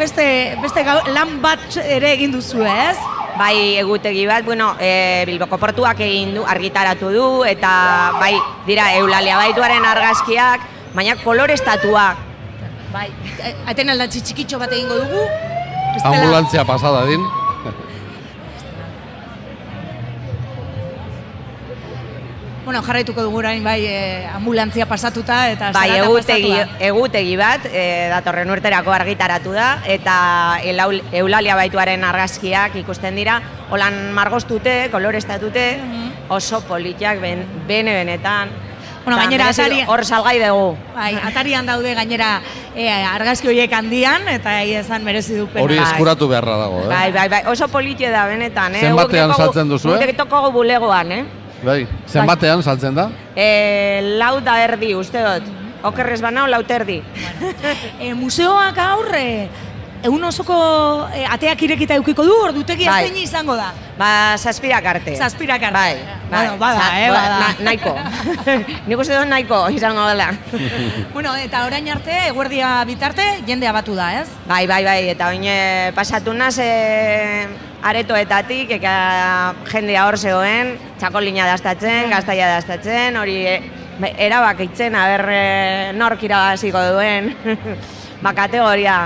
beste, 0.01 0.25
beste 0.62 0.83
gau- 0.87 1.05
lan 1.14 1.37
bat 1.45 1.77
ere 1.85 2.14
egin 2.16 2.33
duzu, 2.33 2.64
ez? 2.64 2.97
Bai, 3.39 3.77
egutegi 3.81 4.25
bat, 4.29 4.45
bueno, 4.45 4.73
e, 4.81 5.23
Bilboko 5.29 5.57
portuak 5.61 6.01
egin 6.05 6.35
du, 6.35 6.43
argitaratu 6.45 7.12
du, 7.14 7.27
eta 7.49 7.71
bai, 8.18 8.35
dira, 8.66 8.91
eulalia 8.99 9.37
baituaren 9.39 9.85
argazkiak, 9.87 10.61
baina 10.97 11.14
kolorestatuak. 11.23 12.16
Bai, 12.93 13.07
aten 13.71 13.93
aldatzi 13.95 14.21
txikitxo 14.27 14.59
bat 14.59 14.73
egingo 14.75 14.99
dugu. 15.05 15.23
Bestela- 15.95 16.16
Ambulantzia 16.18 16.64
pasada 16.66 17.05
din. 17.07 17.23
Bueno, 22.64 22.82
jarraituko 22.84 23.22
dugu 23.24 23.38
orain 23.40 23.64
bai 23.64 23.80
eh, 23.88 24.28
ambulantzia 24.34 24.84
pasatuta 24.86 25.48
eta 25.50 25.70
Bai, 25.72 25.96
egutegi, 25.96 26.50
pasatua. 26.52 26.76
egutegi 26.86 27.36
bat, 27.40 27.64
e, 27.72 27.84
datorren 28.12 28.50
urterako 28.52 28.92
argitaratu 28.92 29.54
da, 29.56 29.78
eta 29.88 30.61
elaul, 30.68 31.00
eulalia 31.11 31.56
baituaren 31.56 32.04
argazkiak 32.04 32.76
ikusten 32.82 33.16
dira, 33.16 33.40
holan 33.72 34.12
margostute, 34.12 34.90
kolorestatute, 34.92 35.64
oso 36.28 36.61
politiak 36.68 37.18
ben, 37.24 37.46
bene 37.66 37.96
benetan. 37.96 38.52
Bueno, 39.06 39.16
gainera 39.16 39.48
atari- 39.48 39.86
Hor 39.88 40.04
salgai 40.04 40.36
dugu. 40.44 40.76
Bai, 40.94 41.14
atarian 41.16 41.64
daude 41.66 41.94
gainera 41.96 42.42
eh, 42.76 42.90
argazki 42.92 43.48
horiek 43.48 43.72
handian 43.72 44.28
eta 44.28 44.61
egia 44.61 44.84
esan 44.84 45.02
merezi 45.02 45.40
du 45.40 45.46
pena. 45.48 45.64
Hori 45.64 45.78
eskuratu 45.80 46.28
beharra 46.28 46.58
dago, 46.61 46.82
eh? 46.84 46.88
Bai, 46.92 47.11
bai, 47.16 47.28
bai, 47.32 47.42
oso 47.48 47.66
politie 47.72 48.11
da 48.12 48.26
benetan, 48.28 48.76
eh? 48.76 48.84
Zenbatean 48.84 49.32
saltzen 49.34 49.72
duzue? 49.72 49.96
Guk 49.96 50.16
tokogu 50.20 50.52
bulegoan, 50.61 51.12
eh? 51.12 51.24
Bai, 51.64 51.86
zenbatean 52.08 52.62
saltzen 52.64 52.94
da? 52.96 53.08
E, 53.36 54.16
lau 54.20 54.38
da 54.44 54.56
erdi, 54.64 54.94
uste 54.96 55.20
dut. 55.24 55.50
Okerrez 55.84 56.20
banao, 56.24 56.46
lau 56.48 56.62
erdi. 56.68 57.00
E, 58.00 58.12
museoak 58.22 58.74
gaur 58.76 59.12
eh, 59.16 59.48
egun 60.04 60.24
osoko 60.24 60.56
eh, 61.12 61.26
ateak 61.28 61.62
irekita 61.66 61.96
eukiko 62.00 62.24
du, 62.24 62.34
ordutegi 62.46 62.86
Bai. 62.88 63.11
bai. 63.11 63.22
izango 63.22 63.56
da. 63.56 63.70
Ba, 64.00 64.11
zazpirak 64.40 64.84
arte. 64.94 65.16
Zazpirak 65.16 65.62
arte. 65.68 65.76
Bai, 65.76 65.96
bai. 66.00 66.28
Bueno, 66.30 66.56
bada, 66.61 66.80
Za- 66.80 67.00
eh, 67.00 67.08
ba- 67.11 67.16
bada. 67.16 67.38
na- 67.38 67.64
nahiko. 67.68 67.94
Nik 68.88 68.98
uste 69.04 69.16
dut 69.18 69.28
nahiko 69.28 69.62
izango 69.76 70.06
dela. 70.08 70.30
bueno, 71.14 71.34
eta 71.36 71.64
orain 71.68 71.88
arte, 71.92 72.16
eguerdia 72.28 72.78
bitarte, 72.88 73.26
jendea 73.46 73.72
batu 73.76 73.94
da, 73.96 74.14
ez? 74.22 74.28
Bai, 74.48 74.66
bai, 74.66 74.84
bai, 74.84 75.00
eta 75.12 75.28
oin 75.28 75.44
pasatu 75.96 76.32
naz 76.32 76.56
e, 76.58 76.70
aretoetatik, 77.83 78.70
eka 78.78 78.95
jendea 79.70 80.05
hor 80.09 80.18
zegoen, 80.18 80.74
txakolina 81.01 81.47
daztatzen, 81.49 82.11
gaztaia 82.12 82.49
daztatzen, 82.57 83.16
hori 83.16 83.39
e, 83.49 83.57
erabakitzen, 84.26 84.95
aber 84.97 85.24
e, 85.33 85.41
nork 85.97 86.22
irabaziko 86.28 86.83
duen, 86.93 87.33
ba, 88.24 88.35
kategoria 88.37 88.99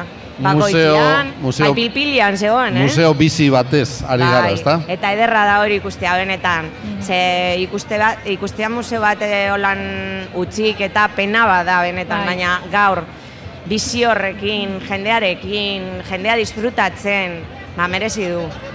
bakoitzean, 0.43 1.29
museo- 1.41 1.69
bai, 1.71 1.75
pilpilian 1.79 2.37
zegoen, 2.37 2.77
eh? 2.77 2.83
Museo 2.89 3.13
bizi 3.15 3.47
batez 3.55 4.03
ari 4.03 4.25
gara, 4.27 4.41
Bai, 4.49 4.55
ezta? 4.59 4.81
Eta 4.91 5.13
ederra 5.15 5.45
da 5.47 5.61
hori 5.63 5.77
ikustea 5.79 6.17
benetan. 6.19 6.71
Ze 7.07 7.21
ikuste 7.63 7.99
bat, 8.03 8.27
ikustea 8.35 8.69
museo 8.75 8.99
bat 9.05 9.23
eh, 9.23 9.45
holan 9.55 9.85
utzik 10.35 10.81
eta 10.89 11.07
pena 11.15 11.47
bada 11.47 11.79
benetan, 11.87 12.25
Bai. 12.27 12.35
baina 12.35 12.57
gaur 12.73 13.05
bizi 13.71 14.03
horrekin, 14.05 14.81
jendearekin, 14.89 15.87
jendea 16.11 16.35
disfrutatzen, 16.37 17.39
merezi 17.89 18.29
du. 18.29 18.74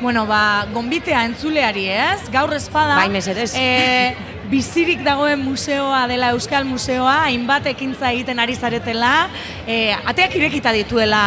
Bueno, 0.00 0.26
ba, 0.26 0.66
gonbitea 0.72 1.24
entzuleari, 1.30 1.88
ez? 1.88 2.30
Gaur 2.32 2.52
espada. 2.54 2.96
Bai, 2.96 3.08
mesedez. 3.12 3.52
E, 3.56 4.14
bizirik 4.50 5.00
dagoen 5.04 5.40
museoa 5.40 6.04
dela 6.08 6.30
Euskal 6.34 6.66
Museoa, 6.68 7.24
hainbat 7.28 7.66
ekintza 7.70 8.10
egiten 8.12 8.40
ari 8.42 8.54
zaretela, 8.54 9.28
e, 9.66 9.94
ateak 10.04 10.36
irekita 10.38 10.72
dituela 10.74 11.22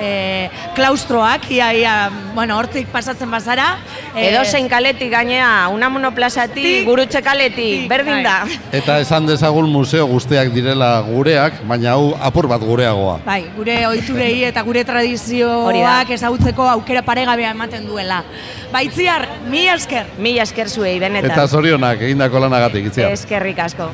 e, 0.00 0.48
klaustroak, 0.76 1.48
ia, 1.52 1.72
ia, 1.76 1.94
bueno, 2.34 2.56
hortik 2.58 2.88
pasatzen 2.92 3.30
bazara. 3.30 3.76
E, 4.14 4.28
Edo 4.30 4.42
zein 4.44 4.68
kaletik 4.72 5.12
gainea, 5.12 5.68
Unamuno 5.72 6.12
plazatik, 6.16 6.82
gurutxe 6.88 7.22
kaletik, 7.24 7.86
berdin 7.90 8.22
da. 8.24 8.38
Eta 8.72 8.98
esan 9.04 9.28
dezagun 9.28 9.68
museo 9.72 10.06
guztiak 10.10 10.52
direla 10.54 10.94
gureak, 11.06 11.62
baina 11.68 11.94
hau 11.96 12.12
apur 12.20 12.48
bat 12.50 12.60
gureagoa. 12.64 13.18
Bai, 13.26 13.42
gure 13.56 13.78
ohiturei 13.88 14.44
eta 14.48 14.64
gure 14.66 14.84
tradizioak 14.88 16.12
ezagutzeko 16.18 16.68
aukera 16.74 17.04
paregabea 17.06 17.52
ematen 17.56 17.86
duela. 17.88 18.11
Baitziar, 18.72 19.26
mi 19.50 19.66
esker. 19.72 20.14
Mi 20.18 20.36
esker 20.42 20.70
zuei, 20.70 20.98
benetan. 21.02 21.32
Eta 21.32 21.48
zorionak 21.48 22.04
egindako 22.08 22.46
lanagatik, 22.46 22.92
itzia. 22.92 23.10
Eskerrik 23.16 23.60
asko. 23.66 23.92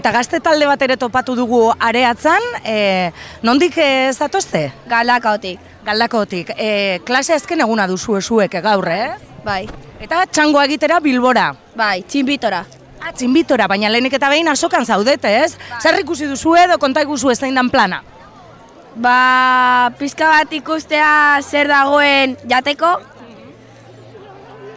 Eta 0.00 0.12
gazte 0.16 0.40
talde 0.40 0.64
bat 0.64 0.80
ere 0.80 0.96
topatu 0.96 1.34
dugu 1.36 1.60
areatzan, 1.76 2.44
e, 2.64 3.10
nondik 3.44 3.76
ez 3.84 4.16
zatozte? 4.16 4.70
Galdakaotik. 4.88 5.60
Galdakaotik. 5.84 6.54
E, 6.56 7.00
klase 7.04 7.36
azken 7.36 7.60
eguna 7.66 7.86
duzu 7.90 8.16
esuek 8.16 8.56
gaur, 8.64 8.88
eh? 8.88 9.10
Bai. 9.44 9.66
Eta 10.00 10.24
txangoa 10.24 10.64
egitera 10.70 11.00
bilbora. 11.04 11.50
Bai, 11.76 12.00
txinbitora. 12.08 12.62
Ah, 13.00 13.12
txinbitora, 13.16 13.66
baina 13.68 13.90
lehenik 13.92 14.16
eta 14.16 14.28
behin 14.32 14.48
asokan 14.48 14.88
zaudete, 14.88 15.32
ez? 15.44 15.52
Zer 15.80 16.00
ikusi 16.00 16.28
duzu 16.28 16.56
edo 16.56 16.78
konta 16.80 17.04
iguzu 17.04 17.32
ez 17.32 17.40
dan 17.40 17.68
plana? 17.68 18.02
Ba, 18.96 19.90
pizka 19.98 20.28
bat 20.28 20.52
ikustea 20.52 21.40
zer 21.42 21.68
dagoen 21.68 22.36
jateko. 22.48 22.96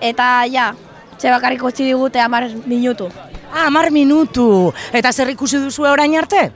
Eta 0.04 0.44
ja, 0.52 0.74
txe 1.18 1.32
bakarrik 1.32 1.64
utzi 1.64 1.88
digute 1.88 2.20
amar 2.20 2.50
minutu. 2.68 3.08
Ah, 3.54 3.68
amar 3.68 3.92
minutu. 3.92 4.74
Eta 4.92 5.12
zer 5.14 5.30
ikusi 5.30 5.60
duzu 5.62 5.86
orain 5.86 6.16
arte? 6.18 6.48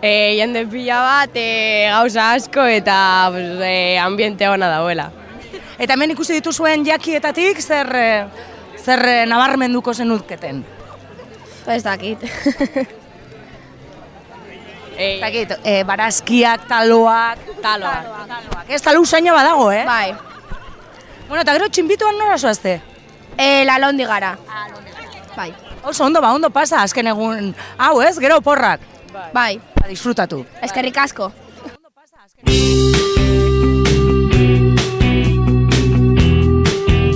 E, 0.00 0.36
jende 0.38 0.64
pila 0.72 1.02
bat, 1.04 1.34
e, 1.36 1.88
gauza 1.92 2.30
asko 2.32 2.64
eta 2.64 3.28
pues, 3.28 3.60
e, 3.60 3.98
ambiente 4.00 4.48
ona 4.48 4.70
dauela. 4.72 5.10
Eta 5.76 5.92
hemen 5.92 6.14
ikusi 6.14 6.38
dituzuen 6.38 6.86
jakietatik 6.86 7.60
zer, 7.60 7.92
eh, 7.96 8.24
zer 8.80 9.04
eh, 9.08 9.26
nabarmenduko 9.28 9.92
zenuketen? 9.94 10.64
Ez 11.68 11.82
dakit. 11.84 12.24
Ez 15.00 15.20
dakit, 15.20 15.54
e, 15.64 15.82
barazkiak, 15.88 16.66
taloak... 16.68 17.38
Taloak. 17.62 18.10
Taloak. 18.28 18.68
Ez 18.68 18.82
talu 18.84 19.00
usaina 19.04 19.32
badago, 19.32 19.70
eh? 19.72 19.84
Bai. 19.88 20.12
Bueno, 21.28 21.40
eta 21.40 21.56
gero 21.56 21.68
txinbituan 21.72 22.20
nora 22.20 22.36
zoazte? 22.36 22.80
E, 23.36 23.64
la 23.64 23.78
londi 23.80 24.04
gara. 24.04 24.36
Bai. 25.36 25.69
Oso 25.82 26.04
ondo, 26.04 26.20
ba, 26.20 26.32
ondo 26.34 26.50
pasa, 26.50 26.82
azken 26.82 27.08
egun... 27.08 27.54
Hau, 27.78 28.00
ez? 28.02 28.18
Gero 28.20 28.40
porrak. 28.44 28.80
Bai. 29.32 29.60
Ba, 29.80 29.88
disfrutatu. 29.88 30.44
Eskerrik 30.62 30.98
asko. 31.00 31.32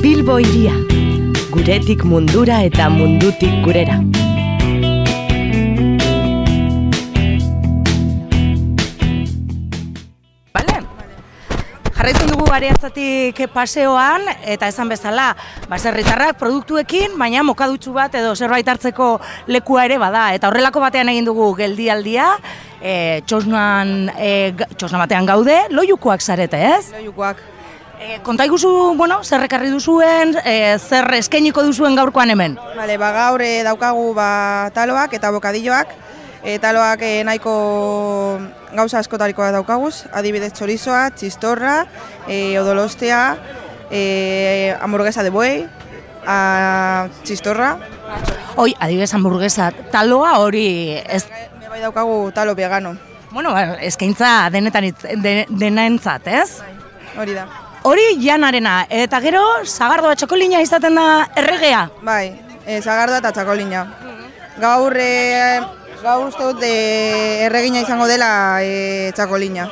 Bilbo 0.00 0.38
iria. 0.40 0.74
Guretik 1.52 2.04
mundura 2.08 2.62
eta 2.64 2.88
mundutik 2.90 3.60
gurera. 3.64 4.00
Jarraitzen 12.05 12.34
dugu 12.34 12.44
areatzatik 12.52 13.38
paseoan, 13.48 14.26
eta 14.52 14.68
esan 14.68 14.90
bezala, 14.92 15.30
baserritarrak 15.70 16.36
produktuekin, 16.36 17.14
baina 17.16 17.40
mokadutxu 17.48 17.94
bat 17.96 18.12
edo 18.20 18.34
zerbait 18.36 18.68
hartzeko 18.68 19.07
lekua 19.48 19.86
ere 19.88 19.96
bada. 20.02 20.26
Eta 20.36 20.50
horrelako 20.50 20.82
batean 20.84 21.09
egin 21.09 21.24
dugu 21.24 21.46
geldialdia, 21.57 22.26
e, 22.76 23.22
txosnan, 23.24 23.94
e, 24.20 24.52
txosna 24.76 25.00
batean 25.00 25.24
gaude, 25.24 25.57
loiukoak 25.72 26.20
zarete, 26.20 26.61
ez? 26.74 26.92
Loiukoak. 26.92 27.40
E, 27.96 28.18
konta 28.20 28.44
iguzu, 28.44 28.92
bueno, 29.00 29.22
zer 29.24 29.48
ekarri 29.48 29.72
duzuen, 29.72 30.36
e, 30.44 30.76
zer 30.76 31.09
eskainiko 31.22 31.64
duzuen 31.64 31.96
gaurkoan 31.96 32.36
hemen? 32.36 32.61
Vale, 32.76 33.00
ba 33.00 33.14
gaur 33.16 33.48
eh, 33.48 33.62
daukagu 33.64 34.11
ba 34.12 34.68
taloak 34.76 35.16
eta 35.16 35.32
bokadilloak. 35.32 35.96
Taloak 36.45 37.01
eh, 37.01 37.22
nahiko 37.24 37.55
gauza 38.74 38.99
askotarikoa 39.01 39.49
daukaguz, 39.55 40.05
adibidez 40.12 40.53
txorizoa, 40.53 41.09
txistorra, 41.16 41.84
e, 42.28 42.59
odolostea, 42.61 43.22
e, 43.88 44.74
hamburguesa 44.82 45.24
de 45.24 45.32
buey, 45.32 45.64
a, 46.26 47.09
txistorra. 47.24 47.74
Oi, 48.61 48.74
adibidez 48.76 49.12
hamburguesa, 49.16 49.70
taloa 49.95 50.36
hori 50.42 50.66
ez... 51.01 51.24
Me 51.61 51.70
bai 51.70 51.80
daukagu 51.80 52.30
talo 52.36 52.55
vegano. 52.59 52.95
Bueno, 53.32 53.55
ba, 53.55 53.78
eskaintza 53.82 54.51
denetan 54.53 54.90
de, 55.22 55.34
denaentzat, 55.49 56.28
ez? 56.28 56.61
Hori 57.18 57.34
da. 57.34 57.47
Hori 57.88 58.05
janarena, 58.20 58.82
eta 58.88 59.20
gero 59.24 59.42
zagardoa 59.64 60.14
txokolina 60.16 60.61
izaten 60.64 61.01
da 61.01 61.07
erregea. 61.40 61.86
Bai, 62.03 62.34
e, 62.66 62.80
zagardoa 62.80 63.22
eta 63.22 63.32
txakolina. 63.32 63.86
Gaur, 64.61 64.95
e, 64.97 65.59
gaur 66.05 66.28
uste 66.28 66.44
dut 66.44 66.62
e, 66.66 67.46
erregina 67.46 67.80
izango 67.80 68.07
dela 68.11 68.61
e, 68.61 69.11
txakolina. 69.16 69.70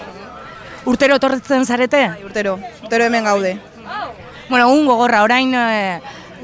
Urtero 0.88 1.18
etortzen 1.20 1.66
zarete? 1.68 2.00
Urtero, 2.24 2.56
urtero 2.82 3.04
hemen 3.04 3.28
gaude. 3.28 3.58
Bueno, 4.48 4.70
un 4.72 4.86
gogorra, 4.88 5.22
orain 5.26 5.52
e, 5.54 6.00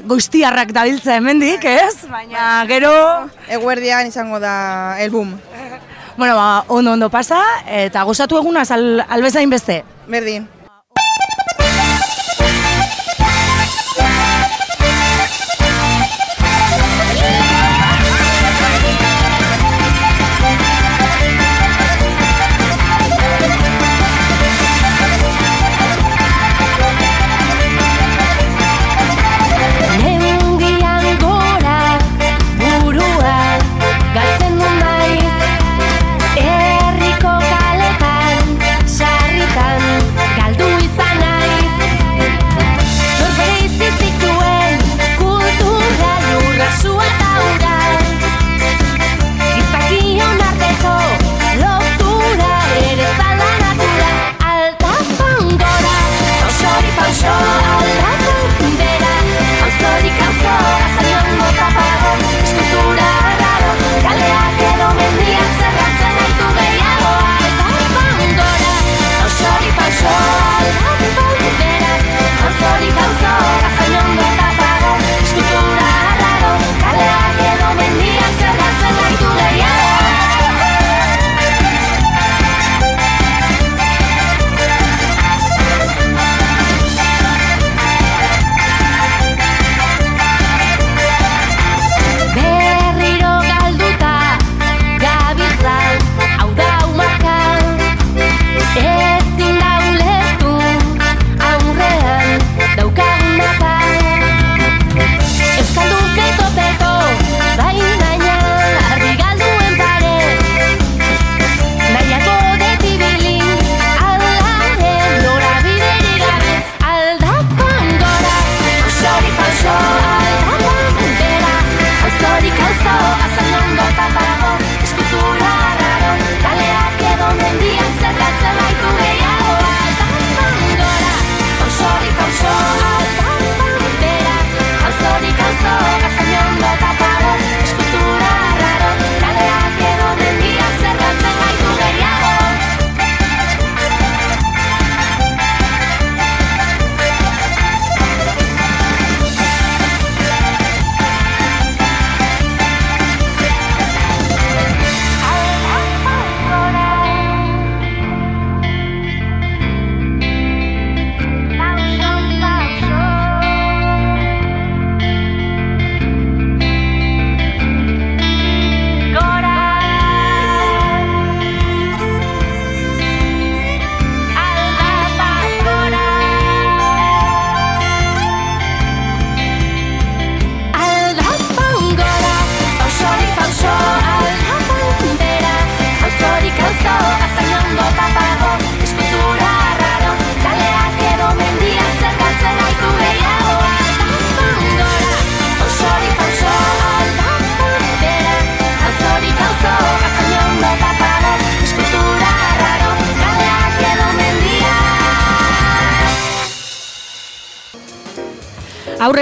goiztiarrak 0.09 0.71
dabiltza 0.77 1.17
hemendik, 1.17 1.65
ez? 1.65 2.05
Baina 2.09 2.63
gero... 2.69 2.93
Eguerdian 3.49 4.07
izango 4.07 4.39
da 4.39 4.53
el 5.01 5.09
boom. 5.09 5.33
Bueno, 6.17 6.35
ba, 6.35 6.63
ondo 6.67 6.93
ondo 6.93 7.09
pasa, 7.09 7.41
eta 7.65 8.05
gozatu 8.07 8.37
egunaz 8.37 8.69
al, 8.75 9.03
albezain 9.09 9.49
beste. 9.49 9.83
Berdin. 10.07 10.47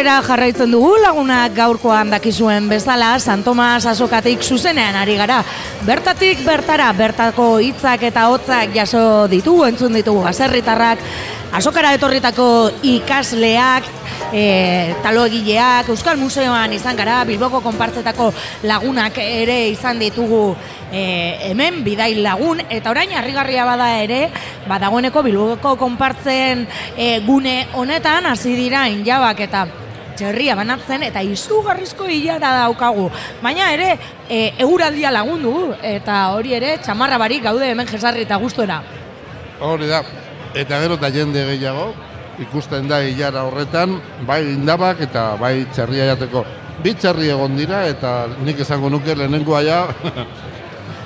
Aurrera 0.08 0.24
jarraitzen 0.24 0.72
dugu 0.72 0.94
lagunak 1.04 1.52
gaurkoan 1.52 2.08
dakizuen 2.14 2.70
bezala 2.72 3.18
San 3.20 3.42
Tomas 3.44 3.84
azokatik 3.86 4.40
zuzenean 4.40 4.96
ari 4.96 5.18
gara. 5.20 5.42
Bertatik 5.84 6.46
bertara, 6.46 6.94
bertako 6.96 7.58
hitzak 7.60 8.06
eta 8.08 8.30
hotzak 8.32 8.72
jaso 8.72 9.28
ditugu, 9.28 9.66
entzun 9.68 9.98
ditugu 10.00 10.22
baserritarrak, 10.24 11.02
azokara 11.52 11.92
etorritako 11.98 12.48
ikasleak, 12.88 13.90
e, 14.32 14.94
taloegileak, 15.04 15.90
Euskal 15.92 16.16
Museoan 16.22 16.72
izan 16.72 16.96
gara, 16.96 17.26
Bilboko 17.28 17.60
konpartzetako 17.66 18.30
lagunak 18.64 19.20
ere 19.20 19.58
izan 19.74 20.00
ditugu 20.00 20.56
e, 20.88 21.02
hemen, 21.50 21.82
bidai 21.84 22.14
lagun, 22.22 22.62
eta 22.70 22.94
orain 22.96 23.12
harrigarria 23.12 23.68
bada 23.68 23.90
ere, 24.06 24.30
ba, 24.70 24.80
dagoeneko 24.80 25.26
Bilboko 25.28 25.76
konpartzen 25.76 26.64
e, 26.96 27.20
gune 27.28 27.58
honetan, 27.76 28.32
hasi 28.32 28.56
dira 28.56 28.86
injabak 28.88 29.44
eta 29.50 29.66
txerria 30.18 30.56
banatzen 30.58 31.06
eta 31.08 31.22
izugarrizko 31.24 32.08
hilara 32.10 32.54
daukagu. 32.64 33.08
Baina 33.44 33.72
ere, 33.76 33.94
e, 34.30 34.42
eguraldia 34.66 35.12
lagundu 35.14 35.54
eta 35.86 36.20
hori 36.36 36.56
ere 36.58 36.78
txamarra 36.84 37.20
barik 37.22 37.46
gaude 37.46 37.70
hemen 37.70 37.88
jesarri 37.88 38.26
eta 38.26 38.40
gustora. 38.42 38.82
Hori 39.62 39.90
da, 39.90 40.04
eta 40.54 40.82
gero 40.84 40.98
eta 41.00 41.12
jende 41.14 41.46
gehiago, 41.52 41.92
ikusten 42.42 42.90
da 42.90 43.02
hilara 43.06 43.46
horretan, 43.48 43.98
bai 44.28 44.44
indabak 44.54 45.02
eta 45.08 45.30
bai 45.42 45.56
txerria 45.74 46.12
jateko. 46.14 46.46
Bi 46.84 46.94
txerri 46.94 47.32
egon 47.34 47.56
dira 47.58 47.86
eta 47.90 48.28
nik 48.46 48.60
esango 48.66 48.90
nuke 48.94 49.16
lehenengoa 49.18 49.64
ja, 49.66 49.80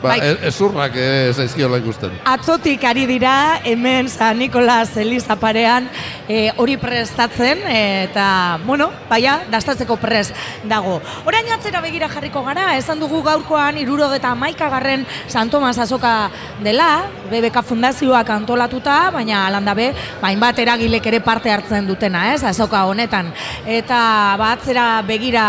ba, 0.01 0.09
Bai. 0.09 0.19
e- 0.19 0.47
ezurrak 0.49 0.95
ere 0.97 1.33
zaizkiola 1.33 1.79
ikusten. 1.81 2.17
Atzotik 2.25 2.83
ari 2.87 3.05
dira 3.09 3.61
hemen 3.63 4.09
San 4.09 4.39
Nikolas 4.41 4.95
Eliza 4.97 5.35
parean 5.39 5.87
e, 6.27 6.51
hori 6.57 6.77
prestatzen 6.81 7.63
eta, 7.67 8.59
bueno, 8.65 8.89
baia, 9.09 9.41
dastatzeko 9.51 9.97
prest 10.01 10.35
dago. 10.69 10.99
Orain 11.25 11.49
atzera 11.53 11.81
begira 11.81 12.09
jarriko 12.09 12.43
gara, 12.43 12.75
esan 12.77 12.99
dugu 12.99 13.21
gaurkoan 13.25 13.77
iruro 13.81 14.11
eta 14.13 14.33
maikagarren 14.35 15.05
San 15.27 15.49
Tomas 15.49 15.77
azoka 15.79 16.29
dela, 16.63 17.05
BBK 17.31 17.63
Fundazioak 17.63 18.29
antolatuta, 18.29 19.11
baina 19.13 19.45
alandabe, 19.47 19.91
bain 20.21 20.39
bat 20.39 20.57
eragilek 20.59 21.05
ere 21.11 21.21
parte 21.21 21.51
hartzen 21.51 21.87
dutena, 21.87 22.31
ez, 22.33 22.43
azoka 22.43 22.85
honetan. 22.85 23.31
Eta 23.65 24.01
ba, 24.39 24.53
atzera 24.57 24.87
begira 25.07 25.45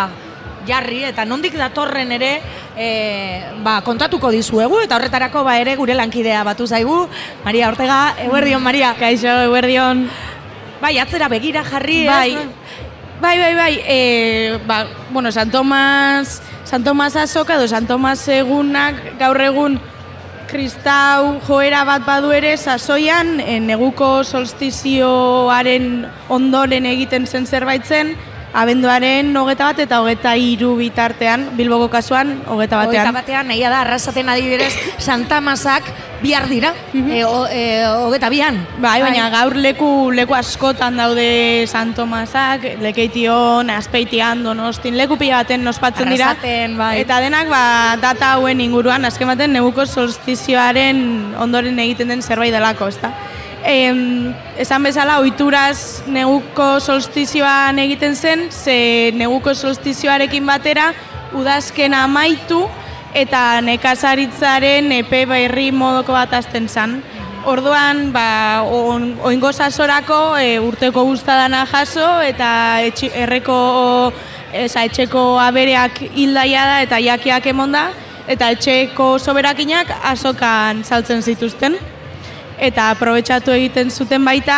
jarri 0.66 1.02
eta 1.08 1.24
nondik 1.24 1.56
datorren 1.58 2.12
ere 2.12 2.32
e, 2.76 2.88
ba, 3.64 3.80
kontatuko 3.84 4.30
dizuegu 4.30 4.80
eta 4.84 4.96
horretarako 4.96 5.44
ba 5.44 5.58
ere 5.60 5.76
gure 5.76 5.94
lankidea 5.94 6.44
batu 6.44 6.66
zaigu 6.66 7.08
Maria 7.44 7.68
Ortega, 7.68 8.14
eguerdion 8.22 8.62
Maria. 8.62 8.94
Kaixo, 8.98 9.28
eguerdion. 9.48 10.06
Bai, 10.82 10.96
atzera 10.98 11.28
begira 11.28 11.62
jarri, 11.64 12.06
Bai, 12.06 12.32
ez? 12.34 12.46
bai, 13.20 13.38
bai, 13.38 13.54
bai, 13.54 13.74
e, 13.86 14.58
ba, 14.66 14.86
bueno, 15.10 15.30
San 15.30 15.50
Tomas, 15.50 16.42
San 16.64 16.82
Tomas 16.82 17.14
azoka 17.16 17.54
edo 17.54 17.68
San 17.68 17.86
Tomas 17.86 18.26
egunak 18.28 19.18
gaur 19.20 19.40
egun 19.40 19.78
kristau 20.50 21.38
joera 21.46 21.84
bat 21.88 22.04
badu 22.04 22.32
ere 22.34 22.56
sasoian 22.56 23.38
e, 23.40 23.60
neguko 23.60 24.24
solstizioaren 24.24 26.04
ondoren 26.28 26.88
egiten 26.90 27.26
zen 27.26 27.46
zerbait 27.46 27.86
zen, 27.86 28.16
abenduaren 28.52 29.34
hogeta 29.36 29.70
bat 29.70 29.82
eta 29.84 30.00
hogeta 30.02 30.34
hiru 30.36 30.74
bitartean, 30.76 31.50
Bilboko 31.56 31.88
kasuan, 31.92 32.38
hogeta 32.46 32.82
batean. 32.84 33.08
Hogeita 33.08 33.18
batean, 33.18 33.52
nahi 33.52 33.62
da, 33.64 33.80
arrasaten 33.80 34.28
adibidez, 34.28 34.72
Santa 34.98 35.40
Masak 35.40 35.88
bihar 36.22 36.46
dira, 36.48 36.70
e, 36.94 37.24
o, 37.24 37.46
e, 37.50 37.82
hogeta 38.04 38.28
bian. 38.30 38.60
Bai, 38.78 39.00
baina 39.02 39.26
gaur 39.32 39.56
leku 39.58 40.12
leku 40.14 40.36
askotan 40.38 40.96
daude 41.00 41.66
San 41.66 41.94
Tomasak, 41.96 42.78
Lekeition, 42.80 43.72
Azpeitian, 43.74 44.44
Donostin, 44.46 44.96
leku 44.96 45.18
pila 45.18 45.42
baten 45.42 45.66
ospatzen 45.66 46.12
dira. 46.12 46.30
Arrasaten, 46.30 46.78
bai. 46.78 46.94
Eta 47.02 47.18
denak 47.24 47.50
ba, 47.50 47.64
data 48.00 48.36
hauen 48.36 48.62
inguruan, 48.62 49.04
azken 49.08 49.32
baten 49.34 49.56
neguko 49.56 49.86
solstizioaren 49.86 51.34
ondoren 51.42 51.82
egiten 51.82 52.14
den 52.14 52.22
zerbait 52.22 52.54
delako, 52.54 52.92
ezta? 52.92 53.10
Em, 53.64 54.34
esan 54.58 54.82
bezala, 54.82 55.20
oituraz 55.22 56.02
neguko 56.10 56.80
solstizioan 56.80 57.78
egiten 57.78 58.16
zen, 58.16 58.48
ze 58.50 59.12
neguko 59.14 59.54
solstizioarekin 59.54 60.46
batera, 60.46 60.90
udazken 61.38 61.94
amaitu, 61.94 62.64
eta 63.14 63.60
nekazaritzaren 63.62 64.90
epe 64.98 65.24
berri 65.30 65.70
modoko 65.70 66.16
bat 66.16 66.34
azten 66.34 66.68
zen. 66.68 66.98
Orduan, 67.46 68.12
ba, 68.14 68.62
on, 68.66 69.16
oingo 69.26 69.50
sasorako 69.52 70.36
e, 70.38 70.58
urteko 70.62 71.04
guztadana 71.08 71.64
jaso 71.66 72.20
eta 72.22 72.50
etxi, 72.86 73.10
erreko 73.24 73.56
eza, 74.52 74.84
etxeko 74.84 75.40
abereak 75.42 76.04
hildaia 76.14 76.66
da 76.68 76.76
eta 76.86 77.00
jakiak 77.02 77.48
emonda 77.50 77.88
eta 78.30 78.52
etxeko 78.54 79.16
soberakinak 79.18 79.90
azokan 80.12 80.84
saltzen 80.86 81.22
zituzten. 81.22 81.78
Eta 82.62 82.92
aprobetxatu 82.94 83.50
egiten 83.56 83.90
zuten 83.90 84.22
baita 84.24 84.56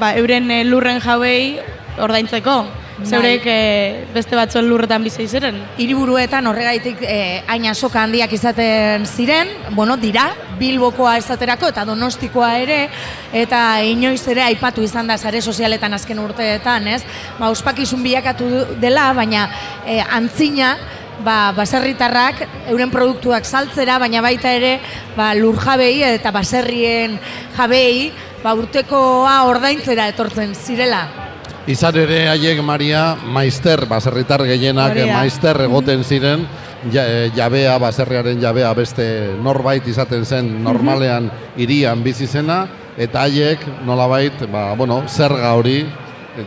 ba, 0.00 0.14
euren 0.18 0.50
eh, 0.50 0.64
lurren 0.66 0.98
jauei 1.04 1.60
ordaintzeko. 2.02 2.62
Zeurek 3.02 3.42
eh, 3.50 4.06
beste 4.14 4.36
batzuen 4.38 4.68
lurretan 4.70 5.02
bizi 5.02 5.26
ziren. 5.26 5.56
Hiriburuetan 5.82 6.46
horregaitik 6.46 7.00
eh, 7.02 7.42
hain 7.50 7.66
asoka 7.66 8.04
handiak 8.04 8.32
izaten 8.32 9.06
ziren, 9.06 9.50
bueno, 9.74 9.96
dira, 9.98 10.28
Bilbokoa 10.58 11.16
esaterako 11.18 11.72
eta 11.72 11.84
Donostikoa 11.88 12.52
ere, 12.62 12.78
eta 13.34 13.60
inoiz 13.82 14.22
ere 14.30 14.44
aipatu 14.46 14.82
izan 14.86 15.10
da 15.10 15.18
sare 15.18 15.42
sozialetan 15.42 15.94
azken 15.98 16.22
urteetan, 16.22 16.86
ez? 16.86 17.02
Ba, 17.40 17.50
ospakizun 17.50 18.02
bilakatu 18.06 18.50
dela, 18.82 19.08
baina 19.16 19.48
eh, 19.86 20.02
antzina, 20.02 20.76
ba, 21.22 21.52
baserritarrak 21.56 22.42
euren 22.72 22.90
produktuak 22.90 23.44
saltzera, 23.44 23.98
baina 24.02 24.22
baita 24.24 24.52
ere 24.52 24.78
ba, 25.16 25.32
lurjabei 25.38 26.02
eta 26.14 26.32
baserrien 26.34 27.18
jabei 27.56 28.10
ba, 28.42 28.54
urtekoa 28.58 29.44
ordaintzera 29.50 30.08
etortzen 30.12 30.54
zirela. 30.54 31.04
Izan 31.70 31.96
ere 31.96 32.26
haiek 32.28 32.60
Maria 32.60 33.14
maister, 33.16 33.86
baserritar 33.88 34.42
gehienak 34.44 34.98
da. 34.98 35.06
maister 35.16 35.62
egoten 35.64 36.04
ziren, 36.04 36.44
ja, 36.92 37.06
e, 37.08 37.30
jabea, 37.36 37.78
baserriaren 37.80 38.40
jabea 38.42 38.72
beste 38.76 39.06
norbait 39.40 39.86
izaten 39.88 40.26
zen 40.28 40.50
normalean 40.64 41.30
hirian 41.56 42.02
bizi 42.04 42.28
zena, 42.28 42.66
eta 43.00 43.24
haiek 43.24 43.64
nolabait, 43.86 44.44
ba, 44.52 44.74
bueno, 44.76 45.02
zerga 45.08 45.54
hori, 45.56 45.86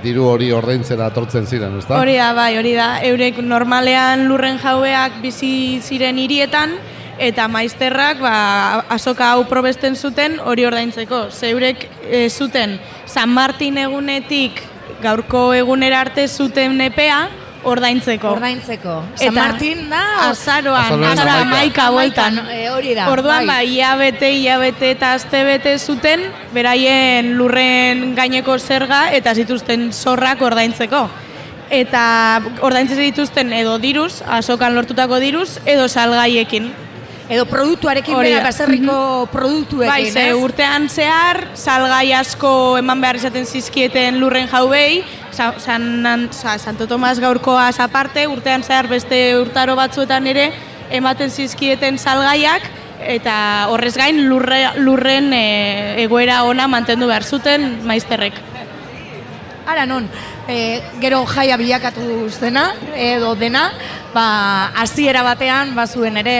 diru 0.04 0.28
hori 0.28 0.52
ordaintzera 0.52 1.08
etortzen 1.12 1.48
ziren, 1.48 1.78
ezta? 1.80 1.98
Hori 2.00 2.18
da, 2.20 2.34
bai, 2.36 2.52
hori 2.60 2.74
da. 2.76 2.90
Eurek 3.08 3.40
normalean 3.44 4.28
lurren 4.28 4.60
jaueak 4.62 5.22
bizi 5.24 5.80
ziren 5.82 6.20
hirietan 6.20 6.76
eta 7.18 7.48
maizterrak 7.50 8.20
ba, 8.22 8.36
azoka 8.94 9.32
hau 9.32 9.46
probesten 9.50 9.96
zuten 9.96 10.38
hori 10.44 10.68
ordaintzeko. 10.68 11.28
Ze 11.32 11.52
eurek 11.54 11.88
e, 12.04 12.28
zuten 12.30 12.78
San 13.06 13.34
Martin 13.34 13.78
egunetik 13.82 14.62
gaurko 15.02 15.52
egunera 15.54 16.02
arte 16.06 16.28
zuten 16.28 16.82
epea 16.82 17.28
ordaintzeko. 17.68 18.32
Ordaintzeko. 18.38 18.96
San 19.16 19.34
Martin 19.36 19.90
da, 19.90 20.02
azaroan, 20.30 20.84
hamaika. 20.94 21.38
amaika 21.42 21.90
bueltan. 21.92 22.40
Hori 22.74 22.94
da, 22.96 23.10
Orduan, 23.12 23.46
bai. 23.48 23.66
ba, 23.68 23.72
iabete, 23.78 24.32
iabete 24.42 24.92
eta 24.96 25.14
astebete 25.14 25.78
zuten, 25.80 26.26
beraien 26.54 27.34
lurren 27.38 28.16
gaineko 28.16 28.58
zerga 28.60 29.12
eta 29.12 29.36
zituzten 29.36 29.92
zorrak 29.94 30.42
ordaintzeko. 30.42 31.08
Eta 31.70 32.42
ordaintzen 32.64 33.00
dituzten 33.04 33.52
edo 33.54 33.78
diruz, 33.78 34.22
asokan 34.24 34.76
lortutako 34.76 35.20
diruz, 35.20 35.60
edo 35.66 35.88
salgaiekin. 35.92 36.70
Edo 37.28 37.44
produktuarekin 37.44 38.16
Hori 38.16 38.30
bera 38.32 38.44
baserriko 38.46 39.28
produktuekin, 39.34 39.90
Bai, 39.92 40.12
ze 40.12 40.30
ez? 40.30 40.36
urtean 40.40 40.88
zehar, 40.88 41.42
salgai 41.60 42.14
asko 42.16 42.78
eman 42.80 43.02
behar 43.04 43.20
izaten 43.20 43.44
zizkieten 43.46 44.16
lurren 44.22 44.48
jaubei, 44.48 45.04
Sa, 45.38 45.54
san, 45.60 46.30
sa, 46.34 46.58
Santo 46.58 46.88
Tomas 46.90 47.20
gaurkoaz 47.22 47.78
aparte, 47.80 48.24
urtean 48.26 48.64
zehar 48.66 48.88
beste 48.90 49.38
urtaro 49.38 49.76
batzuetan 49.78 50.26
ere, 50.26 50.48
ematen 50.90 51.30
zizkieten 51.30 52.00
salgaiak, 52.02 52.66
eta 53.06 53.36
horrez 53.70 53.94
gain 54.02 54.24
lurre, 54.32 54.64
lurren 54.82 55.30
e, 55.38 55.44
egoera 56.02 56.40
ona 56.50 56.66
mantendu 56.66 57.06
behar 57.06 57.22
zuten 57.22 57.68
maizterrek. 57.86 58.34
Ara 59.70 59.86
non, 59.86 60.10
e, 60.50 60.82
gero 61.06 61.22
jaia 61.30 61.62
bilakatu 61.62 62.32
zena, 62.34 62.72
edo 62.98 63.36
dena, 63.38 63.68
ba, 64.18 64.74
hasiera 64.82 65.22
batean, 65.22 65.76
bazuen 65.78 66.18
ere, 66.18 66.38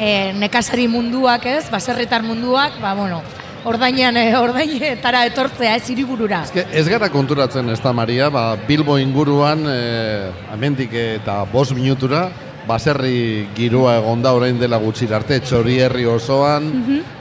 e, 0.00 0.32
nekazari 0.40 0.88
munduak 0.88 1.44
ez, 1.52 1.66
baserritar 1.68 2.24
munduak, 2.24 2.80
ba, 2.80 2.96
bueno, 2.96 3.20
ordainean, 3.64 4.16
e, 4.16 4.36
ordainetara 4.36 5.24
etortzea 5.30 5.76
ez 5.78 5.88
hiriburura. 5.90 6.42
Ez, 6.44 6.66
ez 6.82 6.86
gara 6.90 7.08
konturatzen 7.12 7.70
ez 7.72 7.80
da, 7.82 7.92
Maria, 7.92 8.30
ba, 8.32 8.52
Bilbo 8.68 8.98
inguruan, 8.98 9.66
e, 9.68 10.30
amendik 10.52 10.94
eta 10.94 11.42
bost 11.52 11.76
minutura, 11.76 12.28
baserri 12.66 13.48
girua 13.56 13.96
egonda 13.98 14.32
orain 14.36 14.58
dela 14.60 14.78
gutxi 14.78 15.08
arte, 15.12 15.40
txori 15.42 15.80
herri 15.82 16.06
osoan, 16.06 16.68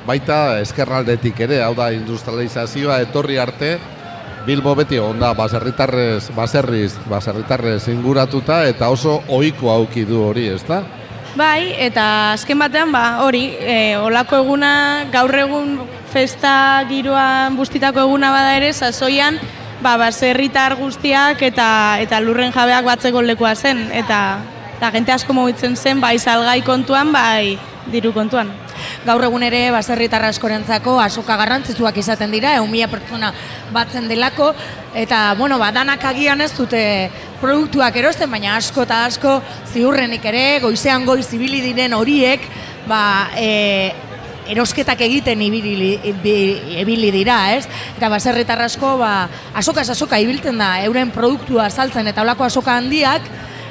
baita 0.06 0.60
eskerraldetik 0.62 1.40
ere, 1.48 1.64
hau 1.66 1.74
da 1.78 1.90
industrializazioa 1.96 3.02
etorri 3.08 3.42
arte, 3.42 3.78
Bilbo 4.42 4.74
beti 4.74 4.98
onda 4.98 5.36
baserritarrez, 5.38 6.32
baserriz, 6.34 6.96
baserritarrez 7.10 7.84
inguratuta 7.94 8.64
eta 8.66 8.90
oso 8.90 9.20
ohiko 9.30 9.70
auki 9.70 10.02
du 10.10 10.24
hori, 10.26 10.48
ezta? 10.56 10.82
Bai, 11.32 11.72
eta 11.80 12.34
azken 12.34 12.60
batean, 12.60 12.92
ba, 12.92 13.24
hori, 13.24 13.46
e, 13.56 13.96
olako 13.96 14.42
eguna, 14.42 14.72
gaur 15.14 15.32
egun 15.40 15.78
festa 16.12 16.84
giroan 16.90 17.56
bustitako 17.56 18.04
eguna 18.04 18.34
bada 18.36 18.58
ere, 18.58 18.74
sasoian, 18.76 19.40
ba, 19.80 19.96
baserritar 20.02 20.76
guztiak 20.76 21.42
eta 21.48 21.70
eta 22.04 22.20
lurren 22.20 22.52
jabeak 22.52 22.84
batzeko 22.84 23.24
lekua 23.24 23.56
zen, 23.56 23.86
eta, 23.96 24.42
eta 24.76 24.92
gente 24.92 25.16
asko 25.16 25.34
mugitzen 25.38 25.80
zen, 25.80 26.04
bai 26.04 26.18
salgai 26.20 26.60
kontuan, 26.68 27.16
bai 27.16 27.56
diru 27.88 28.12
kontuan. 28.12 28.52
Gaur 29.06 29.24
egun 29.26 29.44
ere 29.44 29.72
baserritar 29.74 30.24
askorentzako 30.28 31.00
asoka 31.02 31.36
garrantzitsuak 31.40 31.98
izaten 31.98 32.32
dira, 32.32 32.56
eun 32.60 32.70
mila 32.72 32.88
pertsona 32.92 33.32
batzen 33.74 34.08
delako, 34.12 34.52
eta, 34.96 35.34
bueno, 35.38 35.58
ba, 35.60 35.72
danak 35.72 36.04
agian 36.06 36.42
ez 36.42 36.52
dute 36.58 37.10
produktuak 37.42 37.96
erosten, 37.98 38.30
baina 38.32 38.56
asko 38.60 38.84
eta 38.84 39.06
asko 39.06 39.42
ziurrenik 39.74 40.26
ere, 40.26 40.60
goizean 40.62 41.06
goiz 41.06 41.28
ibili 41.34 41.62
diren 41.62 41.94
horiek, 41.98 42.42
ba, 42.88 43.30
e, 43.38 43.92
erosketak 44.52 45.00
egiten 45.06 45.42
ibili, 45.42 45.94
ibi- 46.12 46.80
ibili 46.82 47.12
dira, 47.14 47.54
ez? 47.56 47.68
Eta 47.98 48.10
baserritar 48.10 48.62
asko, 48.62 48.98
ba, 49.00 49.30
asokaz 49.56 49.90
asoka 49.94 50.20
ibiltzen 50.20 50.58
da, 50.58 50.84
euren 50.84 51.12
produktua 51.14 51.70
saltzen 51.70 52.08
eta 52.12 52.22
olako 52.26 52.44
asoka 52.50 52.76
handiak, 52.78 53.22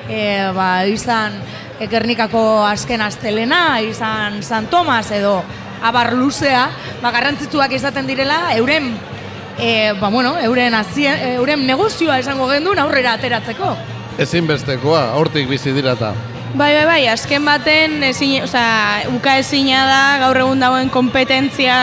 e, 0.08 0.50
ba, 0.56 0.86
izan 0.86 1.36
Gernikako 1.80 2.64
azken 2.66 3.00
astelena, 3.00 3.80
izan 3.80 4.42
San 4.42 4.66
Tomas 4.68 5.10
edo 5.16 5.38
abar 5.82 6.12
luzea, 6.12 6.66
ba, 7.00 7.12
garrantzitsuak 7.14 7.72
izaten 7.72 8.06
direla, 8.06 8.50
euren 8.56 8.92
e, 9.58 9.92
ba, 10.00 10.10
bueno, 10.10 10.34
euren, 10.40 10.74
azien, 10.74 11.16
euren 11.36 11.64
negozioa 11.66 12.18
esango 12.20 12.48
gendun 12.50 12.78
aurrera 12.78 13.14
ateratzeko. 13.16 13.72
Ezinbestekoa, 14.20 15.14
hortik 15.16 15.48
bizi 15.48 15.72
dira 15.72 15.96
eta. 15.96 16.12
Bai, 16.50 16.72
bai, 16.74 16.84
bai, 16.84 17.02
azken 17.08 17.44
baten, 17.46 18.00
ezin, 18.08 18.42
osea, 18.44 19.06
uka 19.14 19.36
ezina 19.38 19.84
da, 19.86 20.00
gaur 20.24 20.40
egun 20.42 20.60
dagoen 20.60 20.90
kompetentzia 20.90 21.76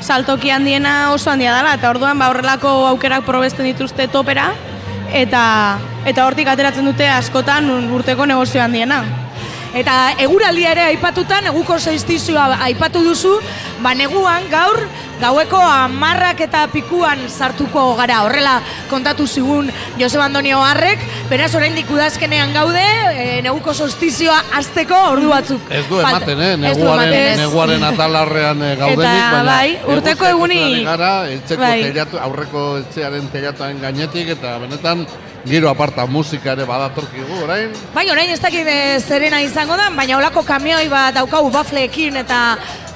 saltoki 0.00 0.50
handiena 0.50 1.12
oso 1.12 1.30
handia 1.30 1.52
dela, 1.54 1.74
eta 1.76 1.90
orduan 1.92 2.18
ba 2.18 2.30
horrelako 2.32 2.72
aukerak 2.88 3.26
probesten 3.28 3.68
dituzte 3.68 4.08
topera, 4.08 4.54
eta 5.12 5.42
eta 6.08 6.24
hortik 6.24 6.48
ateratzen 6.48 6.88
dute 6.88 7.06
askotan 7.08 7.68
urteko 7.92 8.26
negozio 8.26 8.64
handiena. 8.64 9.04
Eta 9.74 10.14
eguraldia 10.22 10.70
ere 10.70 10.84
aipatuta, 10.92 11.40
neguko 11.42 11.80
solstizioa 11.82 12.60
aipatu 12.68 13.00
duzu, 13.02 13.32
ba 13.82 13.90
neguan 13.98 14.46
gaur 14.52 14.78
gaueko 15.18 15.58
amarrak 15.58 16.40
eta 16.46 16.60
pikuan 16.70 17.24
sartuko 17.28 17.94
gara. 17.98 18.20
Horrela 18.22 18.60
kontatu 18.90 19.26
zigun 19.26 19.70
Joseba 19.98 20.28
Andonio 20.28 20.60
Harrek, 20.62 21.02
beraz 21.30 21.50
oraindik 21.58 21.90
udazkenean 21.90 22.54
gaude, 22.54 22.84
e, 23.18 23.42
neguko 23.42 23.74
solstizioa 23.74 24.38
hasteko 24.54 24.94
ordu 25.10 25.32
batzuk. 25.34 25.66
Ez 25.74 25.84
du 25.90 25.98
ematen, 25.98 26.40
eh? 26.40 26.54
Neguaren, 26.56 27.10
ematen, 27.10 27.42
neguaren 27.42 27.84
atalarrean 27.90 28.62
eh, 28.62 28.72
gaudenik, 28.78 29.10
Eta, 29.10 29.28
baina 29.34 29.44
bai, 29.50 29.78
urteko 29.96 30.30
eguni- 30.30 30.84
gara, 30.86 31.12
etxeko 31.34 31.62
Bai. 31.66 31.76
teilatu, 31.88 32.18
aurreko 32.28 32.66
etxearen 32.84 33.30
teilatuaren 33.34 33.80
gainetik, 33.82 34.34
eta 34.38 34.58
benetan 34.62 35.06
giro 35.44 35.68
aparta 35.68 36.06
musika 36.06 36.52
ere 36.52 36.64
badatorkigu, 36.64 37.42
orain. 37.44 37.72
Bai, 37.94 38.06
orain 38.10 38.30
ez 38.32 38.40
dakit 38.40 38.66
eh, 38.70 39.00
zerena 39.00 39.42
izango 39.44 39.76
da, 39.76 39.90
baina 39.92 40.16
olako 40.18 40.42
kamioi 40.46 40.88
bat 40.88 41.14
daukagu 41.18 41.50
bafleekin 41.52 42.16
eta 42.22 42.40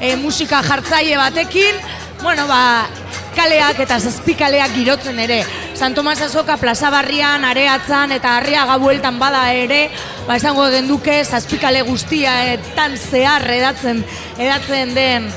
eh, 0.00 0.16
musika 0.16 0.62
jartzaile 0.64 1.18
batekin, 1.20 1.82
bueno, 2.22 2.46
ba, 2.48 2.88
kaleak 3.36 3.82
eta 3.84 3.98
zazpikaleak 4.00 4.72
girotzen 4.74 5.18
ere. 5.22 5.42
San 5.78 5.94
Tomas 5.94 6.20
Azoka 6.24 6.56
plaza 6.58 6.90
barrian, 6.90 7.44
areatzan 7.46 8.12
eta 8.16 8.38
harriaga 8.38 8.78
bueltan 8.82 9.20
bada 9.20 9.44
ere, 9.54 9.84
ba, 10.26 10.40
esango 10.40 10.66
genduke 10.72 11.20
zazpikale 11.24 11.84
guztietan 11.86 12.96
zehar 12.96 13.44
edatzen, 13.58 14.02
edatzen 14.38 14.96
den 14.96 15.28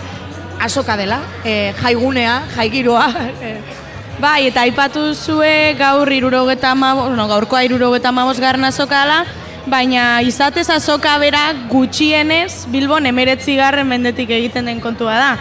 azoka 0.61 0.95
dela, 0.97 1.19
e, 1.43 1.73
jaigunea, 1.81 2.41
jaigiroa. 2.55 3.07
eh, 3.45 3.80
Bai, 4.21 4.51
eta 4.51 4.61
aipatu 4.67 5.15
zue 5.17 5.73
gaur 5.79 6.05
irurogeta 6.13 6.75
no, 6.77 7.23
gaurkoa 7.25 7.63
irurogeta 7.65 8.09
amabos 8.09 8.37
garren 8.39 8.67
azoka 8.67 8.99
dela, 9.01 9.23
baina 9.65 10.21
izatez 10.21 10.67
azoka 10.69 11.15
bera 11.17 11.41
gutxienez 11.71 12.67
Bilbon 12.69 13.07
emeretzi 13.09 13.55
garren 13.57 13.87
mendetik 13.89 14.29
egiten 14.29 14.69
den 14.69 14.79
kontua 14.79 15.15
da. 15.17 15.31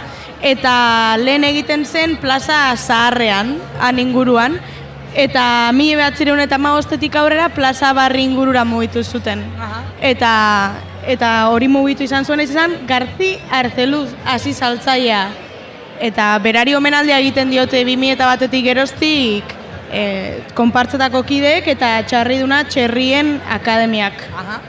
Eta 0.41 0.73
lehen 1.21 1.45
egiten 1.45 1.85
zen 1.85 2.15
plaza 2.17 2.73
zaharrean, 2.75 3.53
han 3.77 4.01
inguruan, 4.01 4.57
eta 5.13 5.69
mi 5.77 5.91
behatzireun 5.93 6.41
eta 6.41 6.57
amabostetik 6.57 7.19
aurrera 7.21 7.51
plaza 7.53 7.93
barri 7.93 8.25
ingurura 8.31 8.65
mugitu 8.65 9.03
zuten. 9.03 9.45
Eta, 10.01 10.33
eta 11.05 11.31
hori 11.53 11.69
mugitu 11.69 12.09
izan 12.09 12.25
zuen 12.25 12.41
izan 12.41 12.79
Garzi 12.89 13.35
Arzeluz 13.61 14.07
hasi 14.25 14.57
saltzailea 14.57 15.50
eta 16.01 16.33
berari 16.41 16.73
omenaldia 16.75 17.19
egiten 17.21 17.51
diote 17.53 17.83
2000 17.85 18.15
eta 18.17 18.25
batetik 18.33 18.65
geroztik 18.65 19.55
e, 19.93 20.03
konpartzetako 20.57 21.21
kideek 21.27 21.67
eta 21.75 21.99
txarriduna 22.09 22.63
txerrien 22.69 23.37
akademiak. 23.59 24.23
Aha. 24.35 24.59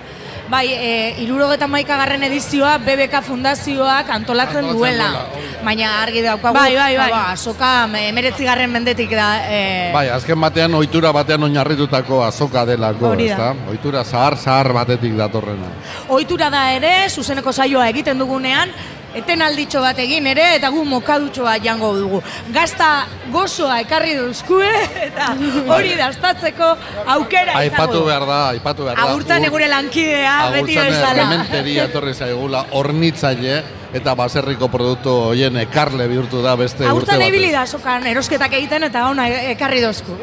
Bai, 0.52 0.66
e, 0.68 1.14
irurogeta 1.24 1.64
garren 1.96 2.22
edizioa 2.24 2.76
BBK 2.76 3.22
Fundazioak 3.24 4.10
antolatzen, 4.10 4.66
Antolatzen 4.66 4.76
duela. 4.76 5.06
duela, 5.09 5.62
Baina 5.64 6.02
argi 6.02 6.20
daukagu, 6.20 6.52
Bai, 6.52 6.74
bai, 6.76 6.96
bai. 6.96 7.10
ba, 7.10 7.30
azoka 7.32 7.88
emeretzi 7.96 8.44
garren 8.44 8.70
mendetik 8.70 9.10
da. 9.10 9.46
E, 9.48 9.90
Bai, 9.94 10.09
azken 10.10 10.38
batean 10.38 10.74
ohitura 10.74 11.10
batean 11.10 11.42
oinarritutako 11.44 12.22
azoka 12.24 12.66
delako, 12.66 13.09
Hori 13.14 13.28
da. 13.28 13.54
Ohitura 13.70 14.04
zahar 14.04 14.36
zahar 14.36 14.72
batetik 14.74 15.14
datorrena. 15.16 15.70
Ohitura 16.09 16.50
da 16.50 16.70
ere, 16.74 17.09
zuzeneko 17.09 17.52
saioa 17.52 17.88
egiten 17.88 18.18
dugunean, 18.18 18.68
etenalditxo 19.14 19.80
bat 19.84 19.98
egin 19.98 20.26
ere, 20.26 20.55
eta 20.56 20.68
gu 20.72 20.84
mokadutxoa 20.84 21.56
jango 21.64 21.93
dugu. 21.98 22.22
Gazta 22.55 23.06
gozoa 23.32 23.80
ekarri 23.80 24.14
duzkue, 24.16 24.68
eta 25.09 25.34
hori 25.68 25.94
dastatzeko 25.98 26.76
aukera 27.16 27.59
Aipatu 27.60 27.93
izango 27.93 28.06
behar 28.06 28.26
da, 28.26 28.40
aipatu 28.51 28.84
behar 28.84 28.97
da. 28.97 29.05
Agurtzan 29.10 29.43
Ur- 29.43 29.47
egure 29.52 29.68
lankidea, 29.68 30.34
beti 30.52 30.59
Agurtzan 30.78 30.90
bezala. 30.90 31.12
errementeria 31.12 31.84
etorri 31.90 32.14
zaigula, 32.14 32.64
hornitzaile, 32.72 33.62
eta 33.93 34.14
baserriko 34.16 34.68
produktu 34.72 35.10
hoien 35.28 35.56
ekarle 35.60 36.06
bihurtu 36.09 36.40
da 36.43 36.55
beste 36.56 36.80
urte 36.84 36.89
Agurtzan 36.90 37.18
batez. 37.18 37.28
ibili 37.28 37.51
da 37.52 37.66
sokan 37.66 38.06
erosketak 38.06 38.52
egiten 38.56 38.84
eta 38.89 39.02
ona 39.10 39.26
ekarri 39.52 39.82
dozku. 39.84 40.16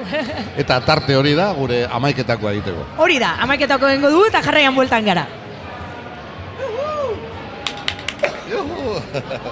Eta 0.58 0.80
tarte 0.82 1.16
hori 1.16 1.36
da 1.38 1.52
gure 1.54 1.84
amaiketakoa 1.86 2.52
egiteko. 2.58 2.86
hori 2.98 3.20
da, 3.20 3.36
amaiketako 3.46 3.88
egingo 3.94 4.10
dugu 4.10 4.26
eta 4.32 4.42
jarraian 4.42 4.74
bueltan 4.76 5.06
gara. 5.06 5.28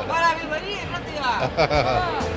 Bora, 0.08 0.36
Vilmaria, 0.36 0.86
pra 0.88 1.00
ti, 1.02 1.16
ó. 1.20 2.28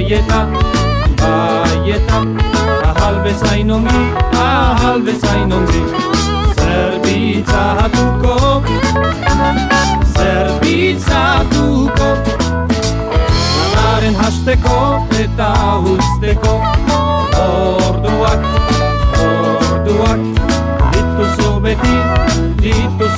Bai 0.00 0.12
eta, 0.16 0.48
bai 1.20 1.90
eta 1.92 2.18
Ahal 2.88 3.16
bezain 3.22 3.70
ongi, 3.70 4.04
ahal 4.32 5.02
bezain 5.04 5.52
ongi. 5.52 5.82
Zerbitzatuko 6.56 8.36
Zerbitzatuko 10.14 12.08
Lanaren 13.74 14.16
hasteko 14.22 14.78
eta 15.20 15.50
usteko 15.92 16.54
Orduak, 17.44 18.42
orduak 19.26 20.20
Dituzu 20.96 21.50
beti, 21.60 21.96
dituzu 22.64 23.09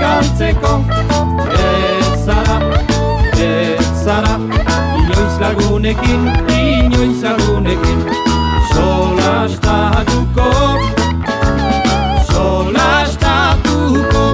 bazkaltzeko 0.00 0.84
Ez 1.58 2.24
zara, 2.24 2.60
ez 3.38 4.04
zara 4.04 4.38
Inoiz 4.98 5.40
lagunekin, 5.40 6.32
inoiz 6.48 7.22
lagunekin. 7.22 8.04
Solastatuko 8.74 10.50
Solastatuko 12.32 14.24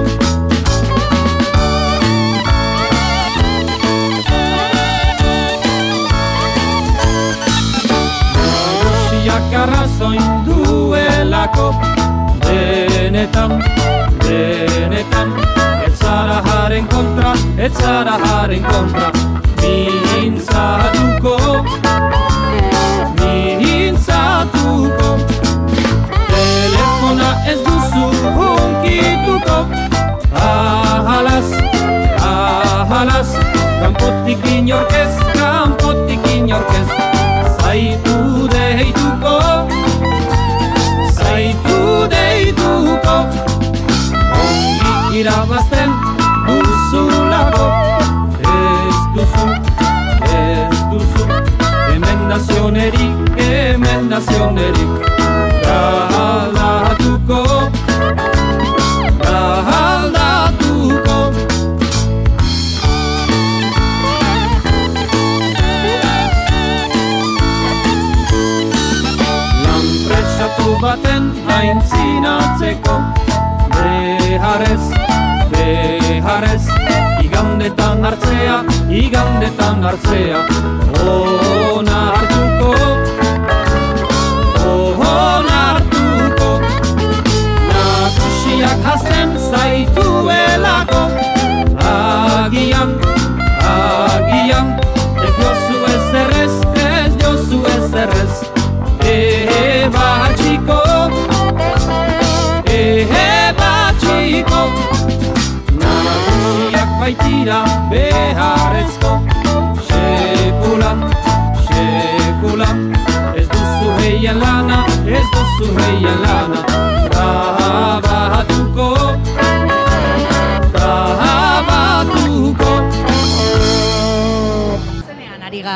Siak 9.09 9.53
arrazoin 9.53 10.45
duelako 10.45 11.75
Denetan 12.41 13.51
Denetan 13.63 13.82
jaren 16.73 16.87
kontra, 16.87 17.33
ez 17.57 17.71
zara 17.73 18.17
jaren 18.25 18.63
kontra. 18.63 19.11
Mintzatuko 19.61 21.37
Mintzatuko. 23.19 25.09
Telefona 26.29 27.29
ez 27.51 27.59
duzu 27.65 28.05
hunkituko. 28.37 29.57
Ahalaz, 30.33 31.51
ahalaz 32.19 33.29
Kanpotik 33.81 34.45
inorkez, 34.57 35.13
kanpotik 35.33 36.25
inorkez 36.35 36.89
Zaitu 37.61 38.47
deituko 38.53 39.37
Zaitu 41.13 41.79
deituko. 42.09 43.15
Ongi 44.41 45.19
irabazten 45.19 46.22
Emendazionerik, 52.33 53.37
emendazionerik 53.37 54.93
Galdatuko 55.61 57.41
Galdatuko 59.21 61.17
Lanpresatu 69.61 70.67
baten 70.81 71.29
aintzinatzeko. 71.59 72.95
Beharrez, 73.77 74.85
beharrez 75.53 76.65
Igandetan 77.23 78.03
hartzea, 78.05 78.57
igandetan 78.89 79.83
hartzea. 79.85 80.39
Ona 81.03 81.92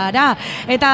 gara. 0.07 0.27
Eta 0.67 0.91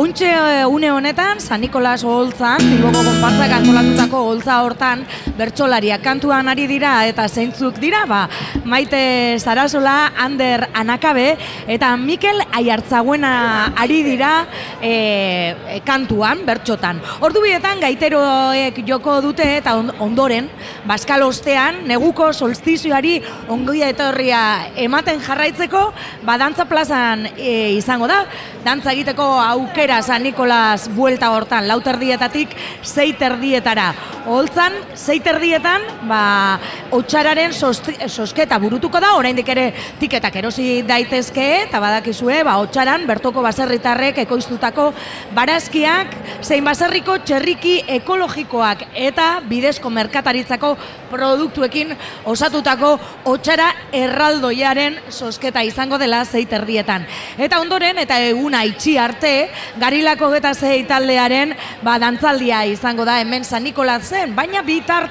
ontxe 0.00 0.30
eh, 0.30 0.66
une 0.66 0.90
honetan, 0.94 1.40
San 1.40 1.60
Nikolas 1.60 2.04
Oltzan, 2.04 2.62
Bilboko 2.70 3.04
konpartzak 3.06 3.56
antolatutako 3.60 4.24
Oltza 4.32 4.60
hortan, 4.64 5.04
bertsolariak 5.40 6.02
kantuan 6.04 6.48
ari 6.52 6.66
dira 6.68 6.92
eta 7.08 7.24
zeintzuk 7.28 7.78
dira, 7.80 8.04
ba, 8.06 8.26
Maite 8.68 9.38
Sarasola, 9.40 10.12
Ander 10.20 10.66
Anakabe 10.76 11.36
eta 11.70 11.94
Mikel 11.96 12.42
Aiartzaguena 12.52 13.72
ari 13.80 14.02
dira 14.04 14.32
e, 14.82 15.80
kantuan, 15.86 16.44
bertxotan. 16.46 17.00
Ordu 17.24 17.42
bietan 17.44 17.80
gaiteroek 17.80 18.82
joko 18.88 19.20
dute 19.24 19.46
eta 19.56 19.76
on- 19.80 19.92
ondoren, 20.00 20.50
Baskal 20.84 21.22
ostean, 21.22 21.82
neguko 21.88 22.30
solstizioari 22.32 23.18
ongoia 23.52 23.88
etorria 23.92 24.40
ematen 24.80 25.20
jarraitzeko, 25.24 25.82
ba, 26.26 26.36
dantza 26.40 26.66
plazan 26.68 27.26
e, 27.36 27.72
izango 27.78 28.08
da, 28.10 28.24
dantza 28.64 28.92
egiteko 28.92 29.24
aukera 29.40 30.00
San 30.02 30.24
Nikolas 30.26 30.88
buelta 30.96 31.30
hortan, 31.32 31.68
lauterdietatik 31.68 32.52
zeiterdietara. 32.84 33.90
Holtzan, 34.30 34.74
zeiterdietan, 35.30 35.82
ba, 36.08 36.58
otxararen 36.90 37.52
sosketa 37.54 38.58
burutuko 38.58 38.98
da, 39.00 39.12
oraindik 39.14 39.48
ere 39.52 39.68
tiketak 40.00 40.34
erosi 40.40 40.82
daitezke, 40.86 41.46
eta 41.68 41.78
badakizue, 41.82 42.40
ba, 42.46 42.56
otxaran, 42.58 43.06
bertoko 43.06 43.42
baserritarrek 43.44 44.18
ekoiztutako 44.24 44.90
barazkiak, 45.36 46.16
zein 46.42 46.66
baserriko 46.66 47.20
txerriki 47.22 47.76
ekologikoak 48.00 48.88
eta 48.98 49.28
bidezko 49.46 49.90
merkataritzako 49.90 50.72
produktuekin 51.10 51.94
osatutako 52.30 52.96
otxara 53.30 53.70
erraldoiaren 53.94 54.98
sosketa 55.10 55.62
izango 55.66 55.98
dela 55.98 56.24
zeiterdietan. 56.24 57.06
Eta 57.38 57.60
ondoren, 57.62 57.98
eta 58.02 58.18
eguna 58.30 58.64
itxi 58.66 58.96
arte, 58.98 59.32
garilako 59.78 60.32
eta 60.38 60.54
zei 60.54 60.82
taldearen 60.90 61.54
ba, 61.86 61.98
dantzaldia 62.02 62.64
izango 62.70 63.06
da 63.06 63.20
hemen 63.22 63.44
San 63.44 63.66
Nikolazen, 63.66 64.34
baina 64.34 64.62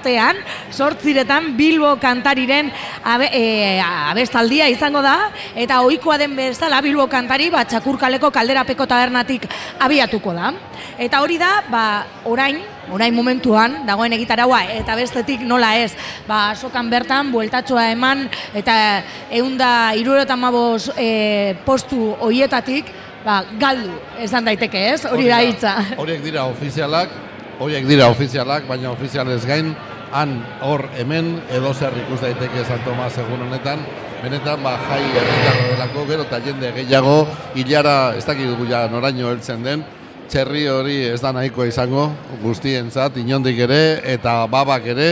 bitartean, 0.09 0.37
sortziretan 0.71 1.55
Bilbo 1.57 1.97
kantariren 1.99 2.71
abe, 3.03 3.29
e, 3.31 3.79
abestaldia 3.81 4.67
izango 4.69 5.01
da, 5.01 5.29
eta 5.55 5.81
ohikoa 5.81 6.17
den 6.17 6.35
bezala 6.35 6.81
Bilbo 6.81 7.07
kantari, 7.07 7.49
ba, 7.49 7.65
txakurkaleko 7.65 8.31
kalderapeko 8.31 8.85
tabernatik 8.85 9.47
abiatuko 9.79 10.33
da. 10.33 10.53
Eta 10.97 11.21
hori 11.21 11.37
da, 11.37 11.63
ba, 11.69 12.05
orain, 12.25 12.59
orain 12.91 13.13
momentuan, 13.13 13.85
dagoen 13.85 14.13
egitaraua, 14.13 14.63
eta 14.79 14.95
bestetik 14.95 15.41
nola 15.45 15.75
ez, 15.77 15.93
ba, 16.27 16.55
sokan 16.55 16.89
bertan, 16.89 17.31
bueltatxoa 17.31 17.91
eman, 17.93 18.27
eta 18.53 19.03
eunda 19.31 19.93
irurotan 19.95 20.39
maboz 20.39 20.89
e, 20.97 21.55
postu 21.65 22.15
hoietatik, 22.19 22.91
ba, 23.25 23.43
galdu, 23.59 23.93
esan 24.19 24.45
daiteke 24.45 24.89
ez, 24.93 25.03
hori 25.05 25.29
da 25.29 25.41
hitza. 25.43 25.75
Horiek 25.99 26.23
dira 26.23 26.47
ofizialak, 26.49 27.13
horiek 27.59 27.87
dira 27.87 28.07
ofizialak, 28.07 28.67
baina 28.67 28.91
ofizialez 28.93 29.41
gain, 29.47 29.73
han, 30.11 30.39
hor, 30.65 30.87
hemen, 30.97 31.35
edo 31.53 31.73
zer 31.73 31.95
ikus 32.03 32.19
daiteke 32.21 32.65
San 32.67 32.81
Tomas 32.85 33.13
egun 33.21 33.45
honetan, 33.47 33.83
benetan, 34.23 34.61
ba, 34.63 34.75
jai 34.89 35.01
herritarra 35.03 35.65
delako, 35.71 36.05
gero 36.09 36.25
eta 36.27 36.39
jende 36.43 36.71
gehiago, 36.75 37.15
hilara, 37.55 38.15
ez 38.17 38.25
dakit 38.27 38.49
dugu 38.49 38.67
ja 38.69 38.85
noraino 38.91 39.29
heltzen 39.31 39.63
den, 39.63 39.83
txerri 40.29 40.67
hori 40.69 40.97
ez 41.09 41.19
da 41.21 41.33
nahikoa 41.33 41.69
izango, 41.69 42.09
guztientzat, 42.43 43.17
inondik 43.21 43.59
ere, 43.65 43.81
eta 44.15 44.43
babak 44.51 44.85
ere, 44.93 45.09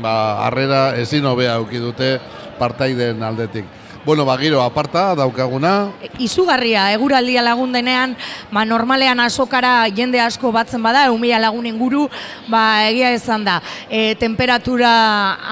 ba, 0.00 0.14
harrera 0.46 0.84
ezin 1.00 1.26
hobea 1.28 1.58
auki 1.60 1.80
dute 1.82 2.16
partaideen 2.58 3.22
aldetik. 3.22 3.66
Bueno, 4.04 4.26
ba, 4.26 4.36
giro 4.36 4.60
aparta 4.60 5.14
daukaguna, 5.16 5.88
izugarria 6.20 6.90
eguraldia 6.92 7.40
lagun 7.40 7.72
denean, 7.72 8.12
ba, 8.52 8.60
normalean 8.68 9.16
azokara 9.24 9.86
jende 9.96 10.20
asko 10.20 10.50
batzen 10.52 10.82
bada, 10.84 11.06
eumila 11.08 11.38
lagun 11.40 11.64
inguru, 11.64 12.02
ba, 12.52 12.84
egia 12.90 13.14
izan 13.16 13.46
da. 13.46 13.54
E, 13.88 14.12
temperatura 14.20 14.90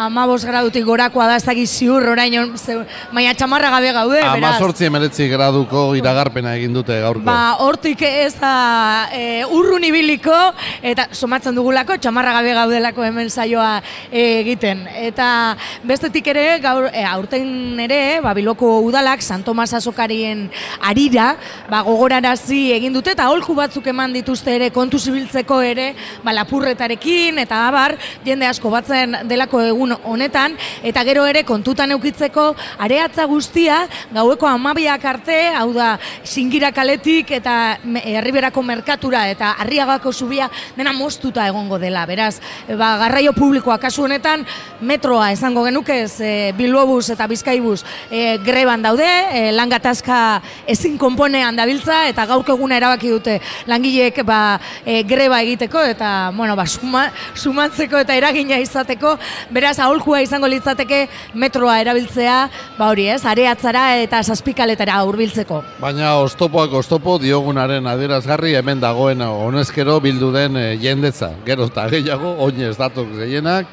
amabos 0.04 0.44
gradutik 0.44 0.84
gorakoa 0.84 1.30
da, 1.30 1.38
ez 1.40 1.46
dakit 1.48 1.64
ziur, 1.72 2.04
orain, 2.12 2.52
ze- 2.60 2.76
baina 3.14 3.32
txamarra 3.32 3.70
gabe 3.72 3.92
gaude, 3.96 4.18
beraz. 4.20 4.36
amazortzi 4.36 4.84
emeretzi 4.90 5.30
graduko 5.32 5.86
iragarpena 5.96 6.52
egin 6.60 6.76
dute 6.76 7.00
gaurko. 7.00 7.24
Ba, 7.24 7.56
hortik 7.64 8.04
ez 8.04 8.34
da 8.36 9.08
e, 9.16 9.46
urrun 9.48 9.88
ibiliko, 9.88 10.36
eta 10.82 11.08
somatzen 11.16 11.56
dugulako, 11.56 11.96
txamarra 11.96 12.36
gabe 12.36 12.52
gaudelako 12.60 13.08
hemen 13.08 13.32
saioa 13.32 13.78
e, 14.10 14.42
egiten. 14.44 14.84
Eta 15.08 15.56
bestetik 15.88 16.28
ere, 16.36 16.46
gaur, 16.60 16.90
e, 16.92 17.00
aurten 17.16 17.80
ere, 17.88 18.20
ba, 18.20 18.36
Bilboko 18.42 18.80
udalak, 18.82 19.22
San 19.22 19.44
Tomas 19.46 19.70
Azokarien 19.70 20.48
arira, 20.82 21.36
ba, 21.70 21.84
gogorarazi 21.86 22.72
egin 22.74 22.90
dute, 22.90 23.12
eta 23.14 23.28
holku 23.30 23.54
batzuk 23.54 23.86
eman 23.86 24.10
dituzte 24.16 24.56
ere, 24.56 24.72
kontu 24.74 24.98
zibiltzeko 24.98 25.60
ere, 25.62 25.92
ba, 26.24 26.34
lapurretarekin, 26.34 27.38
eta 27.38 27.60
abar, 27.68 27.94
jende 28.26 28.48
asko 28.50 28.72
batzen 28.74 29.14
delako 29.30 29.60
egun 29.68 29.94
honetan, 30.10 30.56
eta 30.82 31.04
gero 31.06 31.22
ere 31.30 31.44
kontutan 31.46 31.94
eukitzeko, 31.94 32.48
areatza 32.82 33.28
guztia, 33.30 33.84
gaueko 34.10 34.50
amabiak 34.50 35.06
arte, 35.06 35.38
hau 35.54 35.70
da, 35.76 35.92
singira 36.26 36.72
kaletik 36.74 37.30
eta 37.38 37.78
herriberako 38.02 38.66
merkatura 38.66 39.28
eta 39.30 39.52
arriagako 39.62 40.10
zubia 40.10 40.50
dena 40.74 40.90
moztuta 40.96 41.46
egongo 41.46 41.78
dela. 41.78 42.02
Beraz, 42.10 42.40
e, 42.66 42.74
ba, 42.74 42.96
garraio 43.04 43.36
publikoa 43.38 43.78
kasu 43.78 44.08
honetan 44.08 44.42
metroa 44.80 45.30
esango 45.30 45.62
genuke, 45.68 46.02
ze 46.08 46.52
Bilbobus 46.58 47.12
eta 47.14 47.30
Bizkaibus 47.30 47.84
e, 48.10 48.31
greban 48.44 48.82
daude, 48.82 49.06
e, 49.06 49.50
lan 49.52 49.70
gatazka 49.70 50.40
ezin 50.70 50.96
konponean 50.98 51.56
dabiltza, 51.56 52.06
eta 52.10 52.26
gaurko 52.30 52.56
eguna 52.56 52.78
erabaki 52.80 53.10
dute 53.12 53.38
langileek 53.70 54.22
ba, 54.26 54.58
e, 54.84 55.02
greba 55.08 55.40
egiteko, 55.42 55.82
eta 55.92 56.32
bueno, 56.36 56.56
ba, 56.56 56.66
suma, 56.66 57.06
sumatzeko 57.34 58.00
eta 58.02 58.16
eragina 58.16 58.58
izateko, 58.62 59.16
beraz 59.50 59.78
aholkua 59.82 60.22
izango 60.24 60.50
litzateke 60.50 61.06
metroa 61.34 61.78
erabiltzea, 61.82 62.38
ba 62.78 62.90
hori 62.92 63.08
ez, 63.12 63.22
areatzara 63.26 63.84
eta 64.02 64.22
zazpikaletara 64.22 65.02
hurbiltzeko. 65.06 65.62
Baina 65.82 66.16
oztopoak 66.22 66.74
oztopo 66.82 67.18
diogunaren 67.22 67.86
adierazgarri 67.90 68.54
hemen 68.58 68.80
dagoen 68.82 69.22
honezkero 69.26 69.98
bildu 70.00 70.32
den 70.34 70.56
e, 70.56 70.66
jendetza. 70.82 71.32
Gero 71.46 71.68
eta 71.70 71.88
gehiago, 71.92 72.36
oinez 72.44 72.76
datok 72.78 73.10
gehienak, 73.18 73.68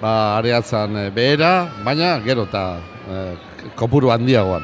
ba, 0.00 0.36
areatzan 0.38 0.96
e, 0.98 1.08
behera, 1.14 1.54
baina 1.84 2.18
gero 2.24 2.46
eta 2.48 2.64
e, 3.08 3.20
kopuru 3.76 4.10
handiagoan. 4.10 4.62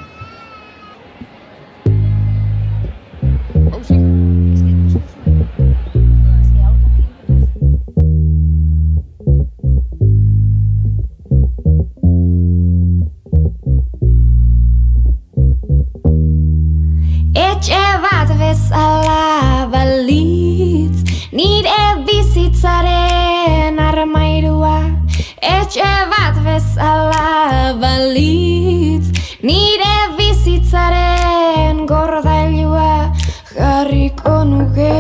Etxe 17.35 17.85
bat 18.05 18.31
bezala 18.41 19.69
balitz 19.73 20.99
Nire 21.33 22.05
bizitzaren 22.07 23.79
armairua 23.79 25.00
Etxe 25.43 25.89
bat 26.11 26.37
bezala 26.45 27.73
balitz 27.81 29.09
Nire 29.43 29.95
bizitzaren 30.19 31.87
gordailua 31.89 33.13
Jarriko 33.55 34.45
nuke. 34.45 34.93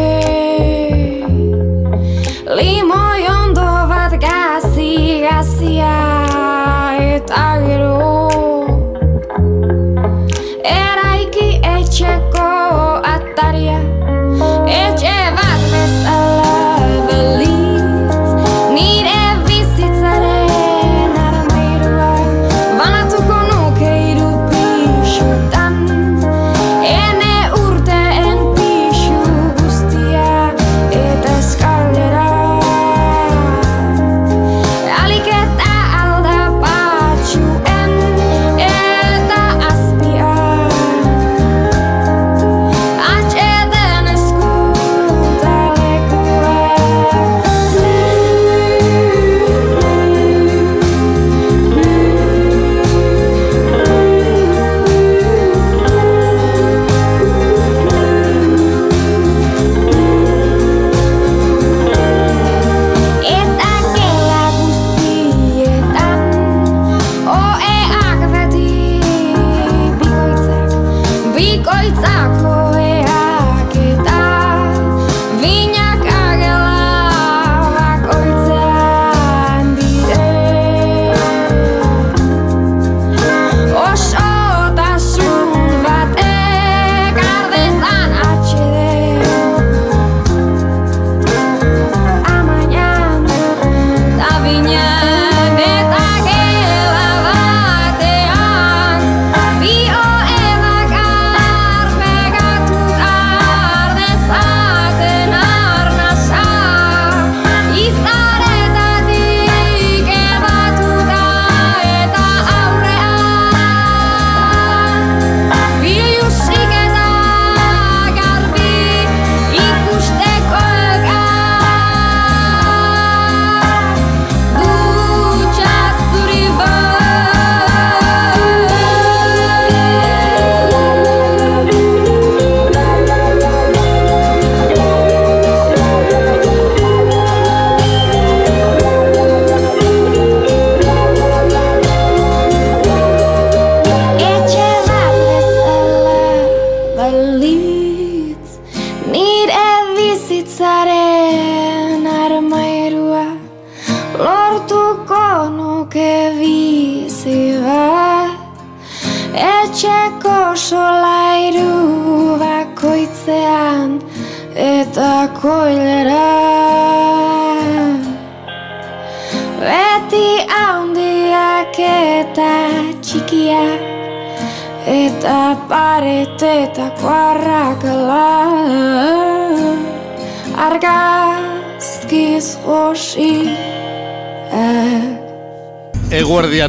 Limoi 2.57 3.29
ondo 3.29 3.69
bat 3.93 4.17
gazi 4.25 5.21
gazia 5.27 5.93
Eta 6.97 7.45
gero. 7.67 8.01
Eraiki 10.65 11.49
etxeko 11.77 12.30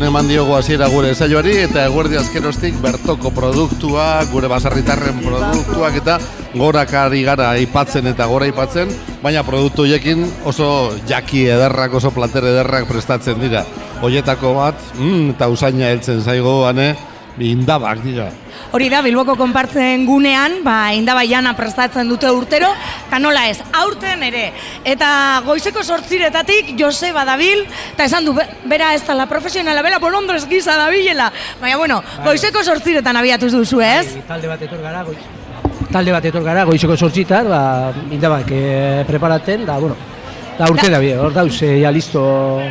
Eguerdian 0.01 0.17
eman 0.17 0.29
diogu 0.31 0.55
hasiera 0.57 0.87
gure 0.89 1.11
saioari 1.13 1.51
eta 1.61 1.83
eguerdi 1.85 2.17
azkerostik 2.17 2.73
bertoko 2.81 3.29
produktua, 3.29 4.23
gure 4.31 4.47
basarritarren 4.49 5.19
produktuak 5.21 5.99
eta 5.99 6.15
gorak 6.57 6.95
ari 6.97 7.21
gara 7.21 7.51
aipatzen 7.53 8.09
eta 8.09 8.25
gora 8.25 8.47
aipatzen, 8.49 8.89
baina 9.21 9.45
produktu 9.45 9.85
hiekin 9.85 10.25
oso 10.43 10.89
jaki 11.05 11.45
ederrak, 11.53 11.93
oso 11.93 12.09
plater 12.09 12.49
ederrak 12.49 12.89
prestatzen 12.89 13.37
dira. 13.37 13.61
Hoietako 14.01 14.55
bat, 14.57 14.81
mm, 14.97 15.35
eta 15.35 15.53
usaina 15.53 15.93
heltzen 15.93 16.25
zaigo, 16.25 16.63
ane, 16.65 16.95
indabak 17.37 18.01
dira. 18.01 18.31
Hori 18.71 18.87
da, 18.87 19.01
Bilboko 19.03 19.33
konpartzen 19.35 20.05
gunean, 20.07 20.61
ba, 20.63 20.93
indaba 20.95 21.25
jana 21.27 21.51
prestatzen 21.57 22.07
dute 22.07 22.29
urtero, 22.31 22.69
eta 23.09 23.17
nola 23.19 23.49
ez, 23.51 23.57
aurten 23.75 24.23
ere. 24.23 24.45
Eta 24.87 25.41
goizeko 25.43 25.83
sortziretatik 25.83 26.69
Joseba 26.79 27.25
dabil, 27.27 27.65
eta 27.91 28.05
esan 28.07 28.23
du, 28.29 28.31
be- 28.37 28.47
bera 28.71 28.93
ez 28.95 29.01
dela 29.03 29.25
profesionala, 29.27 29.83
bera 29.83 29.99
bolondrez 29.99 30.45
gisa 30.47 30.77
dabilela. 30.79 31.27
Baina, 31.59 31.75
bueno, 31.83 31.99
goizeko 32.23 32.63
sortziretan 32.63 33.19
abiatu 33.19 33.51
duzu, 33.51 33.81
ez? 33.83 34.13
Bai, 34.15 34.23
talde 34.31 34.47
bat 34.53 34.63
etor 34.69 34.79
gara, 34.87 35.03
goiz. 35.03 35.19
Talde 35.91 36.15
bat 36.15 36.29
etor 36.31 36.47
gara, 36.47 36.63
goizeko 36.71 36.95
sortzitan, 36.95 37.51
ba, 37.51 37.61
indabak 38.09 38.55
e, 38.55 39.03
preparaten, 39.11 39.65
da, 39.67 39.75
bueno, 39.83 39.99
da 40.57 40.71
urte 40.71 40.87
da, 40.87 41.03
bie, 41.03 41.17
hor 41.19 41.35
dauz, 41.35 41.57
e, 41.67 41.75
ja 41.83 41.91
listo... 41.91 42.23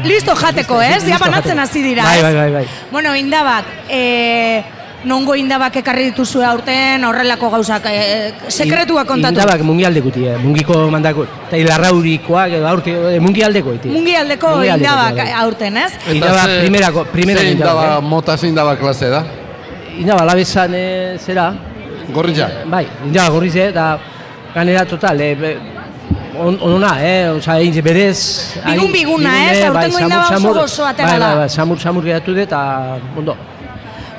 Listo 0.08 0.32
jateko, 0.32 0.80
ez? 0.80 1.02
Ja 1.04 1.12
Listo 1.18 1.24
banatzen 1.28 1.60
hasi 1.60 1.84
dira, 1.84 2.08
Bai, 2.08 2.16
ez? 2.16 2.22
bai, 2.24 2.34
bai, 2.40 2.50
bai. 2.56 2.66
Bueno, 2.90 3.12
indabak, 3.20 3.68
e, 3.92 4.62
nongo 5.04 5.34
indabak 5.34 5.76
ekarri 5.80 6.10
dituzue 6.10 6.44
aurten 6.44 7.04
horrelako 7.08 7.48
gauzak, 7.54 7.86
e, 7.88 8.32
sekretua 8.52 9.04
kontatu. 9.08 9.32
Indabak 9.32 9.62
mungialdekuti, 9.64 10.26
eh, 10.28 10.36
mungiko 10.36 10.76
mandako. 10.92 11.24
Eta 11.48 11.56
hilarraurikoak 11.56 12.52
edo 12.58 12.68
aurte, 12.68 12.90
eh, 13.14 13.20
mungialdeko 13.20 13.74
iti. 13.78 13.88
Mungialdeko 13.88 14.50
Mungialdeko, 14.56 14.90
indabak 14.92 15.16
bai. 15.16 15.32
aurten, 15.32 15.76
ez? 15.76 15.92
Indaba 16.12 16.32
Eta 16.42 16.46
ze- 16.46 16.60
primerako, 16.60 17.04
primera 17.12 17.40
ze 17.40 17.50
indaba. 17.52 18.00
mota 18.00 18.36
ze 18.36 18.48
indaba 18.48 18.76
klase 18.76 19.08
da? 19.08 19.24
Indaba 19.98 20.24
labesan 20.24 20.74
e, 20.74 21.16
zera. 21.18 21.52
Gorritza? 22.12 22.48
Bai, 22.66 22.86
indaba 23.06 23.28
gorrize, 23.30 23.68
eta 23.68 23.98
ganera 24.54 24.84
total, 24.84 25.20
e, 25.20 25.34
be, 25.34 25.56
on, 26.38 26.58
onona, 26.60 26.96
eh? 27.00 27.28
Osa, 27.30 27.58
egin 27.60 27.82
berez... 27.84 28.54
Bigun 28.66 28.92
biguna, 28.92 29.50
ez? 29.52 29.60
bai, 29.60 29.68
Aurtengo 29.68 29.98
samur, 29.98 30.02
indaba 30.02 30.22
oso 30.24 30.34
samur. 30.34 30.56
gozo 30.58 30.86
atera 30.86 31.08
bai, 31.08 31.18
da. 31.20 31.26
Bai, 31.28 31.36
bai, 31.38 31.48
samur, 31.48 31.78
samur 31.80 32.04
geratu 32.04 32.32
dut, 32.34 32.42
eta 32.42 32.98
ondo. 33.16 33.36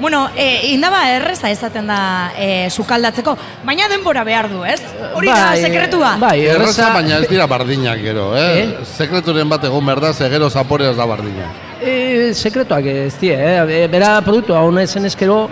Bueno, 0.02 0.30
e, 0.36 0.72
indaba 0.74 1.04
erreza 1.14 1.52
ezaten 1.54 1.86
da 1.88 2.32
e, 2.36 2.70
sukaldatzeko, 2.74 3.36
baina 3.64 3.86
denbora 3.88 4.24
behar 4.26 4.48
du, 4.50 4.64
ez? 4.66 4.80
Hori 5.14 5.28
da, 5.30 5.52
Bai, 5.52 5.62
sekretua. 5.62 6.16
bai, 6.18 6.40
erraza- 6.50 6.90
baina 6.96 7.20
ez 7.22 7.28
dira 7.30 7.46
bardinak 7.48 8.02
gero, 8.02 8.32
eh? 8.36 8.80
Sekreturen 8.98 9.48
bat 9.50 9.64
egon 9.70 9.86
behar 9.86 10.02
da, 10.02 10.14
ze 10.14 10.28
gero 10.34 10.50
zaporea 10.50 10.90
ez 10.90 10.98
da 10.98 11.06
bardina. 11.06 11.52
E, 11.82 12.34
sekretuak 12.34 12.86
ez 12.86 13.14
die, 13.22 13.36
eh? 13.38 13.84
E, 13.84 13.88
Bera 13.94 14.16
produktua 14.26 14.64
hona 14.66 14.82
ezen 14.90 15.06
ezkero, 15.06 15.44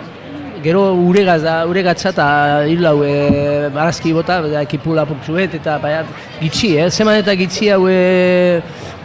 gero 0.64 0.82
uregaz 0.98 1.40
da, 1.46 1.54
uregatza 1.70 2.10
eta 2.10 2.26
hil 2.68 2.84
hau 2.90 2.98
e, 3.06 3.68
barazki 3.72 4.12
bota, 4.12 4.40
da, 4.42 4.60
ekipula 4.66 5.06
putzuet 5.08 5.54
eta 5.62 5.78
baina 5.78 6.02
gitxi, 6.42 6.74
eh? 6.76 6.90
Zeman 6.90 7.22
eta 7.22 7.36
gitxi 7.38 7.70
hau 7.70 7.84
e, 7.88 8.60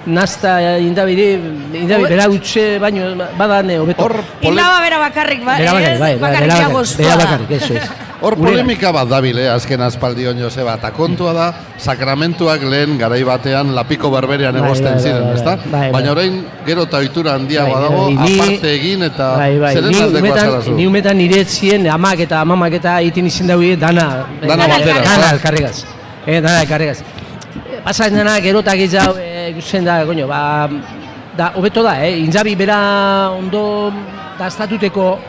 nasta 0.06 0.78
indabiri, 0.80 1.40
indabiri 1.74 2.10
bera 2.14 2.30
utxe 2.30 2.78
baino 2.80 3.16
badan 3.38 3.70
hobeto. 3.80 4.10
Indaba 4.42 4.80
bera 4.82 4.98
bakarrik, 5.00 5.44
ba, 5.46 5.58
Bera 5.58 5.74
bakarrik, 5.74 6.00
bai, 6.00 6.14
bai, 6.16 6.20
bakarrik 6.22 6.42
bera 6.50 6.56
bakarrik, 6.56 6.76
goztua 6.78 7.04
bera 7.06 7.16
da. 7.18 7.24
bakarrik, 7.26 7.52
eso 7.52 7.74
es. 7.74 7.90
Hor 8.26 8.38
polemika 8.40 8.92
bat 8.96 9.10
dabil, 9.12 9.38
eh, 9.38 9.50
azken 9.52 9.82
aspaldion 9.86 10.38
Joseba, 10.40 10.76
eta 10.80 10.90
kontua 10.96 11.34
da, 11.36 11.48
sakramentuak 11.78 12.64
lehen 12.64 12.98
garai 12.98 13.22
batean 13.28 13.74
lapiko 13.76 14.10
berberean 14.10 14.56
Bai, 14.56 14.64
egosten 14.64 14.94
bai, 14.96 15.02
ziren, 15.04 15.24
bai, 15.28 15.34
ezta? 15.36 15.56
bai, 15.58 15.72
bai. 15.74 15.92
Baina 15.92 16.12
orain 16.16 16.40
gero 16.66 16.86
eta 16.88 17.02
ohitura 17.04 17.34
handiagoa 17.36 17.76
Bai, 17.76 17.84
dago, 17.84 18.06
bai, 18.06 18.30
ni- 18.30 18.40
aparte 18.40 18.72
egin 18.74 19.04
eta 19.10 19.28
Bai, 19.36 19.60
bai, 19.60 19.74
zeren 19.76 19.92
ni 19.92 20.00
aldekoa 20.02 20.22
umetan, 20.30 20.50
zara 20.50 20.62
zu? 20.62 20.72
ni 20.80 20.88
umetan 20.88 21.18
nire 21.18 21.42
etzien 21.44 21.90
amak 21.92 22.20
eta 22.26 22.40
amamak 22.42 22.74
eta 22.80 22.96
egiten 23.04 23.28
izin 23.28 23.48
daue 23.52 23.76
dana. 23.76 24.08
Dana 24.42 24.68
batera, 24.74 24.96
Dana 25.04 25.14
ezta? 25.20 25.32
elkarregaz. 25.36 25.84
Eh, 26.26 26.40
dana 26.42 26.62
elkarregaz. 26.64 26.98
Pasatzen 27.84 28.18
dena 28.18 28.40
gero 28.42 28.64
eta 28.66 28.74
gehiago 28.80 29.20
e, 29.20 29.35
ikusten 29.50 29.86
da, 29.86 30.06
coño, 30.06 30.28
ba, 30.28 30.68
da, 31.38 31.52
hobeto 31.56 31.84
da, 31.84 31.98
eh? 32.06 32.18
Inzabi 32.20 32.56
bera 32.56 33.30
ondo 33.32 33.92
daztatuteko 34.40 35.20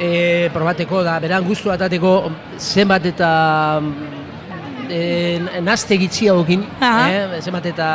e, 0.00 0.48
probateko 0.52 1.02
da, 1.02 1.18
beran 1.20 1.44
guztu 1.44 1.70
atateko 1.70 2.30
zenbat 2.58 3.06
eta 3.06 3.30
e, 4.90 5.40
nazte 5.62 5.96
gitxiagokin, 5.98 6.64
eh, 6.82 7.40
zenbat 7.40 7.66
eta 7.66 7.88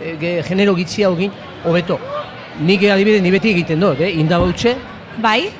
e, 0.00 0.16
ge- 0.20 0.42
genero 0.48 0.74
gitxiagokin, 0.76 1.30
hobeto. 1.64 1.98
Nik 2.60 2.82
adibidez 2.90 3.22
ni 3.22 3.30
beti 3.30 3.50
egiten 3.54 3.80
dut, 3.80 4.00
eh? 4.00 4.12
indaba 4.18 4.44
utxe, 4.50 4.76
Bai? 5.18 5.50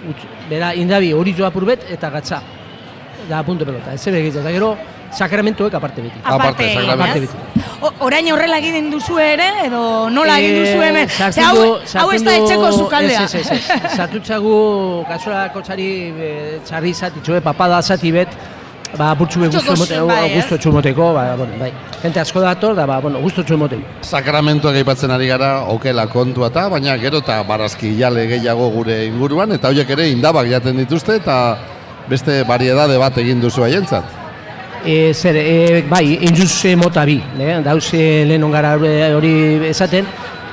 bera 0.49 0.73
indabi 0.75 1.13
hori 1.13 1.33
joa 1.35 1.51
purbet 1.51 1.85
eta 1.91 2.11
gatza. 2.11 2.41
Da 3.29 3.43
punto 3.43 3.65
pelota, 3.65 3.93
ez 3.93 4.01
zebe 4.01 4.23
eta 4.29 4.51
gero 4.51 4.77
sakramentuek 5.13 5.75
aparte 5.75 6.03
beti. 6.03 6.21
Aparte, 6.25 6.69
aparte 6.91 7.21
beti. 7.21 7.63
O, 7.81 7.91
orain 8.07 8.29
horrela 8.33 8.59
egin 8.59 8.91
duzu 8.91 9.19
ere, 9.23 9.49
edo 9.65 9.81
nola 10.11 10.39
egin 10.43 10.59
duzu 10.61 10.83
hemen? 10.83 11.09
Eh, 11.09 11.17
sartzen 11.17 11.45
hau, 11.47 11.65
hau 12.03 12.11
ez 12.13 12.21
da 12.27 12.37
etxeko 12.37 12.71
sukaldea. 12.73 13.25
Ez, 13.25 13.35
ez, 13.35 13.51
ez. 13.57 13.81
Sartutxagu 13.97 14.59
kasualako 15.09 15.63
txari 15.67 15.89
e, 16.11 16.31
txarri 16.69 16.95
zati, 16.95 17.23
txue 17.25 17.41
papada 17.45 17.81
zati 17.83 18.13
bet, 18.13 18.37
ba, 18.99 19.15
burtsu 19.15 19.41
be 19.41 19.51
zu- 19.53 19.63
emoteko, 19.63 20.07
bai, 20.11 20.21
ez? 20.29 20.35
gustu 20.37 20.59
txumoteko, 20.59 21.09
ba, 21.15 21.25
bueno, 21.41 21.59
bai. 21.61 21.73
Gente 22.03 22.21
asko 22.21 22.41
dator, 22.45 22.77
da, 22.77 22.87
ba, 22.87 23.01
bueno, 23.01 23.23
gustu 23.25 23.45
txumoteko. 23.47 23.99
Sakramentuak 24.03 24.77
aipatzen 24.83 25.11
ari 25.15 25.31
gara, 25.31 25.55
okela 25.73 26.07
kontua 26.13 26.53
eta, 26.53 26.69
baina 26.69 26.97
gero 27.01 27.23
eta 27.25 27.41
barazki 27.49 27.95
jale 27.99 28.27
gehiago 28.31 28.71
gure 28.77 29.05
inguruan, 29.07 29.53
eta 29.57 29.73
horiek 29.73 29.91
ere 29.97 30.11
indabak 30.11 30.51
jaten 30.51 30.77
dituzte, 30.85 31.17
eta 31.23 31.59
beste 32.09 32.43
variedade 32.49 32.97
bat 32.99 33.17
egin 33.19 33.41
duzu 33.41 33.65
haientzat. 33.67 34.28
E, 34.85 35.13
zer, 35.13 35.37
e, 35.37 35.85
bai, 35.89 36.19
injuz 36.23 36.65
mota 36.77 37.05
bi, 37.05 37.21
eh? 37.41 37.61
dauz 37.65 37.93
e, 37.93 38.25
lehen 38.25 38.45
ongara 38.45 38.77
e, 38.79 39.13
hori 39.15 39.33
esaten, 39.69 40.07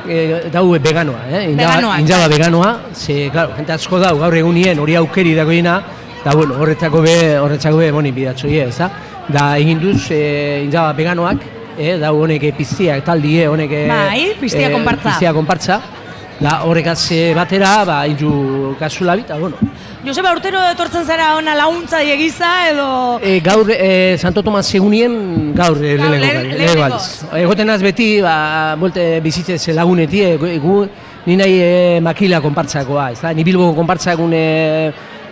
e, 0.07 0.49
dau 0.52 0.72
veganoa, 0.72 1.27
eh? 1.31 1.52
Indaba 1.52 1.81
bai. 2.27 2.30
veganoa, 2.30 2.80
ze, 2.93 3.30
claro, 3.31 3.53
jente 3.56 3.73
asko 3.73 3.99
dau 3.99 4.18
gaur 4.19 4.35
egunien 4.35 4.80
hori 4.80 4.95
aukeri 4.95 5.35
dagoena, 5.35 5.81
da 6.23 6.34
bueno, 6.34 6.56
horretzako 6.60 7.02
be, 7.02 7.38
horretzako 7.38 7.77
be, 7.77 7.91
boni 7.91 8.11
bidatxo 8.11 8.47
ez 8.47 8.77
da? 8.77 8.89
Da, 9.27 9.57
egin 9.57 9.80
duz, 9.80 10.10
e, 10.11 10.64
indaba 10.65 10.93
veganoak, 10.93 11.45
eh? 11.77 11.97
dau 12.02 12.15
honek 12.23 12.49
piztiak 12.57 13.06
taldie, 13.06 13.47
honek 13.47 13.72
e, 13.72 13.88
Bai, 13.88 14.34
piztia 14.39 14.72
konpartza. 14.72 15.10
piztia 15.10 15.34
konpartza, 15.34 15.81
da 16.40 16.62
horrekaz 16.68 17.12
e, 17.12 17.34
batera, 17.34 17.86
ba, 17.88 18.02
inju 18.07 18.76
kasula 18.80 19.16
bita, 19.16 19.38
bueno, 19.40 19.56
Joseba, 20.06 20.34
urtero 20.36 20.60
etortzen 20.70 21.06
zara 21.07 21.32
ona 21.38 21.56
laguntza 21.57 22.02
egiza 22.03 22.49
edo... 22.70 22.88
E, 23.24 23.40
gaur 23.41 23.72
e, 23.74 24.18
Santo 24.22 24.44
Tomas 24.44 24.68
egunien 24.78 25.16
gaur 25.57 25.80
e, 25.82 25.95
Gaur, 25.98 26.12
lehenengo 26.22 26.84
aldiz. 26.86 27.24
Egoten 27.40 27.70
az 27.74 27.82
beti, 27.82 28.10
ba, 28.22 28.76
bolte 28.78 29.20
bizitzez 29.26 29.74
laguneti, 29.74 30.22
e, 30.22 30.36
gu- 30.38 30.53
gu, 30.62 30.76
ni 31.26 31.38
nahi 31.40 31.56
e, 31.57 31.99
makila 32.06 32.41
konpartzakoa, 32.44 33.07
ez 33.16 33.22
da? 33.24 33.32
Ni 33.34 33.44
Bilboko 33.48 33.74
konpartzakun 33.80 34.34
e, 34.38 34.44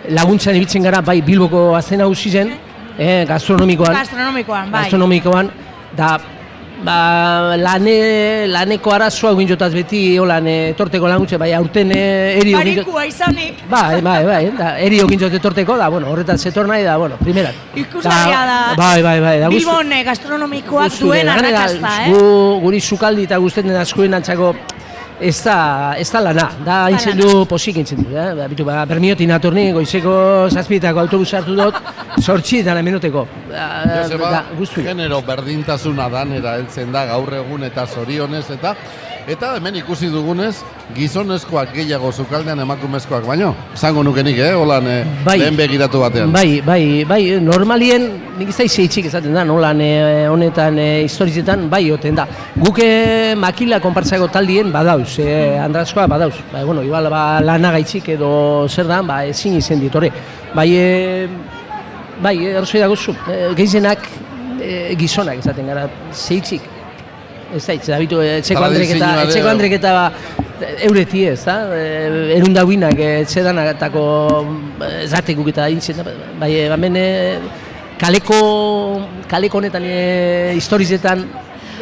laguntzan 0.09 0.55
ibiltzen 0.57 0.81
gara, 0.87 1.03
bai 1.05 1.19
Bilboko 1.21 1.75
azten 1.77 2.01
hausi 2.01 2.31
zen, 2.33 2.49
e, 2.97 3.25
gastronomikoan, 3.29 3.93
Gastronomikoan, 3.99 4.71
bai. 4.73 4.81
gastronomikoan, 4.87 5.51
da, 5.95 6.15
ba, 6.83 7.55
lane, 7.57 8.47
laneko 8.51 8.91
arazoa 8.93 9.31
egin 9.35 9.47
jotaz 9.53 9.71
beti, 9.73 10.01
holan, 10.19 10.47
e, 10.47 10.55
etorteko 10.73 11.07
laguntze, 11.07 11.37
bai, 11.41 11.51
aurten 11.57 11.91
e, 11.95 12.01
eri 12.41 12.53
egin 12.53 12.77
jot- 12.79 12.85
Barikua 12.85 13.05
izanik. 13.07 13.63
Bai, 13.71 14.01
bai, 14.01 14.19
bai, 14.27 14.41
da, 14.57 14.73
eri 14.79 14.99
egin 15.05 15.19
jote 15.25 15.39
etorteko, 15.41 15.77
da, 15.79 15.87
bueno, 15.93 16.11
horretan 16.11 16.37
zetor 16.37 16.67
nahi, 16.67 16.83
da, 16.83 16.97
bueno, 16.97 17.15
primeran. 17.23 17.53
Ikusgarria 17.75 18.45
da. 18.51 18.59
Bai, 18.77 19.01
bai, 19.03 19.19
bai, 19.21 19.39
da. 19.39 19.49
Bilbon 19.49 19.91
eh, 19.93 20.03
gastronomikoak 20.03 20.99
duen 20.99 21.29
arrakasta, 21.29 21.95
eh? 22.05 22.11
Gu, 22.13 22.59
guri 22.67 22.81
sukaldi 22.81 23.23
eta 23.29 23.37
guztien 23.43 23.67
den 23.71 23.79
askoen 23.81 24.13
antzako 24.19 24.53
ez 25.19 25.35
da, 25.43 25.57
ez 25.99 26.09
da 26.11 26.21
lana, 26.23 26.47
da 26.65 26.79
haintzen 26.87 27.17
du 27.17 27.45
posik 27.49 27.77
haintzen 27.79 28.01
du, 28.03 28.09
eh? 28.15 28.31
Ba, 28.37 28.47
bitu, 28.51 28.65
ba, 28.67 28.81
bermiotin 28.89 29.31
atorni, 29.35 29.69
goizeko 29.75 30.13
zazpietako 30.51 31.03
autobus 31.03 31.33
hartu 31.37 31.55
dut, 31.57 31.79
sortxi 32.21 32.61
eta 32.63 32.75
minuteko. 32.81 33.25
Ba, 33.49 33.67
Joseba, 33.93 34.31
da, 34.33 34.43
genero 34.89 35.21
berdintasuna 35.25 36.09
danera 36.09 36.57
heltzen 36.59 36.91
da 36.91 37.05
gaur 37.11 37.33
egun 37.43 37.63
eta 37.69 37.85
zorionez 37.87 38.45
eta 38.57 38.75
eta 39.27 39.53
hemen 39.55 39.77
ikusi 39.79 40.09
dugunez 40.11 40.57
gizonezkoak 40.95 41.71
gehiago 41.73 42.11
sukaldean 42.11 42.59
emakumezkoak 42.59 43.23
baino. 43.25 43.53
Esango 43.73 44.03
nukenik, 44.03 44.37
eh, 44.37 44.51
holan 44.55 44.87
eh, 44.87 45.05
Bai. 45.23 45.37
lehen 45.39 45.55
begiratu 45.57 46.01
batean. 46.01 46.31
Bai, 46.31 46.61
bai, 46.65 47.05
bai, 47.07 47.21
normalien, 47.41 48.09
nik 48.37 48.49
ez 48.51 48.57
da 48.57 48.67
itxik 48.67 49.07
esaten 49.07 49.33
da, 49.33 49.45
nolan 49.47 49.81
e, 49.81 50.27
honetan 50.29 50.77
e, 50.79 50.87
historizetan, 51.05 51.69
bai, 51.71 51.85
oten 51.95 52.19
da. 52.19 52.27
Guk 52.57 52.81
e, 52.83 53.35
makila 53.39 53.79
konpartzako 53.83 54.27
taldien 54.33 54.71
badauz, 54.73 55.17
e, 55.23 55.29
andrazkoa 55.61 56.07
badauz. 56.11 56.35
Ba, 56.51 56.65
bueno, 56.67 56.83
igual, 56.83 57.09
ba, 57.13 57.39
lanagaitzik 57.41 58.13
edo 58.17 58.67
zer 58.67 58.91
da, 58.91 59.01
ba, 59.07 59.23
ezin 59.29 59.55
izen 59.57 59.79
ditore. 59.79 60.11
Bai, 60.53 60.69
e, 60.75 61.27
bai, 62.21 62.37
errozoi 62.51 62.83
dago 62.83 62.99
zu, 62.99 63.15
e, 63.31 63.39
gehizenak 63.55 64.05
e, 64.59 64.95
gizonak 64.99 65.39
esaten 65.45 65.71
gara, 65.71 65.87
zeitzik. 66.11 66.72
Ez 67.55 67.65
da, 67.67 67.73
ez 67.73 67.85
da, 67.87 67.99
bitu, 68.01 68.19
etxeko 68.21 68.63
andreketa, 68.65 68.97
Tradizioa 68.97 69.23
etxeko 69.27 69.45
ere- 69.45 69.53
andreketa 69.53 69.93
ba, 69.93 70.05
eureti 70.87 71.25
ez, 71.29 71.39
da? 71.45 71.57
E, 71.75 71.83
erundaguinak 72.39 72.97
etxedanatako 73.21 74.03
zatekuk 75.07 75.51
eta 75.53 75.67
intzen, 75.69 76.01
da, 76.01 76.07
bai, 76.41 76.51
e, 76.55 76.65
hemen 76.73 76.97
e, 76.97 77.07
kaleko, 78.01 78.39
kaleko 79.29 79.59
honetan 79.61 79.85
e, 79.85 80.53
historizetan 80.57 81.23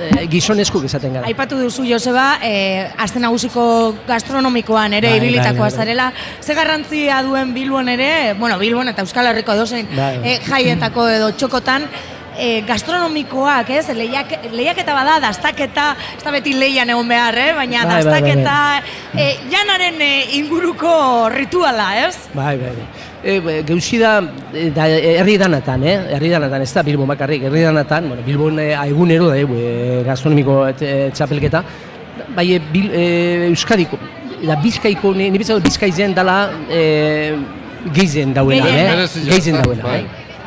e, 0.01 0.25
gizonezkuk 0.31 0.85
esaten 0.89 1.13
gara. 1.17 1.27
Aipatu 1.31 1.57
duzu 1.61 1.85
Joseba, 1.87 2.25
eh, 2.43 2.89
aste 2.97 3.19
nagusiko 3.23 3.63
gastronomikoan 4.07 4.93
ere 4.99 5.13
Bai, 5.15 5.19
ibilitakoa 5.21 5.67
bai, 5.67 5.71
bai, 5.71 5.77
zarela. 5.85 6.11
Ze 6.41 6.53
garrantzia 6.57 7.21
duen 7.23 7.53
Bilbon 7.53 7.89
ere, 7.89 8.33
bueno, 8.39 8.57
Bilbon 8.59 8.89
eta 8.91 9.01
Euskal 9.05 9.27
Herriko 9.31 9.53
edozein 9.55 9.87
bai. 9.95 10.15
eh, 10.23 10.39
jaietako 10.47 11.07
edo 11.09 11.31
txokotan, 11.37 11.87
eh, 12.41 12.63
gastronomikoak, 12.65 13.69
ez? 13.77 13.85
Lehiak, 13.95 14.33
lehiaketa 14.51 14.95
bada, 14.97 15.19
dastaketa, 15.21 15.91
ez 16.17 16.23
da 16.25 16.33
beti 16.33 16.55
lehian 16.57 16.89
egon 16.89 17.07
behar, 17.09 17.37
eh? 17.37 17.51
baina 17.57 17.83
Bai, 17.85 17.91
bai, 17.91 18.01
bai, 18.01 18.03
dastaketa, 18.03 18.57
eh, 19.13 19.31
janaren 19.51 20.01
eh, 20.01 20.37
inguruko 20.39 21.29
rituala, 21.33 21.91
ez? 22.07 22.15
Bai, 22.33 22.55
bai, 22.57 22.73
bai. 22.79 22.89
E, 23.21 23.35
be, 23.45 23.59
geuzi 23.67 23.99
da, 24.01 24.15
e, 24.49 24.71
da, 24.73 24.87
herri 24.89 25.37
danatan, 25.37 25.83
eh? 25.85 25.97
Herri 26.15 26.31
danatan, 26.33 26.65
ez 26.65 26.71
da 26.73 26.81
Bilbon 26.87 27.09
bakarrik, 27.11 27.45
herri 27.45 27.61
danatan, 27.67 28.09
bueno, 28.09 28.25
Bilbon 28.25 28.57
e, 28.59 28.71
egunero 28.87 29.29
da, 29.29 29.37
e, 29.37 30.01
gastronomiko 30.07 30.63
et, 30.71 30.81
e, 30.81 30.95
txapelketa, 31.13 31.61
bai, 32.33 32.47
e, 32.55 32.59
bil, 32.73 32.89
e, 32.89 33.05
Euskadiko, 33.51 33.99
da 34.41 34.57
Bizkaiko, 34.57 35.13
ni, 35.13 35.29
bizkago 35.37 35.61
Bizkaizen 35.61 36.17
dela, 36.17 36.39
e, 36.65 37.35
geizen 37.93 38.33
dauena, 38.33 38.73
eh? 38.73 39.05
Geizen 39.29 39.59
bai, 39.59 39.67
dauena, 39.67 39.85
bai. 39.85 40.01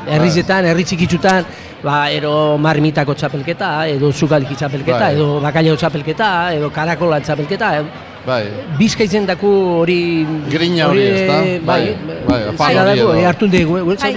Herrizetan, 0.04 0.66
herri 0.68 0.84
txikitzutan, 0.84 1.46
ba, 1.84 1.98
ero 2.10 2.56
marmitako 2.58 3.14
txapelketa, 3.14 3.68
edo 3.92 4.10
zukaliki 4.12 4.56
txapelketa, 4.56 4.98
Bai. 5.04 5.12
edo 5.18 5.28
bakalao 5.44 5.76
txapelketa, 5.76 6.30
edo 6.56 6.70
karakola 6.74 7.20
txapelketa, 7.20 7.70
eh? 7.80 7.84
Bai. 8.24 8.42
Bizkaitzen 8.78 9.26
daku 9.28 9.50
hori... 9.82 9.98
Grina 10.48 10.88
hori, 10.88 11.04
ezta? 11.12 11.38
Bai, 11.68 11.82
Bai, 12.24 12.40
afal 12.54 12.72
zera 12.72 12.86
hori 12.88 13.00
dago, 13.02 13.12
edo. 13.12 13.28
eh, 13.28 13.50
dugu, 13.58 13.78
eh, 13.82 13.96
Bai. 14.00 14.14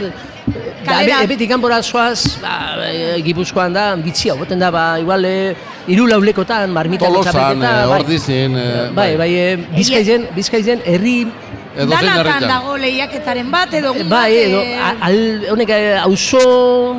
Da, 0.87 0.93
Kalera. 0.93 1.17
be, 1.19 1.23
ebetik 1.27 1.49
kanpora 1.51 1.81
zoaz, 1.83 2.37
ba, 2.39 2.53
Gipuzkoan 3.25 3.73
da, 3.75 3.89
bitxia, 3.99 4.37
boten 4.39 4.61
da, 4.63 4.69
ba, 4.71 4.85
igual, 5.01 5.25
e, 5.27 5.55
iru 5.91 6.05
laulekotan, 6.07 6.71
marmitako 6.71 7.17
Tolosan, 7.17 7.33
txapelketa, 7.35 7.73
eh, 7.73 7.87
bai. 7.91 7.99
ordizin, 7.99 8.55
eh, 8.55 8.89
Bai, 8.95 9.09
bai, 9.19 9.29
e, 9.35 9.47
bizkaizen, 9.75 10.29
bizkaizen, 10.37 10.79
herri 10.85 11.17
Edo 11.77 11.93
Danatan 11.93 12.47
dago 12.49 12.75
lehiaketaren 12.81 13.51
bat, 13.53 13.73
edo 13.77 13.91
egun 13.93 14.07
Bai, 14.09 14.31
bat, 14.33 14.45
edo, 14.47 14.61
eh, 14.65 15.05
al, 15.07 15.17
honek 15.53 15.73
eh, 15.75 15.97
auzo 16.01 16.39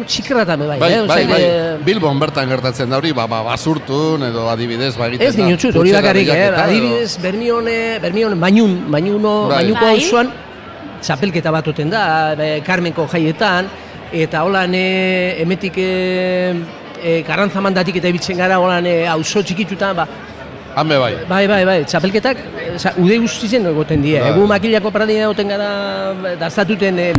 txikerratan 0.06 0.62
bai, 0.62 0.76
Bai, 0.78 0.90
eh? 0.92 1.00
bai, 1.00 1.00
Osea, 1.02 1.30
bai. 1.32 1.40
eh, 1.42 1.72
Bilbon 1.88 2.20
bertan 2.22 2.46
gertatzen 2.52 2.90
da 2.92 3.00
hori, 3.00 3.10
ba, 3.16 3.26
ba, 3.26 3.40
basurtun 3.48 4.28
edo 4.28 4.46
adibidez, 4.52 4.92
ba, 4.96 5.08
egiten 5.10 5.26
Ez 5.26 5.34
dinutxut, 5.34 5.80
hori 5.82 5.96
bakarrik, 5.96 6.30
eh? 6.30 6.46
Adibidez, 6.62 7.16
Bermione, 7.22 7.98
Bermione, 8.04 8.38
Bainun, 8.38 8.78
Bainuno, 8.86 9.34
Bai. 9.48 9.64
Bainuko 9.64 9.84
Bai. 9.84 9.96
auzoan 9.96 10.32
txapelketa 11.02 11.50
bat 11.54 11.74
oten 11.74 11.90
da, 11.90 12.02
Carmenko 12.66 13.08
jaietan, 13.10 13.66
eta 14.14 14.44
holan 14.46 14.74
e, 14.74 14.86
emetik 15.42 15.76
e, 15.82 15.90
e, 17.02 17.22
garrantza 17.26 17.60
mandatik 17.60 17.98
eta 18.00 18.10
ibitzen 18.14 18.38
gara, 18.38 18.62
holan 18.62 18.86
e, 18.86 18.96
auzo 19.10 19.42
txikitutan, 19.42 19.96
ba, 19.98 20.06
Hanbe 20.78 20.96
bai. 21.02 21.14
Bai, 21.28 21.44
bai, 21.50 21.62
bai, 21.66 21.78
txapelketak, 21.90 22.38
eh, 22.62 22.72
oza, 22.76 22.92
ude 23.02 23.18
guztien 23.18 23.66
egoten 23.66 24.02
die. 24.04 24.18
Bai. 24.22 24.30
Egu 24.30 24.46
makilako 24.46 24.92
paradina 24.94 25.26
egoten 25.26 25.50
gara, 25.50 25.70
daztatuten 26.38 26.98
e, 27.02 27.12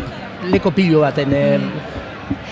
leko 0.54 0.72
pilo 0.72 1.04
baten. 1.04 1.34
E, 1.36 1.48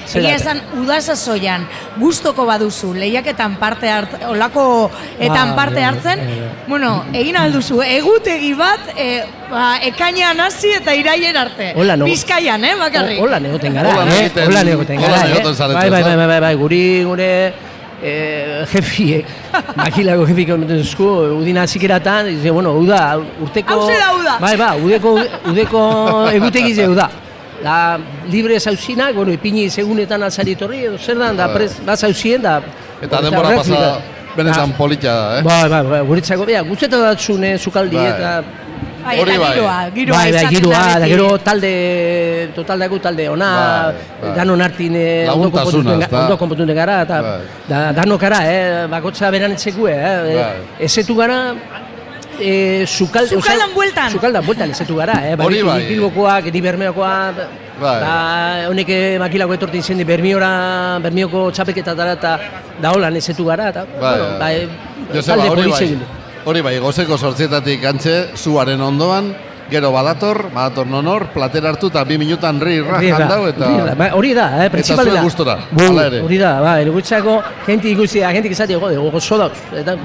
Egia 0.07 0.37
esan, 0.37 0.61
udasazoian, 0.79 1.65
gustoko 1.99 2.45
baduzu, 2.47 2.93
lehiaketan 2.95 3.57
parte 3.59 3.89
hart, 3.91 4.13
olako 4.31 4.63
etan 5.19 5.49
Bai, 5.51 5.55
parte 5.57 5.81
bai, 5.81 5.83
hartzen, 5.89 6.21
bai, 6.23 6.37
bueno, 6.69 6.91
egin 7.11 7.35
alduzu, 7.35 7.81
egutegi 7.83 8.53
bat, 8.55 8.87
e, 8.95 9.07
ba, 9.51 9.65
ekainean 9.83 10.39
hasi 10.45 10.71
eta 10.77 10.95
iraien 10.95 11.35
arte. 11.37 11.73
Hola, 11.75 11.97
no. 11.99 12.07
Bizkaian, 12.07 12.63
eh, 12.63 12.73
bakarrik. 12.79 13.19
Hola 13.21 13.41
egoten 13.51 13.75
gara, 13.75 13.91
eh? 14.07 14.21
egiten- 14.23 14.47
Holan 14.47 14.71
egoten 14.77 15.01
gara, 15.01 15.25
eh? 15.27 15.43
Bai, 15.43 15.89
bai, 15.89 16.03
bai, 16.03 16.15
bai, 16.15 16.27
bai, 16.27 16.39
bai, 16.47 16.55
guri 16.55 16.83
gure 17.03 17.31
eh, 18.03 18.65
jefiek, 18.71 19.25
makilako 19.75 20.25
jefiek 20.29 20.51
ematen 20.55 20.81
duzku, 20.81 21.07
udina 21.37 21.63
hasikeratan, 21.65 22.31
dice, 22.31 22.51
bueno, 22.51 22.73
uda, 22.79 23.17
urteko... 23.43 23.79
Hauxe 23.81 23.99
da 23.99 24.11
uda. 24.15 24.35
Bai, 24.41 24.53
ba, 24.59 24.73
udeko, 24.83 25.15
udeko 25.51 25.81
egutegi 26.33 26.75
ze 26.75 26.87
uda. 26.87 27.09
Da, 27.63 27.97
libre 28.29 28.59
zauzinak, 28.59 29.15
bueno, 29.15 29.33
ipini 29.33 29.69
segunetan 29.69 30.23
alzari 30.23 30.53
etorri, 30.53 30.83
edo 30.91 30.97
zer 30.97 31.17
dan, 31.17 31.37
da, 31.37 31.47
Bai. 31.47 31.55
prez, 31.55 31.79
ba 31.85 31.97
zauzien, 31.97 32.41
da... 32.41 32.59
Eta 33.01 33.21
denbora 33.25 33.57
pasa 33.57 33.97
benetan 34.37 34.71
polita 34.77 35.13
da, 35.13 35.39
eh? 35.39 35.43
Bai, 35.45 35.65
bai, 35.69 35.83
bai, 35.89 36.05
guretzako, 36.05 36.45
bea, 36.45 36.61
guztetan 36.67 37.01
datzune, 37.09 37.57
zukaldi, 37.57 37.97
Bai. 37.97 38.13
eta... 38.13 38.65
Bai, 39.07 39.19
Hori 39.23 39.37
bai. 39.39 39.51
giroa, 39.55 39.75
giroa 39.95 40.15
bai, 40.19 40.31
bai, 40.35 40.45
giroa, 40.51 40.83
da 40.99 41.07
gero 41.07 41.27
talde, 41.39 41.71
total 42.55 42.77
dago 42.83 42.97
talde 42.99 43.29
ona, 43.31 43.49
Bai, 43.55 43.93
bai. 44.21 44.31
danon 44.35 44.59
hartin 44.65 44.95
eh, 44.99 45.29
ondo 45.31 46.35
konpontuten 46.37 46.75
gara, 46.75 46.95
eta 47.07 47.17
Bai. 47.23 47.39
da, 47.69 47.77
danok 47.95 48.19
gara, 48.19 48.39
eh, 48.51 48.87
bakotza 48.91 49.31
beran 49.31 49.55
etxekue, 49.55 49.93
eh, 49.95 50.35
Bai. 50.35 50.83
ezetu 50.89 51.15
gara, 51.15 51.55
eh, 52.39 52.83
zukal, 52.85 53.27
Sukaldan 53.31 53.71
bueltan. 53.73 54.11
Sukaldan 54.11 54.43
bueltan 54.45 54.69
ezetu 54.75 54.95
gara, 54.99 55.15
eh, 55.23 55.35
bai. 55.39 55.47
ni 55.55 55.87
Bilbokoak, 55.87 56.51
ni 56.51 56.59
Bermeokoa, 56.61 57.15
Bai. 57.79 57.99
da, 58.03 58.11
honek 58.67 58.89
eh, 58.89 59.17
makilako 59.23 59.53
etortin 59.55 59.81
zen, 59.83 60.03
Bermiora, 60.05 60.99
Bermioko 60.99 61.47
txapelketa 61.51 61.95
dara, 61.95 62.11
eta 62.19 62.37
da 62.81 62.91
holan 62.91 63.15
ezetu 63.15 63.45
gara, 63.47 63.69
eta, 63.71 63.85
Bai, 63.87 64.17
bueno, 64.19 64.23
bai. 64.37 64.67
bai, 64.67 65.15
Joseba, 65.15 65.37
talde 65.37 65.49
hori 65.49 65.71
bai. 65.71 65.97
Hori 66.47 66.61
bai, 66.63 66.77
gozeko 66.79 67.17
sortzietatik 67.19 67.81
antxe, 67.89 68.13
zuaren 68.39 68.79
ondoan, 68.79 69.33
gero 69.67 69.89
badator, 69.91 70.45
badator 70.53 70.87
nonor, 70.87 71.25
platera 71.33 71.73
hartu 71.73 71.89
eta 71.91 72.05
bi 72.07 72.15
minutan 72.21 72.61
rirra 72.63 73.01
Rirra, 73.01 73.17
jandau 73.19 73.47
eta... 73.49 73.67
rirra. 73.73 73.95
Ba, 73.99 74.07
hori 74.15 74.29
da, 74.37 74.45
eh, 74.53 74.67
Eta 74.69 74.71
principalena. 74.77 75.17
zuen 75.17 75.27
gustora, 75.27 75.55
hala 75.89 76.05
ere. 76.07 76.21
Hori 76.23 76.37
da, 76.39 76.51
ba, 76.63 76.77
egutzako, 76.85 77.33
jenti 77.67 77.91
ikusi, 77.97 78.21
jenti 78.23 78.53
izate, 78.55 78.77
jode, 78.79 78.95
gozo 79.17 79.41
dauz. 79.41 79.59
Eta, 79.81 79.97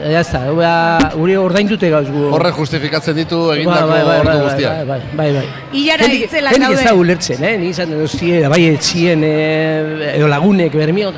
ba, 0.58 0.72
guri 1.14 1.36
ordaindute 1.38 1.92
gauz 1.94 2.08
gu. 2.10 2.24
Horre 2.34 2.50
justifikatzen 2.58 3.20
ditu 3.22 3.44
egindako 3.54 3.92
bai, 3.92 4.02
bai, 4.10 4.18
ordu 4.24 4.32
bai, 4.32 4.40
guztiak. 4.48 4.80
Bai, 4.80 4.86
bai, 4.90 5.00
bai, 5.22 5.30
bai. 5.38 5.46
Hilara 5.78 6.08
Jendik- 6.10 6.26
itzelak 6.26 6.58
jendik 6.58 6.74
ez 6.80 6.88
da 6.88 6.96
ulertzen, 7.04 7.44
eh? 7.52 7.54
Ni 7.62 7.70
izan 7.70 7.94
dut 7.94 8.18
zie, 8.18 8.42
bai 8.50 8.64
etzien, 8.72 9.22
eh, 9.30 10.16
edo 10.16 10.26
lagunek, 10.34 10.74
bermio, 10.74 11.14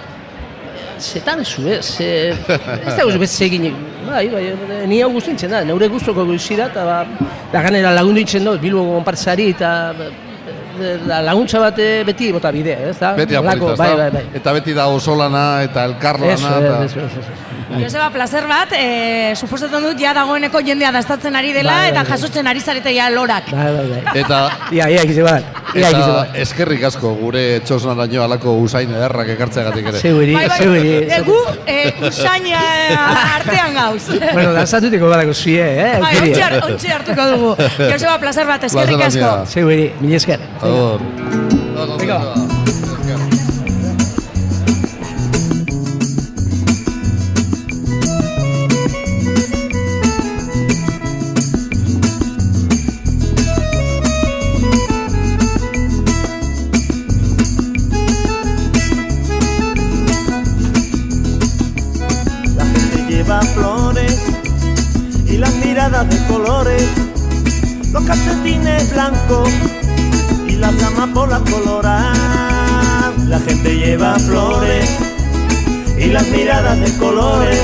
zetan 1.00 1.40
zu, 1.44 1.64
ez? 1.68 1.96
Eh, 2.00 2.36
ez 2.86 2.96
da 3.00 3.06
bez 3.18 3.32
egin, 3.40 3.72
bai, 4.06 4.28
bai, 4.32 4.44
eh, 4.50 4.84
ni 4.90 5.00
hau 5.02 5.10
guztu 5.14 5.32
nintzen 5.32 5.50
da, 5.54 5.64
neure 5.64 5.88
guztoko 5.92 6.26
guzi 6.28 6.58
da, 6.58 6.68
eta 6.72 6.84
ba, 6.84 6.98
da 7.52 7.64
ganera 7.64 7.94
lagundu 7.94 8.20
nintzen 8.20 8.44
dut, 8.44 8.60
Bilbo 8.62 8.84
konpartzari, 8.92 9.48
eta 9.54 9.72
eh, 9.94 10.94
da, 11.06 11.22
laguntza 11.24 11.62
bat 11.62 11.80
eh, 11.82 12.04
beti 12.06 12.30
bota 12.34 12.52
bidea, 12.54 12.90
ez 12.90 12.98
da? 13.00 13.14
Beti 13.18 13.40
apolita, 13.40 13.74
bai, 13.80 13.90
bai, 14.02 14.10
bai. 14.18 14.24
Eta 14.40 14.54
beti 14.58 14.76
da 14.76 14.88
osolana 14.92 15.46
eta 15.66 15.88
elkarlana. 15.90 16.38
Eso, 16.38 16.54
eta... 16.60 16.84
eso, 16.84 17.08
eso, 17.08 17.26
eso. 17.26 17.53
Joseba, 17.82 18.10
placer 18.10 18.46
bat, 18.46 18.72
e, 18.76 19.32
suposatzen 19.36 19.82
dut, 19.82 19.98
ja 20.00 20.12
dagoeneko 20.14 20.60
jendea 20.64 20.92
dastatzen 20.92 21.34
ari 21.36 21.52
dela, 21.52 21.72
Bai, 21.72 21.80
bai, 21.80 21.90
eta 21.92 22.02
bai. 22.02 22.10
jasotzen 22.12 22.46
ari 22.46 22.60
zarete 22.60 22.92
ja 22.94 23.08
lorak. 23.10 23.50
Bai, 23.50 23.66
bai, 23.76 23.86
bai. 23.90 24.20
Eta, 24.22 24.38
Ia, 24.72 24.88
ia, 24.90 25.02
egize 25.02 25.22
bat. 25.26 25.44
Ia, 25.74 25.90
bat. 25.90 26.36
eskerrik 26.38 26.84
asko 26.86 27.14
gure 27.18 27.60
txosnaraino 27.66 28.22
alako 28.22 28.52
usain 28.62 28.90
ederrak 28.94 29.28
ekartzeagatik 29.34 29.88
ere. 29.90 29.98
Zeuri, 30.00 30.34
Bai, 30.34 30.46
bai, 30.48 30.58
zeuri. 30.58 30.92
egu, 31.18 31.38
e, 31.66 31.94
usaina 32.08 32.60
artean 33.34 33.74
gauz. 33.74 34.02
Bueno, 34.32 34.52
dantzatutiko 34.54 35.08
badako 35.10 35.34
zuie, 35.34 35.64
eh? 35.66 35.98
Bai, 36.00 36.14
ontsi, 36.22 36.42
ontsi 36.72 36.88
hartuko 36.94 37.26
dugu. 37.32 37.54
Joseba, 37.90 38.18
placer 38.20 38.46
bat, 38.46 38.64
eskerrik 38.70 38.96
Placer 39.02 39.24
asko. 39.24 39.46
Zeuri, 39.58 39.92
mila 40.00 40.16
esker. 40.22 40.40
Agur. 40.62 41.00
Venga. 41.98 42.20
De 76.80 76.96
colores, 76.98 77.62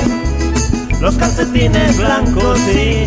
los 0.99 1.15
calcetines 1.15 1.97
blancos 1.97 2.59
y 2.69 3.05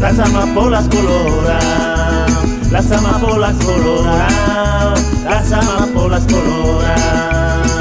las 0.00 0.18
amapolas 0.18 0.88
coloradas. 0.88 2.32
Las 2.70 2.90
amapolas 2.90 3.54
coloradas, 3.64 5.00
las 5.24 5.52
amapolas 5.52 6.26
coloradas. 6.26 7.75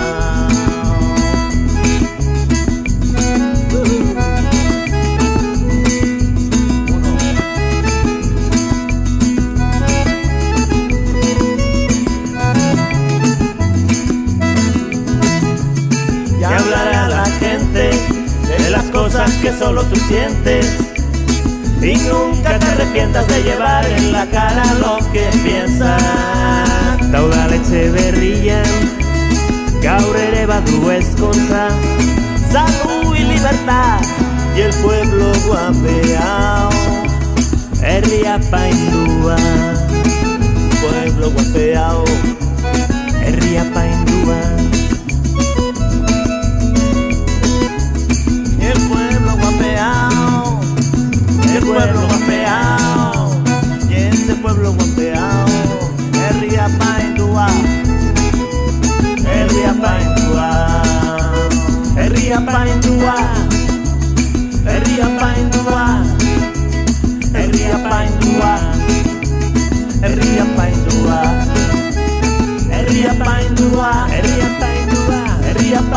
Que 19.41 19.51
solo 19.57 19.83
tú 19.83 19.95
sientes 20.07 20.65
y 21.81 21.95
nunca 22.09 22.57
te 22.59 22.65
arrepientas 22.65 23.27
de 23.27 23.43
llevar 23.43 23.85
en 23.85 24.11
la 24.11 24.25
cara 24.27 24.63
lo 24.75 24.97
que 25.11 25.29
piensas. 25.43 26.01
Tauda 27.11 27.47
Etxeberrian 27.55 28.65
gaur 29.81 30.17
ere 30.17 30.45
badu 30.47 30.81
salud 32.51 33.15
y 33.15 33.23
libertad 33.23 33.99
y 34.55 34.61
el 34.61 34.73
pueblo 34.81 35.31
guapeao 35.45 36.69
herria 37.83 38.39
paindua 38.49 39.37
pueblo 40.81 41.29
guapeao 41.31 42.03
herria 43.25 43.63
paindua 43.73 44.04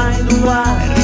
sai 0.08 0.22
do 0.22 0.48
ar. 0.48 0.97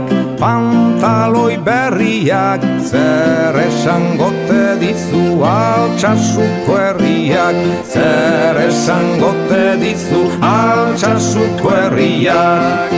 Berriak, 0.00 0.38
pantaloi 0.38 1.56
berriak 1.58 2.62
Zer 2.80 3.56
esangote 3.56 4.80
dizu 4.80 5.42
altxasuko 5.44 6.76
herriak? 6.76 7.56
Zer 7.84 8.56
esangote 8.68 9.76
dizu 9.80 10.30
altxasuko 10.40 11.70
herriak? 11.70 12.92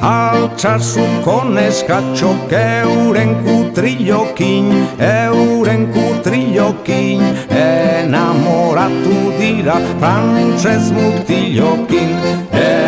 Altxasuko 0.00 1.44
neskatxok 1.52 2.52
euren 2.56 3.34
kutrillokin, 3.44 4.72
euren 4.96 5.92
kutrillokin 5.92 7.20
Enamoratu 7.52 9.36
dira 9.36 9.76
frantses 10.00 10.88
mutilokin 10.96 12.16
Enamoratu 12.48 12.79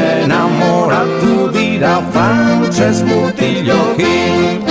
dira 1.82 1.98
frantses 2.14 3.02
mutilokin 3.02 4.62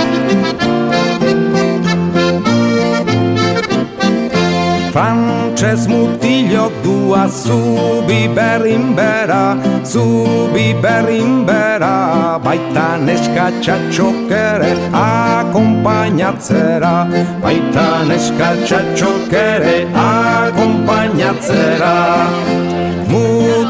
Frantses 4.92 5.88
mutilok 5.88 6.72
dua 6.84 7.24
zubi 7.28 8.28
berrin 8.36 8.96
bera, 8.96 9.56
zubi 9.84 10.74
berrin 10.82 11.46
bera. 11.48 12.38
Baita 12.44 12.96
neska 13.00 13.50
txatxok 13.60 14.28
ere 14.28 14.72
akompainatzera. 14.92 17.08
Baita 17.40 18.04
neska 18.04 18.52
txatxok 18.68 19.32
ere 19.32 19.88
akompainatzera 19.96 22.71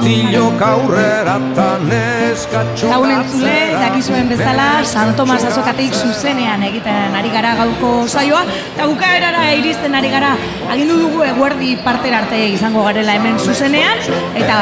Mutilok 0.03 0.59
aurrera 0.67 1.37
ta 1.55 1.79
neska 1.79 2.63
Lagun 2.91 3.13
entzule, 3.15 3.53
dakizuen 3.79 4.27
bezala, 4.33 4.65
San 4.83 5.13
Tomas 5.15 5.45
azokatik 5.47 5.95
zuzenean 5.95 6.65
egiten 6.67 7.15
ari 7.15 7.31
gara 7.31 7.53
gauko 7.61 7.91
saioa, 8.11 8.41
eta 8.73 8.89
bukaerara 8.91 9.45
iristen 9.61 9.95
ari 9.95 10.11
gara, 10.11 10.33
agindu 10.75 10.97
dugu 11.05 11.23
eguerdi 11.29 11.77
partera 11.85 12.19
arte 12.25 12.41
izango 12.49 12.83
garela 12.89 13.15
hemen 13.15 13.39
zuzenean, 13.39 14.03
eta 14.43 14.59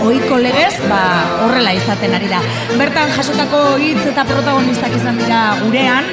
ohiko 0.00 0.40
legez, 0.42 0.74
ba, 0.90 1.00
horrela 1.44 1.76
izaten 1.78 2.18
ari 2.18 2.32
da. 2.34 2.42
Bertan 2.74 3.14
jasotako 3.14 3.62
hitz 3.78 4.02
eta 4.10 4.26
protagonistak 4.26 4.98
izan 4.98 5.22
dira 5.22 5.44
gurean, 5.62 6.10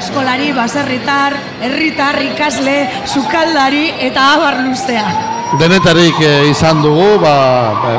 eskolari, 0.00 0.50
baserritar, 0.58 1.38
herritar, 1.62 2.18
ikasle, 2.32 2.76
sukaldari 3.06 3.86
eta 4.10 4.32
abar 4.34 4.64
luzea. 4.66 5.35
Denetarik 5.54 6.18
eh, 6.26 6.50
izan 6.50 6.82
dugu, 6.82 7.20
ba, 7.22 7.70
ba, 7.78 7.90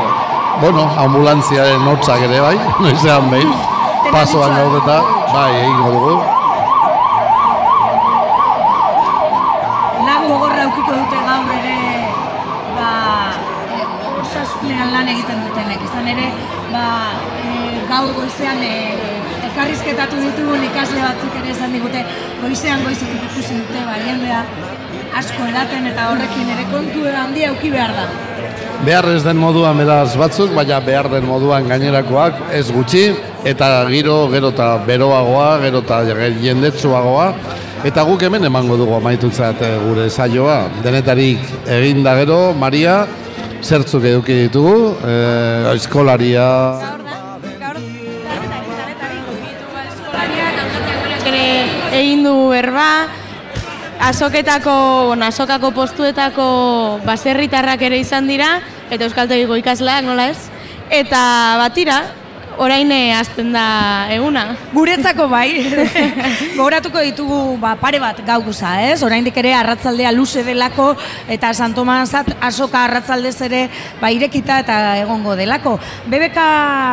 bueno, 0.59 0.83
ambulantziaren 0.99 1.79
hotzak 1.87 2.25
ere 2.27 2.41
bai, 2.43 2.57
noizean 2.83 3.29
behin, 3.31 3.53
pasoan 4.11 4.51
gaudeta, 4.51 4.97
bai, 5.31 5.53
egingo 5.61 5.93
dugu. 5.95 6.17
lan 10.07 10.27
gogorra 10.27 10.61
aukiko 10.67 10.91
dute 10.91 11.17
gaur 11.29 11.49
ere 11.55 11.79
ba, 12.75 12.91
e, 13.77 13.79
osasunean 14.21 14.91
lan 14.91 15.07
egiten 15.15 15.43
dutenek. 15.47 15.87
Izan 15.87 16.07
ere, 16.13 16.27
ba, 16.73 16.85
e, 17.47 17.55
gaur 17.87 18.11
goizean 18.17 18.59
e, 18.59 18.75
elkarrizketatu 19.47 20.19
ditugun 20.25 20.67
ikasle 20.67 20.99
batzuk 20.99 21.39
ere 21.41 21.55
esan 21.55 21.79
digute 21.79 22.03
goizean 22.43 22.83
goizetik 22.83 23.23
ikusi 23.31 23.61
dute 23.63 23.87
ba, 23.87 23.95
jendea 24.03 24.43
asko 25.17 25.47
edaten 25.49 25.87
eta 25.89 26.11
horrekin 26.11 26.49
ere 26.53 26.63
kontu 26.69 27.05
handia 27.09 27.49
auki 27.49 27.71
behar 27.73 27.93
da. 27.97 28.05
Behar 28.85 29.07
ez 29.09 29.23
den 29.25 29.39
moduan 29.41 29.79
beraz 29.81 30.11
batzuk, 30.19 30.51
baina 30.53 30.77
behar 30.85 31.09
den 31.09 31.25
moduan 31.25 31.65
gainerakoak 31.71 32.43
ez 32.53 32.67
gutxi, 32.69 33.07
eta 33.51 33.69
giro, 33.89 34.17
gero 34.33 34.51
eta 34.53 34.67
beroagoa, 34.85 35.47
gero 35.63 35.81
eta 35.81 36.03
jendetsuagoa, 36.43 37.27
eta 37.89 38.05
guk 38.05 38.27
hemen 38.27 38.45
emango 38.51 38.77
dugu 38.77 38.93
amaitutzat 38.99 39.63
eh, 39.65 39.73
gure 39.87 40.09
saioa. 40.09 40.59
Denetarik 40.85 41.41
eginda 41.79 42.13
gero, 42.21 42.39
Maria, 42.53 42.99
zertzuk 43.63 44.05
eduki 44.05 44.43
ditugu, 44.45 44.77
eh, 45.01 45.73
eskolaria, 45.73 46.49
ere 51.27 51.47
egin 51.97 52.21
du 52.23 52.35
berba, 52.53 52.91
azoketako, 53.99 55.05
bueno, 55.07 55.25
azokako 55.25 55.71
postuetako 55.71 56.99
baserritarrak 57.05 57.81
ere 57.81 57.99
izan 57.99 58.27
dira, 58.27 58.61
eta 58.91 59.05
euskaltegiko 59.07 59.57
ikasleak, 59.59 60.05
nola 60.05 60.29
ez? 60.31 60.37
Eta 60.89 61.21
batira, 61.59 62.01
orain 62.57 62.91
eh, 62.91 63.13
hasten 63.13 63.51
da 63.53 64.07
eguna. 64.13 64.43
Guretzako 64.73 65.27
bai. 65.29 65.61
Gogoratuko 66.57 67.01
ditugu 67.05 67.39
ba, 67.61 67.75
pare 67.79 67.99
bat 68.01 68.19
gauza, 68.25 68.73
ez? 68.89 69.01
Oraindik 69.05 69.37
ere 69.37 69.53
arratzaldea 69.57 70.11
luze 70.11 70.43
delako 70.45 70.89
eta 71.29 71.53
San 71.53 71.75
Tomasat 71.77 72.33
asoka 72.41 72.83
arratzaldez 72.85 73.35
ere 73.45 73.63
ba, 74.01 74.11
irekita 74.11 74.59
eta 74.65 74.97
egongo 75.03 75.35
delako. 75.37 75.77
BBK 76.09 76.47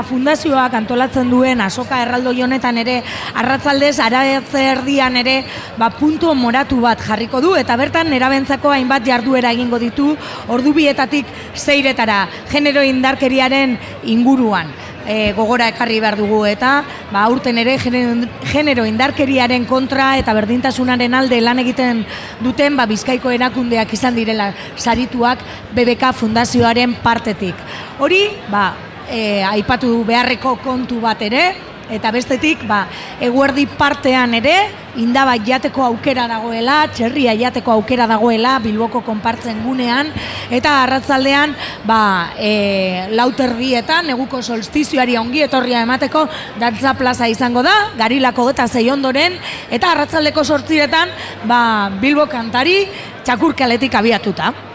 Fundazioak 0.09 0.77
antolatzen 0.81 1.33
duen 1.33 1.65
asoka 1.65 2.03
erraldoi 2.05 2.37
honetan 2.45 2.79
ere 2.85 3.01
arratzaldez 3.35 3.97
aratze 4.05 4.65
erdian 4.75 5.17
ere 5.21 5.41
ba, 5.79 5.91
puntu 5.97 6.35
moratu 6.35 6.81
bat 6.85 7.01
jarriko 7.01 7.41
du 7.41 7.55
eta 7.57 7.77
bertan 7.81 8.13
erabentzako 8.13 8.73
hainbat 8.75 9.07
jarduera 9.07 9.53
egingo 9.57 9.81
ditu 9.81 10.13
ordubietatik 10.53 11.27
zeiretara 11.55 12.25
genero 12.51 12.83
indarkeriaren 12.85 13.79
inguruan 14.13 14.73
e, 15.07 15.33
gogora 15.37 15.69
ekarri 15.73 16.01
behar 16.01 16.17
dugu 16.19 16.45
eta 16.47 16.85
ba, 17.13 17.25
aurten 17.25 17.59
ere 17.59 17.77
genero, 17.79 18.87
indarkeriaren 18.87 19.67
kontra 19.67 20.15
eta 20.19 20.35
berdintasunaren 20.37 21.15
alde 21.15 21.41
lan 21.41 21.61
egiten 21.65 22.05
duten 22.45 22.77
ba, 22.77 22.87
bizkaiko 22.91 23.31
erakundeak 23.35 23.93
izan 23.95 24.17
direla 24.17 24.53
sarituak 24.77 25.45
BBK 25.75 26.15
Fundazioaren 26.15 26.97
partetik. 27.03 27.61
Hori, 27.99 28.25
ba, 28.51 28.73
e, 29.11 29.43
aipatu 29.45 30.03
beharreko 30.07 30.57
kontu 30.65 31.01
bat 31.05 31.23
ere, 31.23 31.74
eta 31.93 32.11
bestetik, 32.15 32.65
ba, 32.69 32.85
eguerdi 33.21 33.67
partean 33.67 34.35
ere, 34.39 34.55
indaba 34.97 35.35
jateko 35.37 35.83
aukera 35.85 36.27
dagoela, 36.31 36.77
txerria 36.95 37.35
jateko 37.39 37.73
aukera 37.75 38.07
dagoela, 38.11 38.59
Bilboko 38.63 39.03
konpartzen 39.05 39.63
gunean, 39.65 40.13
eta 40.55 40.77
arratzaldean, 40.85 41.55
ba, 41.89 42.01
e, 42.39 43.09
lauterdietan, 43.15 44.07
neguko 44.11 44.43
solstizioari 44.43 45.19
ongi 45.21 45.45
etorria 45.45 45.83
emateko, 45.85 46.27
dantza 46.61 46.95
plaza 46.99 47.29
izango 47.29 47.65
da, 47.67 47.75
garilako 47.99 48.49
eta 48.55 48.69
zei 48.69 48.89
ondoren, 48.91 49.39
eta 49.71 49.93
arratzaldeko 49.93 50.45
sortziretan, 50.45 51.11
ba, 51.51 51.91
Bilbo 52.01 52.29
kantari, 52.31 52.85
txakurkaletik 53.25 53.95
abiatuta. 53.95 54.74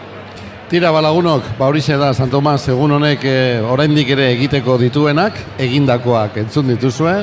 Tira 0.70 0.92
balagunok, 0.94 1.58
ba 1.58 1.66
horixe 1.66 1.96
da, 1.98 2.12
San 2.14 2.30
Tomas, 2.30 2.60
egun 2.70 2.92
honek 2.94 3.24
e, 3.26 3.58
oraindik 3.58 4.12
ere 4.14 4.28
egiteko 4.36 4.76
dituenak, 4.78 5.34
egindakoak 5.58 6.36
entzun 6.44 6.70
dituzue, 6.70 7.14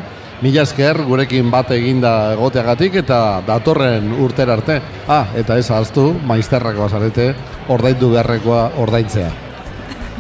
mila 0.44 0.65
esker 0.68 0.99
gurekin 1.07 1.48
bat 1.48 1.72
eginda 1.72 2.34
egoteagatik 2.34 2.98
eta 3.06 3.40
datorren 3.48 4.11
urter 4.19 4.52
arte. 4.52 4.82
Ah, 5.07 5.32
eta 5.32 5.56
ez 5.56 5.69
ahaztu, 5.72 6.10
maizterrako 6.28 6.90
azarete, 6.90 7.30
ordaindu 7.72 8.11
beharrekoa 8.18 8.68
ordaintzea. 8.84 9.32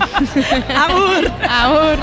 Agur! 0.87 1.27
Agur! 1.43 1.99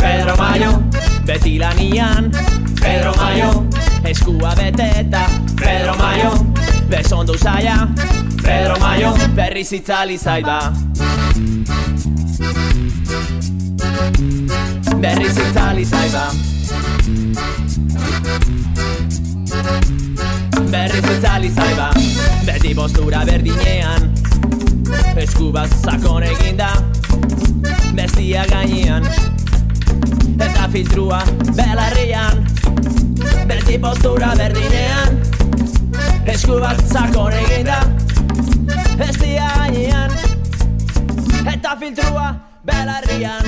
Pedro 0.00 0.40
Mayo, 0.42 0.80
beti 1.22 1.60
lanian 1.62 2.34
Pedro 2.80 3.14
Mayo, 3.16 3.66
eskua 4.04 4.54
beteta 4.54 5.26
Pedro 5.56 5.94
Mayo, 5.96 6.32
besondu 6.88 7.36
zaia 7.36 7.88
Pedro 8.42 8.78
Mayo, 8.78 9.14
berriz 9.34 9.72
itzali 9.72 10.18
zaiba 10.18 10.72
Berriz 15.00 15.36
itzali 15.38 15.84
zaiba 15.84 16.30
Berriz 20.70 21.04
itzali 21.16 21.50
zaiba 21.50 21.90
Beti 22.44 22.74
postura 22.74 23.24
berdinean. 23.24 24.12
Eskubaz 25.16 25.70
sakon 25.84 26.22
eginda 26.22 26.72
Bestia 27.94 28.46
gainean 28.48 29.04
Eta 30.40 30.68
filtrua 30.72 31.22
belarrian 31.56 32.44
Beti 33.50 33.78
postura 33.78 34.34
berdinean. 34.38 35.20
Esku 36.26 36.60
bat 36.62 36.80
sakon 36.92 37.32
eginda 37.32 37.80
Bestia 39.00 39.50
gainean 39.56 40.10
Eta 41.54 41.76
filtrua 41.80 42.34
belarrian 42.64 43.44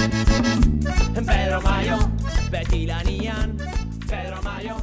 Pedro 1.13 1.61
Mayo, 1.61 1.99
beti 2.51 2.87
lanian. 2.87 3.57
Pedro 4.09 4.43
Mayo, 4.43 4.77